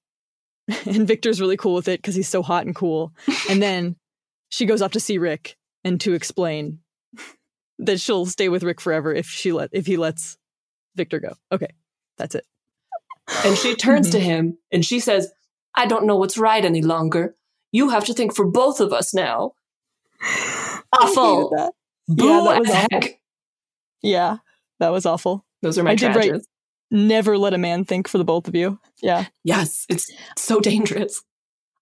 And 0.87 1.07
Victor's 1.07 1.41
really 1.41 1.57
cool 1.57 1.75
with 1.75 1.89
it 1.89 2.01
because 2.01 2.15
he's 2.15 2.29
so 2.29 2.43
hot 2.43 2.65
and 2.65 2.75
cool. 2.75 3.12
and 3.51 3.62
then 3.62 3.97
she 4.49 4.67
goes 4.67 4.83
off 4.83 4.93
to 4.93 5.01
see 5.01 5.19
Rick 5.19 5.57
and 5.83 6.01
to 6.01 6.15
explain 6.15 6.81
that 7.79 8.01
she'll 8.01 8.27
stay 8.27 8.49
with 8.49 8.62
Rick 8.62 8.81
forever 8.81 9.12
if 9.12 9.27
she 9.27 9.53
let 9.53 9.71
if 9.73 9.87
he 9.87 9.97
lets 9.97 10.39
Victor 10.95 11.21
go. 11.21 11.35
Okay, 11.53 11.69
that's 12.17 12.35
it. 12.35 12.47
And 13.45 13.57
she 13.57 13.75
turns 13.75 14.11
to 14.11 14.19
mm-hmm. 14.19 14.27
him 14.27 14.59
and 14.73 14.85
she 14.85 15.01
says, 15.01 15.31
I 15.75 15.87
don't 15.87 16.07
know 16.07 16.17
what's 16.17 16.39
right 16.39 16.65
any 16.65 16.83
longer. 16.83 17.35
You 17.73 17.91
have 17.91 18.05
to 18.07 18.15
think 18.15 18.35
for 18.35 18.47
both 18.47 18.81
of 18.81 18.93
us 18.93 19.12
now. 19.12 19.53
Awful. 20.93 21.51
that. 21.51 21.73
Boo 22.07 22.27
Yeah, 22.27 22.45
that 22.45 22.61
was 22.61 22.69
heck. 22.69 22.93
awful. 22.93 23.11
Yeah, 24.03 24.37
that 24.79 24.89
was 24.91 25.07
awful. 25.07 25.45
Those 25.62 25.79
are 25.79 25.83
my 25.83 25.93
I 25.93 25.95
did 25.95 26.15
write. 26.15 26.43
Never 26.95 27.37
let 27.37 27.53
a 27.55 27.59
man 27.59 27.85
think 27.85 28.09
for 28.09 28.17
the 28.19 28.25
both 28.25 28.49
of 28.49 28.55
you. 28.55 28.79
Yeah. 29.03 29.27
Yes, 29.43 29.85
it's 29.91 30.11
so 30.37 30.61
dangerous. 30.61 31.23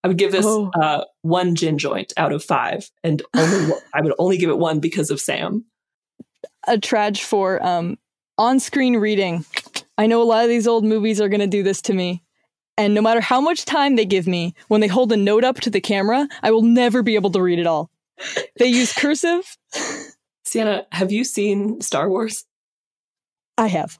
I 0.02 0.08
would 0.08 0.18
give 0.18 0.32
this 0.32 0.44
Oh. 0.46 0.70
uh, 0.74 1.04
one 1.22 1.54
gin 1.54 1.78
joint 1.78 2.12
out 2.16 2.32
of 2.32 2.42
five, 2.42 2.90
and 3.04 3.22
only 3.36 3.72
I 3.94 4.00
would 4.00 4.14
only 4.18 4.36
give 4.38 4.50
it 4.50 4.58
one 4.58 4.80
because 4.80 5.10
of 5.10 5.20
Sam. 5.20 5.64
a 6.66 6.76
trage 6.76 7.20
for 7.22 7.64
um, 7.64 7.98
on-screen 8.38 8.96
reading. 8.96 9.44
I 9.98 10.06
know 10.06 10.20
a 10.20 10.24
lot 10.24 10.42
of 10.42 10.48
these 10.50 10.66
old 10.66 10.84
movies 10.84 11.20
are 11.20 11.28
going 11.28 11.40
to 11.40 11.46
do 11.46 11.62
this 11.62 11.80
to 11.82 11.94
me. 11.94 12.22
And 12.78 12.94
no 12.94 13.02
matter 13.02 13.20
how 13.20 13.40
much 13.40 13.64
time 13.66 13.94
they 13.96 14.06
give 14.06 14.26
me, 14.26 14.54
when 14.68 14.80
they 14.80 14.86
hold 14.88 15.12
a 15.12 15.16
note 15.16 15.44
up 15.44 15.60
to 15.60 15.70
the 15.70 15.80
camera, 15.80 16.26
I 16.42 16.50
will 16.50 16.62
never 16.62 17.02
be 17.02 17.14
able 17.14 17.30
to 17.32 17.42
read 17.42 17.58
it 17.58 17.66
all. 17.66 17.90
They 18.58 18.66
use 18.66 18.92
cursive. 18.92 19.56
Sienna, 20.44 20.86
have 20.90 21.12
you 21.12 21.22
seen 21.24 21.80
Star 21.80 22.08
Wars? 22.08 22.44
I 23.58 23.66
have. 23.68 23.98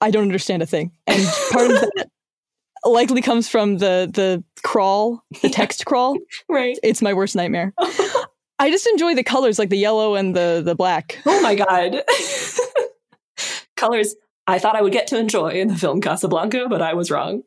I 0.00 0.10
don't 0.10 0.22
understand 0.24 0.62
a 0.62 0.66
thing. 0.66 0.92
And 1.06 1.24
part 1.52 1.70
of 1.70 1.80
that 1.80 2.08
likely 2.84 3.22
comes 3.22 3.48
from 3.48 3.78
the 3.78 4.10
the 4.12 4.44
crawl, 4.62 5.22
the 5.42 5.48
text 5.48 5.86
crawl. 5.86 6.16
Right. 6.48 6.78
It's 6.82 7.02
my 7.02 7.14
worst 7.14 7.34
nightmare. 7.36 7.72
I 8.58 8.70
just 8.70 8.86
enjoy 8.86 9.14
the 9.14 9.24
colors 9.24 9.58
like 9.58 9.68
the 9.70 9.76
yellow 9.78 10.14
and 10.14 10.34
the 10.34 10.62
the 10.64 10.74
black. 10.74 11.18
Oh 11.26 11.40
my 11.42 11.54
god. 11.54 12.02
Colors 13.76 14.14
I 14.46 14.58
thought 14.58 14.76
I 14.76 14.82
would 14.82 14.92
get 14.92 15.06
to 15.08 15.18
enjoy 15.18 15.48
in 15.50 15.68
the 15.68 15.76
film 15.76 16.00
Casablanca, 16.00 16.66
but 16.68 16.80
I 16.82 16.94
was 16.94 17.10
wrong. 17.10 17.42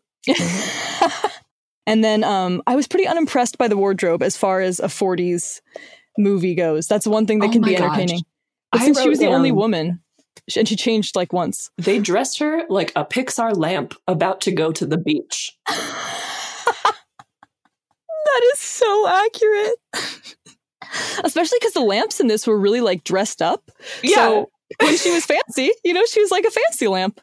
And 1.85 2.03
then 2.03 2.23
um, 2.25 2.61
I 2.67 2.75
was 2.75 2.85
pretty 2.87 3.07
unimpressed 3.07 3.57
by 3.57 3.69
the 3.69 3.77
wardrobe 3.77 4.21
as 4.21 4.35
far 4.35 4.59
as 4.59 4.81
a 4.81 4.87
40s 4.87 5.61
movie 6.17 6.53
goes. 6.53 6.85
That's 6.87 7.07
one 7.07 7.25
thing 7.25 7.39
that 7.39 7.47
Oh 7.49 7.53
can 7.53 7.61
be 7.61 7.75
gosh. 7.75 7.83
entertaining. 7.83 8.23
But 8.73 8.81
I 8.81 8.85
since 8.85 9.01
she 9.01 9.07
was 9.07 9.19
the 9.19 9.27
only 9.27 9.53
woman, 9.53 10.01
and 10.55 10.67
she 10.67 10.75
changed 10.75 11.15
like 11.15 11.33
once. 11.33 11.69
They 11.77 11.99
dressed 11.99 12.39
her 12.39 12.63
like 12.69 12.91
a 12.95 13.03
Pixar 13.05 13.55
lamp 13.57 13.93
about 14.07 14.41
to 14.41 14.51
go 14.51 14.71
to 14.71 14.85
the 14.85 14.97
beach. 14.97 15.57
That 18.25 18.43
is 18.53 18.59
so 18.59 19.07
accurate. 19.07 19.75
Especially 21.23 21.57
because 21.59 21.73
the 21.73 21.81
lamps 21.81 22.19
in 22.19 22.27
this 22.27 22.45
were 22.45 22.57
really 22.59 22.81
like 22.81 23.03
dressed 23.03 23.41
up. 23.41 23.71
Yeah. 24.03 24.15
So 24.15 24.49
when 24.81 24.95
she 24.97 25.11
was 25.11 25.25
fancy, 25.25 25.71
you 25.83 25.93
know, 25.93 26.05
she 26.05 26.21
was 26.21 26.29
like 26.31 26.45
a 26.45 26.51
fancy 26.51 26.87
lamp. 26.87 27.19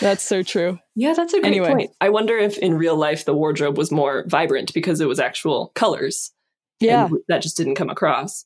That's 0.00 0.22
so 0.22 0.42
true. 0.42 0.78
Yeah, 0.94 1.14
that's 1.14 1.34
a 1.34 1.40
great 1.40 1.48
Anyway. 1.48 1.68
point. 1.68 1.90
I 2.00 2.08
wonder 2.10 2.36
if 2.38 2.58
in 2.58 2.74
real 2.74 2.96
life 2.96 3.24
the 3.24 3.34
wardrobe 3.34 3.76
was 3.76 3.90
more 3.90 4.24
vibrant 4.28 4.72
because 4.72 5.00
it 5.00 5.08
was 5.08 5.20
actual 5.20 5.72
colors. 5.74 6.32
Yeah. 6.80 7.08
That 7.28 7.42
just 7.42 7.56
didn't 7.56 7.74
come 7.74 7.90
across. 7.90 8.44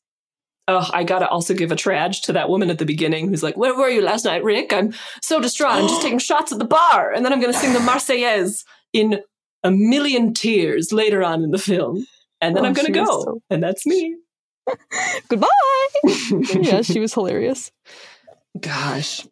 Oh, 0.69 0.89
I 0.93 1.05
gotta 1.05 1.29
also 1.29 1.55
give 1.55 1.71
a 1.71 1.77
trage 1.77 2.23
to 2.23 2.33
that 2.33 2.49
woman 2.49 2.71
at 2.71 2.79
the 2.79 2.85
beginning 2.87 3.29
who's 3.29 3.43
like, 3.43 3.57
Where 3.57 3.75
were 3.77 3.89
you 3.89 4.03
last 4.03 4.25
night, 4.25 4.43
Rick? 4.43 4.73
I'm 4.73 4.93
so 5.23 5.41
distraught. 5.41 5.75
I'm 5.75 5.89
just 5.89 6.03
taking 6.03 6.19
shots 6.31 6.51
at 6.53 6.59
the 6.59 6.65
bar. 6.65 7.13
And 7.13 7.25
then 7.25 7.33
I'm 7.33 7.41
gonna 7.41 7.53
sing 7.53 7.73
the 7.73 7.79
Marseillaise 7.81 8.65
in 8.93 9.21
a 9.63 9.71
million 9.71 10.35
tears 10.35 10.93
later 10.93 11.23
on 11.23 11.43
in 11.45 11.51
the 11.53 11.59
film. 11.59 12.07
And 12.41 12.57
then 12.57 12.65
Oh, 12.65 12.69
I'm 12.69 12.75
gonna 12.75 12.91
go. 12.91 13.05
so- 13.05 13.43
And 13.51 13.63
that's 13.63 13.87
me. 13.87 14.17
Goodbye. 15.29 15.47
yeah, 16.61 16.83
she 16.83 16.99
was 17.01 17.15
hilarious. 17.15 17.71
Gosh. 18.61 19.27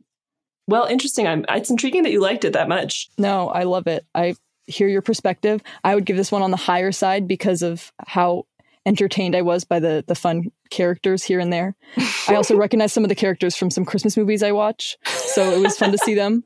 Well, 0.67 0.85
interesting. 0.87 1.27
I'm, 1.27 1.45
it's 1.49 1.71
intriguing 1.71 2.05
that 2.05 2.13
you 2.13 2.21
liked 2.21 2.45
it 2.45 2.53
that 2.55 2.69
much. 2.69 3.09
No, 3.19 3.49
I 3.49 3.65
love 3.65 3.87
it. 3.87 4.07
I 4.15 4.35
hear 4.67 4.89
your 4.89 5.03
perspective. 5.03 5.63
I 5.83 5.95
would 5.95 6.07
give 6.07 6.17
this 6.17 6.33
one 6.33 6.43
on 6.43 6.51
the 6.51 6.57
higher 6.57 6.93
side 6.93 7.29
because 7.29 7.63
of 7.63 7.93
how 8.07 8.47
entertained 8.87 9.35
I 9.35 9.43
was 9.43 9.65
by 9.65 9.79
the 9.81 10.05
the 10.07 10.15
fun 10.15 10.51
characters 10.75 11.23
here 11.23 11.41
and 11.41 11.53
there. 11.53 11.77
I 12.29 12.35
also 12.35 12.57
recognize 12.57 12.93
some 12.93 13.05
of 13.05 13.09
the 13.09 13.15
characters 13.15 13.57
from 13.57 13.71
some 13.71 13.85
Christmas 13.85 14.17
movies 14.17 14.43
I 14.43 14.53
watch, 14.53 14.97
so 15.07 15.51
it 15.53 15.63
was 15.63 15.79
fun 15.79 15.93
to 15.93 15.99
see 15.99 16.15
them. 16.15 16.45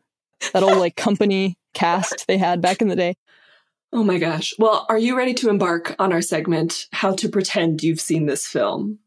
That 0.52 0.62
old 0.62 0.78
like 0.78 0.96
company 0.96 1.58
cast 1.74 2.26
they 2.28 2.38
had 2.38 2.60
back 2.60 2.80
in 2.80 2.88
the 2.88 2.96
day. 2.96 3.16
Oh 3.92 4.04
my 4.04 4.18
gosh. 4.18 4.52
Well, 4.58 4.86
are 4.88 4.98
you 4.98 5.16
ready 5.16 5.32
to 5.34 5.48
embark 5.48 5.96
on 5.98 6.12
our 6.12 6.20
segment, 6.20 6.86
How 6.92 7.14
to 7.14 7.28
Pretend 7.28 7.82
You've 7.82 8.00
Seen 8.00 8.26
This 8.26 8.46
Film? 8.46 8.98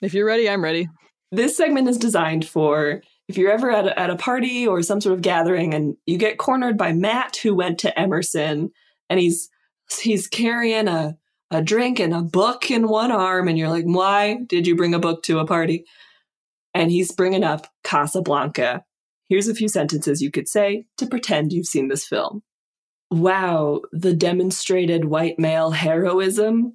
If 0.00 0.14
you're 0.14 0.26
ready, 0.26 0.48
I'm 0.48 0.62
ready. 0.62 0.88
This 1.32 1.56
segment 1.56 1.88
is 1.88 1.98
designed 1.98 2.46
for 2.46 3.02
if 3.28 3.36
you're 3.36 3.50
ever 3.50 3.70
at 3.70 3.86
a, 3.86 3.98
at 3.98 4.10
a 4.10 4.16
party 4.16 4.66
or 4.66 4.82
some 4.82 5.00
sort 5.00 5.14
of 5.14 5.22
gathering 5.22 5.74
and 5.74 5.96
you 6.06 6.16
get 6.16 6.38
cornered 6.38 6.78
by 6.78 6.92
Matt 6.92 7.36
who 7.36 7.54
went 7.54 7.78
to 7.80 7.98
Emerson 7.98 8.70
and 9.08 9.20
he's 9.20 9.48
he's 10.00 10.26
carrying 10.26 10.88
a 10.88 11.16
a 11.50 11.62
drink 11.62 11.98
and 11.98 12.14
a 12.14 12.22
book 12.22 12.70
in 12.70 12.88
one 12.88 13.10
arm 13.10 13.48
and 13.48 13.58
you're 13.58 13.68
like, 13.68 13.84
"Why 13.84 14.38
did 14.46 14.66
you 14.66 14.76
bring 14.76 14.94
a 14.94 14.98
book 14.98 15.22
to 15.24 15.38
a 15.38 15.46
party?" 15.46 15.84
And 16.74 16.90
he's 16.90 17.12
bringing 17.12 17.44
up 17.44 17.66
Casablanca. 17.82 18.84
Here's 19.28 19.48
a 19.48 19.54
few 19.54 19.68
sentences 19.68 20.22
you 20.22 20.30
could 20.30 20.48
say 20.48 20.86
to 20.98 21.06
pretend 21.06 21.52
you've 21.52 21.66
seen 21.66 21.88
this 21.88 22.06
film. 22.06 22.42
Wow, 23.10 23.82
the 23.92 24.14
demonstrated 24.14 25.04
white 25.04 25.38
male 25.38 25.72
heroism. 25.72 26.74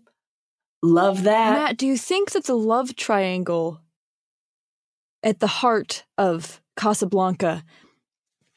Love 0.84 1.23
that. 1.23 1.53
Matt, 1.53 1.78
do 1.78 1.88
you 1.88 1.97
think 1.97 2.32
that 2.32 2.45
the 2.45 2.55
love 2.55 2.95
triangle 2.95 3.82
at 5.23 5.39
the 5.39 5.47
heart 5.47 6.05
of 6.17 6.61
Casablanca 6.78 7.63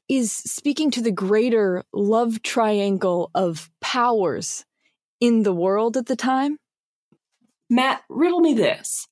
is 0.08 0.32
speaking 0.32 0.90
to 0.90 1.00
the 1.00 1.12
greater 1.12 1.84
love 1.92 2.42
triangle 2.42 3.30
of 3.34 3.70
powers 3.80 4.64
in 5.20 5.42
the 5.42 5.52
world 5.52 5.96
at 5.96 6.06
the 6.06 6.16
time? 6.16 6.58
Matt, 7.70 8.02
riddle 8.08 8.40
me 8.40 8.54
this. 8.54 9.06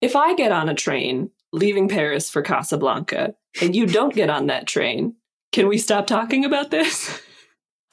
If 0.00 0.16
I 0.16 0.34
get 0.34 0.52
on 0.52 0.68
a 0.68 0.74
train 0.74 1.30
leaving 1.52 1.88
Paris 1.88 2.30
for 2.30 2.42
Casablanca 2.42 3.34
and 3.60 3.76
you 3.76 3.86
don't 3.86 4.14
get 4.14 4.30
on 4.30 4.46
that 4.46 4.66
train, 4.66 5.16
can 5.52 5.68
we 5.68 5.78
stop 5.78 6.06
talking 6.06 6.44
about 6.44 6.70
this? 6.70 7.20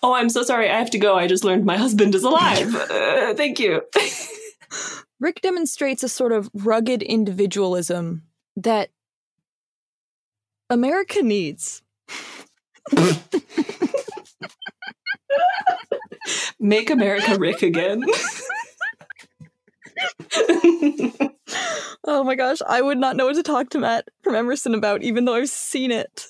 Oh, 0.04 0.14
I'm 0.14 0.30
so 0.30 0.44
sorry. 0.44 0.70
I 0.70 0.78
have 0.78 0.92
to 0.92 1.00
go. 1.00 1.16
I 1.16 1.26
just 1.26 1.44
learned 1.44 1.66
my 1.66 1.76
husband 1.78 2.14
is 2.14 2.24
alive. 2.24 2.76
Uh, 2.90 3.34
thank 3.34 3.60
you. 3.60 3.82
Rick 5.20 5.42
demonstrates 5.42 6.04
a 6.04 6.08
sort 6.08 6.32
of 6.32 6.50
rugged 6.54 7.02
individualism 7.02 8.24
that 8.56 8.90
America 10.70 11.24
needs. 11.24 11.82
Make 16.60 16.90
America 16.90 17.38
Rick 17.38 17.62
again. 17.62 18.04
Oh 22.10 22.24
my 22.24 22.36
gosh, 22.36 22.60
I 22.66 22.82
would 22.82 22.98
not 22.98 23.18
know 23.18 23.26
what 23.26 23.36
to 23.36 23.44
talk 23.44 23.70
to 23.72 23.80
Matt 23.80 24.08
from 24.22 24.34
Emerson 24.34 24.74
about, 24.74 25.04
even 25.04 25.26
though 25.26 25.36
I've 25.36 25.50
seen 25.50 25.92
it. 25.92 26.28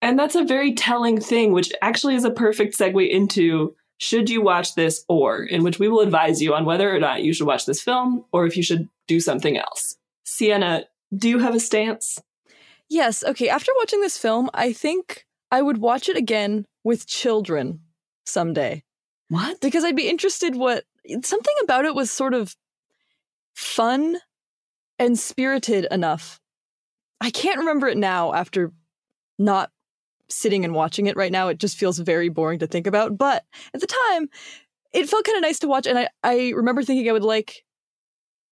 And 0.00 0.18
that's 0.18 0.34
a 0.34 0.44
very 0.44 0.72
telling 0.72 1.20
thing, 1.20 1.52
which 1.52 1.70
actually 1.82 2.14
is 2.14 2.24
a 2.24 2.30
perfect 2.30 2.76
segue 2.76 3.08
into 3.08 3.76
should 3.98 4.30
you 4.30 4.40
watch 4.40 4.76
this 4.76 5.04
or, 5.08 5.42
in 5.42 5.62
which 5.62 5.78
we 5.78 5.88
will 5.88 6.00
advise 6.00 6.40
you 6.40 6.54
on 6.54 6.64
whether 6.64 6.94
or 6.94 6.98
not 6.98 7.22
you 7.22 7.34
should 7.34 7.46
watch 7.46 7.66
this 7.66 7.82
film 7.82 8.24
or 8.32 8.46
if 8.46 8.56
you 8.56 8.62
should 8.62 8.88
do 9.06 9.20
something 9.20 9.58
else. 9.58 9.98
Sienna, 10.24 10.84
do 11.14 11.28
you 11.28 11.38
have 11.38 11.54
a 11.54 11.60
stance? 11.60 12.18
Yes, 12.88 13.22
okay, 13.22 13.50
after 13.50 13.72
watching 13.76 14.00
this 14.00 14.16
film, 14.16 14.48
I 14.54 14.72
think 14.72 15.26
I 15.50 15.60
would 15.60 15.78
watch 15.78 16.08
it 16.08 16.16
again 16.16 16.64
with 16.82 17.06
children 17.06 17.80
someday. 18.24 18.84
What? 19.30 19.60
Because 19.60 19.84
I'd 19.84 19.96
be 19.96 20.08
interested 20.08 20.56
what 20.56 20.84
something 21.22 21.54
about 21.62 21.84
it 21.84 21.94
was 21.94 22.10
sort 22.10 22.34
of 22.34 22.54
fun 23.54 24.18
and 24.98 25.18
spirited 25.18 25.86
enough. 25.90 26.40
I 27.20 27.30
can't 27.30 27.60
remember 27.60 27.86
it 27.86 27.96
now 27.96 28.34
after 28.34 28.72
not 29.38 29.70
sitting 30.28 30.64
and 30.64 30.74
watching 30.74 31.06
it 31.06 31.16
right 31.16 31.30
now, 31.30 31.46
it 31.46 31.58
just 31.58 31.78
feels 31.78 31.98
very 31.98 32.28
boring 32.28 32.58
to 32.58 32.66
think 32.66 32.88
about. 32.88 33.16
But 33.16 33.44
at 33.72 33.80
the 33.80 33.86
time, 33.86 34.28
it 34.92 35.08
felt 35.08 35.24
kind 35.24 35.36
of 35.36 35.42
nice 35.42 35.60
to 35.60 35.68
watch. 35.68 35.86
And 35.86 35.98
I, 35.98 36.08
I 36.24 36.50
remember 36.50 36.82
thinking 36.82 37.08
I 37.08 37.12
would 37.12 37.22
like 37.22 37.64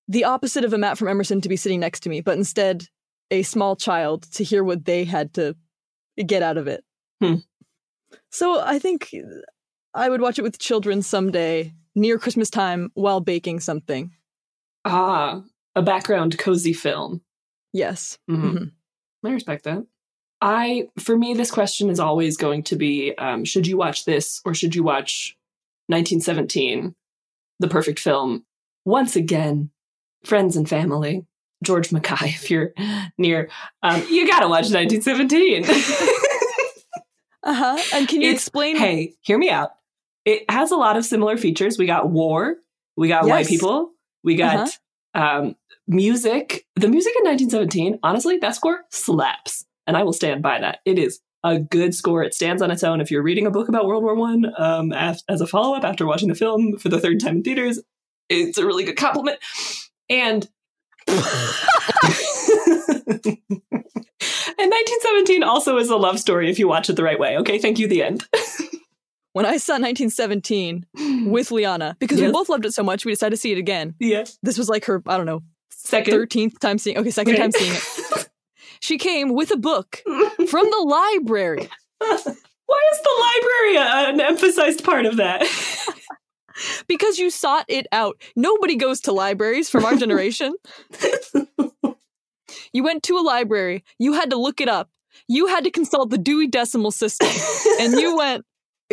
the 0.07 0.25
opposite 0.25 0.65
of 0.65 0.73
a 0.73 0.79
Matt 0.79 0.97
from 0.97 1.09
Emerson 1.09 1.41
to 1.41 1.49
be 1.49 1.57
sitting 1.57 1.81
next 1.81 2.01
to 2.01 2.09
me, 2.09 2.21
but 2.21 2.39
instead 2.39 2.87
a 3.33 3.43
small 3.43 3.75
child 3.75 4.31
to 4.33 4.45
hear 4.45 4.63
what 4.63 4.85
they 4.85 5.05
had 5.05 5.35
to 5.35 5.57
get 6.25 6.43
out 6.43 6.57
of 6.57 6.69
it. 6.69 6.85
Hmm. 7.21 7.35
So 8.31 8.61
I 8.61 8.79
think 8.79 9.13
I 9.95 10.09
would 10.09 10.21
watch 10.21 10.39
it 10.39 10.43
with 10.43 10.59
children 10.59 11.03
someday 11.03 11.73
near 11.95 12.19
Christmas 12.19 12.51
time 12.51 12.91
while 12.95 13.21
baking 13.21 13.61
something. 13.61 14.13
Ah, 14.85 15.43
a 15.75 15.83
background 15.83 16.39
cozy 16.39 16.73
film. 16.73 17.21
Yes. 17.73 18.19
Mhm. 18.31 18.43
Mhm. 18.53 18.71
I 19.25 19.31
respect 19.31 19.65
that. 19.65 19.85
I, 20.41 20.89
for 20.99 21.19
me, 21.19 21.35
this 21.35 21.51
question 21.51 21.91
is 21.91 21.99
always 21.99 22.37
going 22.37 22.63
to 22.65 22.77
be 22.77 23.13
um, 23.19 23.45
should 23.45 23.67
you 23.67 23.77
watch 23.77 24.05
this 24.05 24.41
or 24.45 24.55
should 24.55 24.75
you 24.77 24.85
watch 24.85 25.37
1917, 25.89 26.95
the 27.59 27.69
perfect 27.69 27.99
film? 27.99 28.45
Once 28.85 29.17
again, 29.17 29.71
friends 30.25 30.57
and 30.57 30.69
family, 30.69 31.27
George 31.65 31.91
Mackay, 31.91 32.29
if 32.29 32.51
you're 32.51 32.73
near, 33.19 33.51
um, 33.83 34.03
you 34.09 34.29
gotta 34.29 34.49
watch 34.49 34.71
1917. 34.71 35.65
Uh 37.45 37.55
huh. 37.55 37.79
And 37.95 38.07
can 38.09 38.21
you 38.21 38.29
It's- 38.31 38.43
explain? 38.43 38.77
Hey, 38.77 39.15
hear 39.23 39.39
me 39.39 39.49
out. 39.49 39.71
It 40.29 40.51
has 40.51 40.71
a 40.71 40.77
lot 40.77 40.99
of 40.99 41.07
similar 41.07 41.39
features. 41.39 41.79
We 41.79 41.87
got 41.87 42.11
war, 42.11 42.57
we 42.99 43.09
got 43.09 43.25
white 43.25 43.47
people, 43.47 43.93
we 44.23 44.35
got 44.35 44.69
um, 45.15 45.57
music. 45.87 46.67
The 46.77 46.87
music 46.87 47.15
in 47.21 47.25
1917, 47.25 47.99
honestly, 48.03 48.37
that 48.37 48.55
score 48.55 48.81
slaps, 48.91 49.65
and 49.87 49.97
I 49.97 50.03
will 50.03 50.13
stand 50.13 50.43
by 50.43 50.61
that. 50.61 50.81
It 50.85 50.99
is 50.99 51.21
a 51.45 51.59
good 51.59 51.95
score. 51.95 52.23
It 52.23 52.35
stands 52.35 52.61
on 52.61 52.71
its 52.71 52.85
own. 52.85 53.01
If 53.01 53.11
you're 53.11 53.23
reading 53.23 53.47
a 53.47 53.51
book 53.51 53.71
about 53.71 53.87
World 53.87 54.03
War 54.03 54.15
One 54.17 54.53
um, 54.59 54.93
as, 54.93 55.25
as 55.31 55.41
a 55.41 55.47
follow 55.47 55.75
up 55.75 55.85
after 55.85 56.07
watching 56.07 56.29
the 56.29 56.35
film 56.35 56.77
for 56.77 56.91
the 56.91 57.01
third 57.01 57.21
time 57.21 57.37
in 57.37 57.43
theaters, 57.43 57.81
it's 58.29 58.59
a 58.59 58.67
really 58.67 58.85
good 58.85 58.99
complement. 58.99 59.39
And 60.11 60.47
and 61.09 61.23
1917 64.59 65.43
also 65.43 65.79
is 65.79 65.89
a 65.89 65.97
love 65.97 66.21
story 66.21 66.51
if 66.51 66.59
you 66.59 66.69
watch 66.69 66.91
it 66.91 66.97
the 66.97 67.03
right 67.03 67.19
way. 67.19 67.39
Okay, 67.39 67.59
thank 67.59 67.79
you. 67.79 67.89
The 67.89 68.03
end. 68.03 68.27
When 69.35 69.45
I 69.47 69.59
saw 69.59 69.75
1917 69.75 70.87
hmm. 70.97 71.31
with 71.31 71.51
Liana, 71.51 71.97
because 71.99 72.21
we 72.21 72.31
both 72.33 72.49
loved 72.49 72.65
it 72.65 72.75
so 72.75 72.83
much, 72.83 73.05
we 73.05 73.13
decided 73.13 73.37
to 73.37 73.41
see 73.41 73.53
it 73.53 73.59
again. 73.59 73.95
Yeah. 74.01 74.25
This 74.43 74.59
was 74.59 74.69
like 74.69 74.87
her, 74.87 75.03
I 75.07 75.17
don't 75.17 75.27
know, 75.27 75.43
Second. 75.71 76.15
13th 76.15 76.59
time 76.59 76.79
seeing 76.79 76.99
Okay, 76.99 77.11
second 77.11 77.35
Okay. 77.35 77.43
time 77.43 77.53
seeing 77.53 77.73
it. 77.73 78.29
she 78.81 78.99
came 78.99 79.33
with 79.35 79.51
a 79.51 79.57
book 79.57 80.03
from 80.05 80.71
the 80.71 80.85
library. 80.87 81.69
Why 81.99 82.83
is 82.93 83.01
the 83.01 83.15
library 83.21 84.13
an 84.13 84.21
emphasized 84.21 84.85
part 84.85 85.07
of 85.07 85.17
that? 85.17 85.47
because 86.89 87.19
you 87.19 87.31
sought 87.31 87.65
it 87.69 87.87
out. 87.93 88.21
Nobody 88.37 88.77
goes 88.77 89.01
to 89.03 89.13
libraries 89.13 89.71
from 89.71 89.85
our 89.85 89.97
generation. 89.97 90.55
you 92.73 92.83
went 92.83 93.03
to 93.05 93.17
a 93.17 93.23
library, 93.23 93.85
you 93.99 94.13
had 94.13 94.31
to 94.31 94.37
look 94.37 94.61
it 94.61 94.69
up, 94.69 94.91
you 95.29 95.47
had 95.47 95.65
to 95.65 95.71
consult 95.71 96.11
the 96.11 96.19
Dewey 96.19 96.47
Decimal 96.47 96.91
System, 96.91 97.29
and 97.81 97.95
you 97.95 98.17
went, 98.17 98.45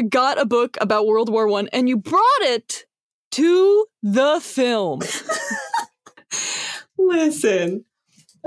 got 0.09 0.39
a 0.39 0.45
book 0.45 0.77
about 0.81 1.07
World 1.07 1.29
War 1.29 1.47
One, 1.47 1.67
and 1.69 1.87
you 1.87 1.97
brought 1.97 2.41
it 2.41 2.85
to 3.31 3.85
the 4.01 4.39
film. 4.41 5.01
Listen. 6.97 7.85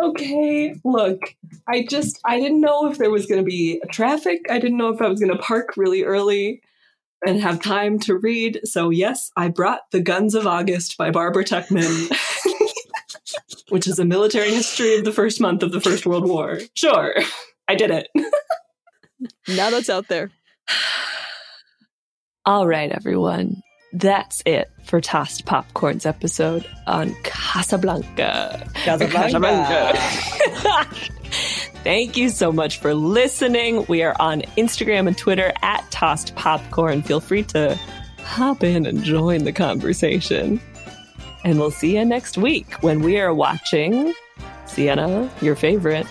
Okay, 0.00 0.76
look, 0.84 1.34
I 1.68 1.84
just 1.84 2.20
I 2.24 2.38
didn't 2.38 2.60
know 2.60 2.88
if 2.88 2.98
there 2.98 3.10
was 3.10 3.26
going 3.26 3.42
to 3.42 3.46
be 3.46 3.82
traffic. 3.90 4.46
I 4.48 4.58
didn't 4.58 4.78
know 4.78 4.90
if 4.90 5.02
I 5.02 5.08
was 5.08 5.18
going 5.18 5.32
to 5.32 5.42
park 5.42 5.76
really 5.76 6.04
early 6.04 6.62
and 7.26 7.40
have 7.40 7.60
time 7.60 7.98
to 8.00 8.16
read. 8.16 8.60
So 8.64 8.90
yes, 8.90 9.32
I 9.36 9.48
brought 9.48 9.90
The 9.90 10.00
Guns 10.00 10.36
of 10.36 10.46
August 10.46 10.96
by 10.96 11.10
Barbara 11.10 11.44
Tuchman, 11.44 12.16
which 13.70 13.88
is 13.88 13.98
a 13.98 14.04
military 14.04 14.54
history 14.54 14.96
of 14.96 15.04
the 15.04 15.12
first 15.12 15.40
month 15.40 15.64
of 15.64 15.72
the 15.72 15.80
First 15.80 16.06
World 16.06 16.28
War. 16.28 16.60
Sure, 16.74 17.14
I 17.66 17.74
did 17.74 17.90
it. 17.90 18.08
now 19.48 19.70
that's 19.70 19.90
out 19.90 20.06
there. 20.06 20.30
All 22.44 22.66
right, 22.66 22.90
everyone. 22.90 23.62
That's 23.92 24.42
it 24.46 24.70
for 24.84 25.00
Tossed 25.00 25.44
Popcorn's 25.46 26.06
episode 26.06 26.66
on 26.86 27.14
Casablanca. 27.24 28.70
Casablanca. 28.74 29.98
Thank 31.84 32.16
you 32.16 32.28
so 32.28 32.52
much 32.52 32.80
for 32.80 32.94
listening. 32.94 33.86
We 33.88 34.02
are 34.02 34.14
on 34.20 34.42
Instagram 34.56 35.06
and 35.08 35.16
Twitter 35.16 35.52
at 35.62 35.90
Tossed 35.90 36.34
Popcorn. 36.36 37.02
Feel 37.02 37.20
free 37.20 37.44
to 37.44 37.78
hop 38.24 38.62
in 38.62 38.84
and 38.86 39.02
join 39.02 39.44
the 39.44 39.52
conversation. 39.52 40.60
And 41.44 41.58
we'll 41.58 41.70
see 41.70 41.96
you 41.96 42.04
next 42.04 42.36
week 42.36 42.74
when 42.82 43.00
we 43.00 43.18
are 43.20 43.32
watching 43.32 44.12
Sienna, 44.66 45.30
your 45.40 45.56
favorite, 45.56 46.06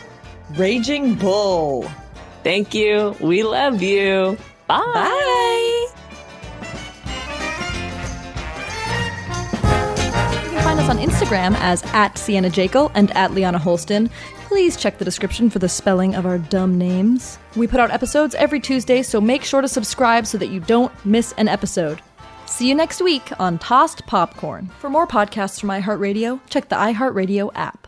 Raging 0.55 1.15
Bull. 1.15 1.83
Thank 2.43 2.73
you. 2.73 3.15
We 3.19 3.43
love 3.43 3.81
you. 3.83 4.37
Bye. 4.67 4.77
Bye. 4.93 5.33
Us 10.87 10.95
on 10.95 11.03
Instagram 11.03 11.55
as 11.59 11.83
at 11.93 12.17
Sienna 12.17 12.49
Jekyll 12.49 12.91
and 12.93 13.15
at 13.15 13.33
Liana 13.33 13.57
Holston. 13.57 14.09
Please 14.47 14.77
check 14.77 14.97
the 14.97 15.05
description 15.05 15.49
for 15.49 15.59
the 15.59 15.69
spelling 15.69 16.15
of 16.15 16.25
our 16.25 16.37
dumb 16.37 16.77
names. 16.77 17.37
We 17.55 17.67
put 17.67 17.79
out 17.79 17.91
episodes 17.91 18.35
every 18.35 18.59
Tuesday, 18.59 19.01
so 19.01 19.19
make 19.19 19.43
sure 19.43 19.61
to 19.61 19.67
subscribe 19.67 20.27
so 20.27 20.37
that 20.37 20.47
you 20.47 20.59
don't 20.59 20.93
miss 21.05 21.33
an 21.33 21.47
episode. 21.47 22.01
See 22.45 22.69
you 22.69 22.75
next 22.75 23.01
week 23.01 23.29
on 23.39 23.57
Tossed 23.57 24.05
Popcorn. 24.05 24.67
For 24.79 24.89
more 24.89 25.07
podcasts 25.07 25.59
from 25.59 25.69
iHeartRadio, 25.69 26.39
check 26.49 26.69
the 26.69 26.75
iHeartRadio 26.75 27.51
app. 27.55 27.87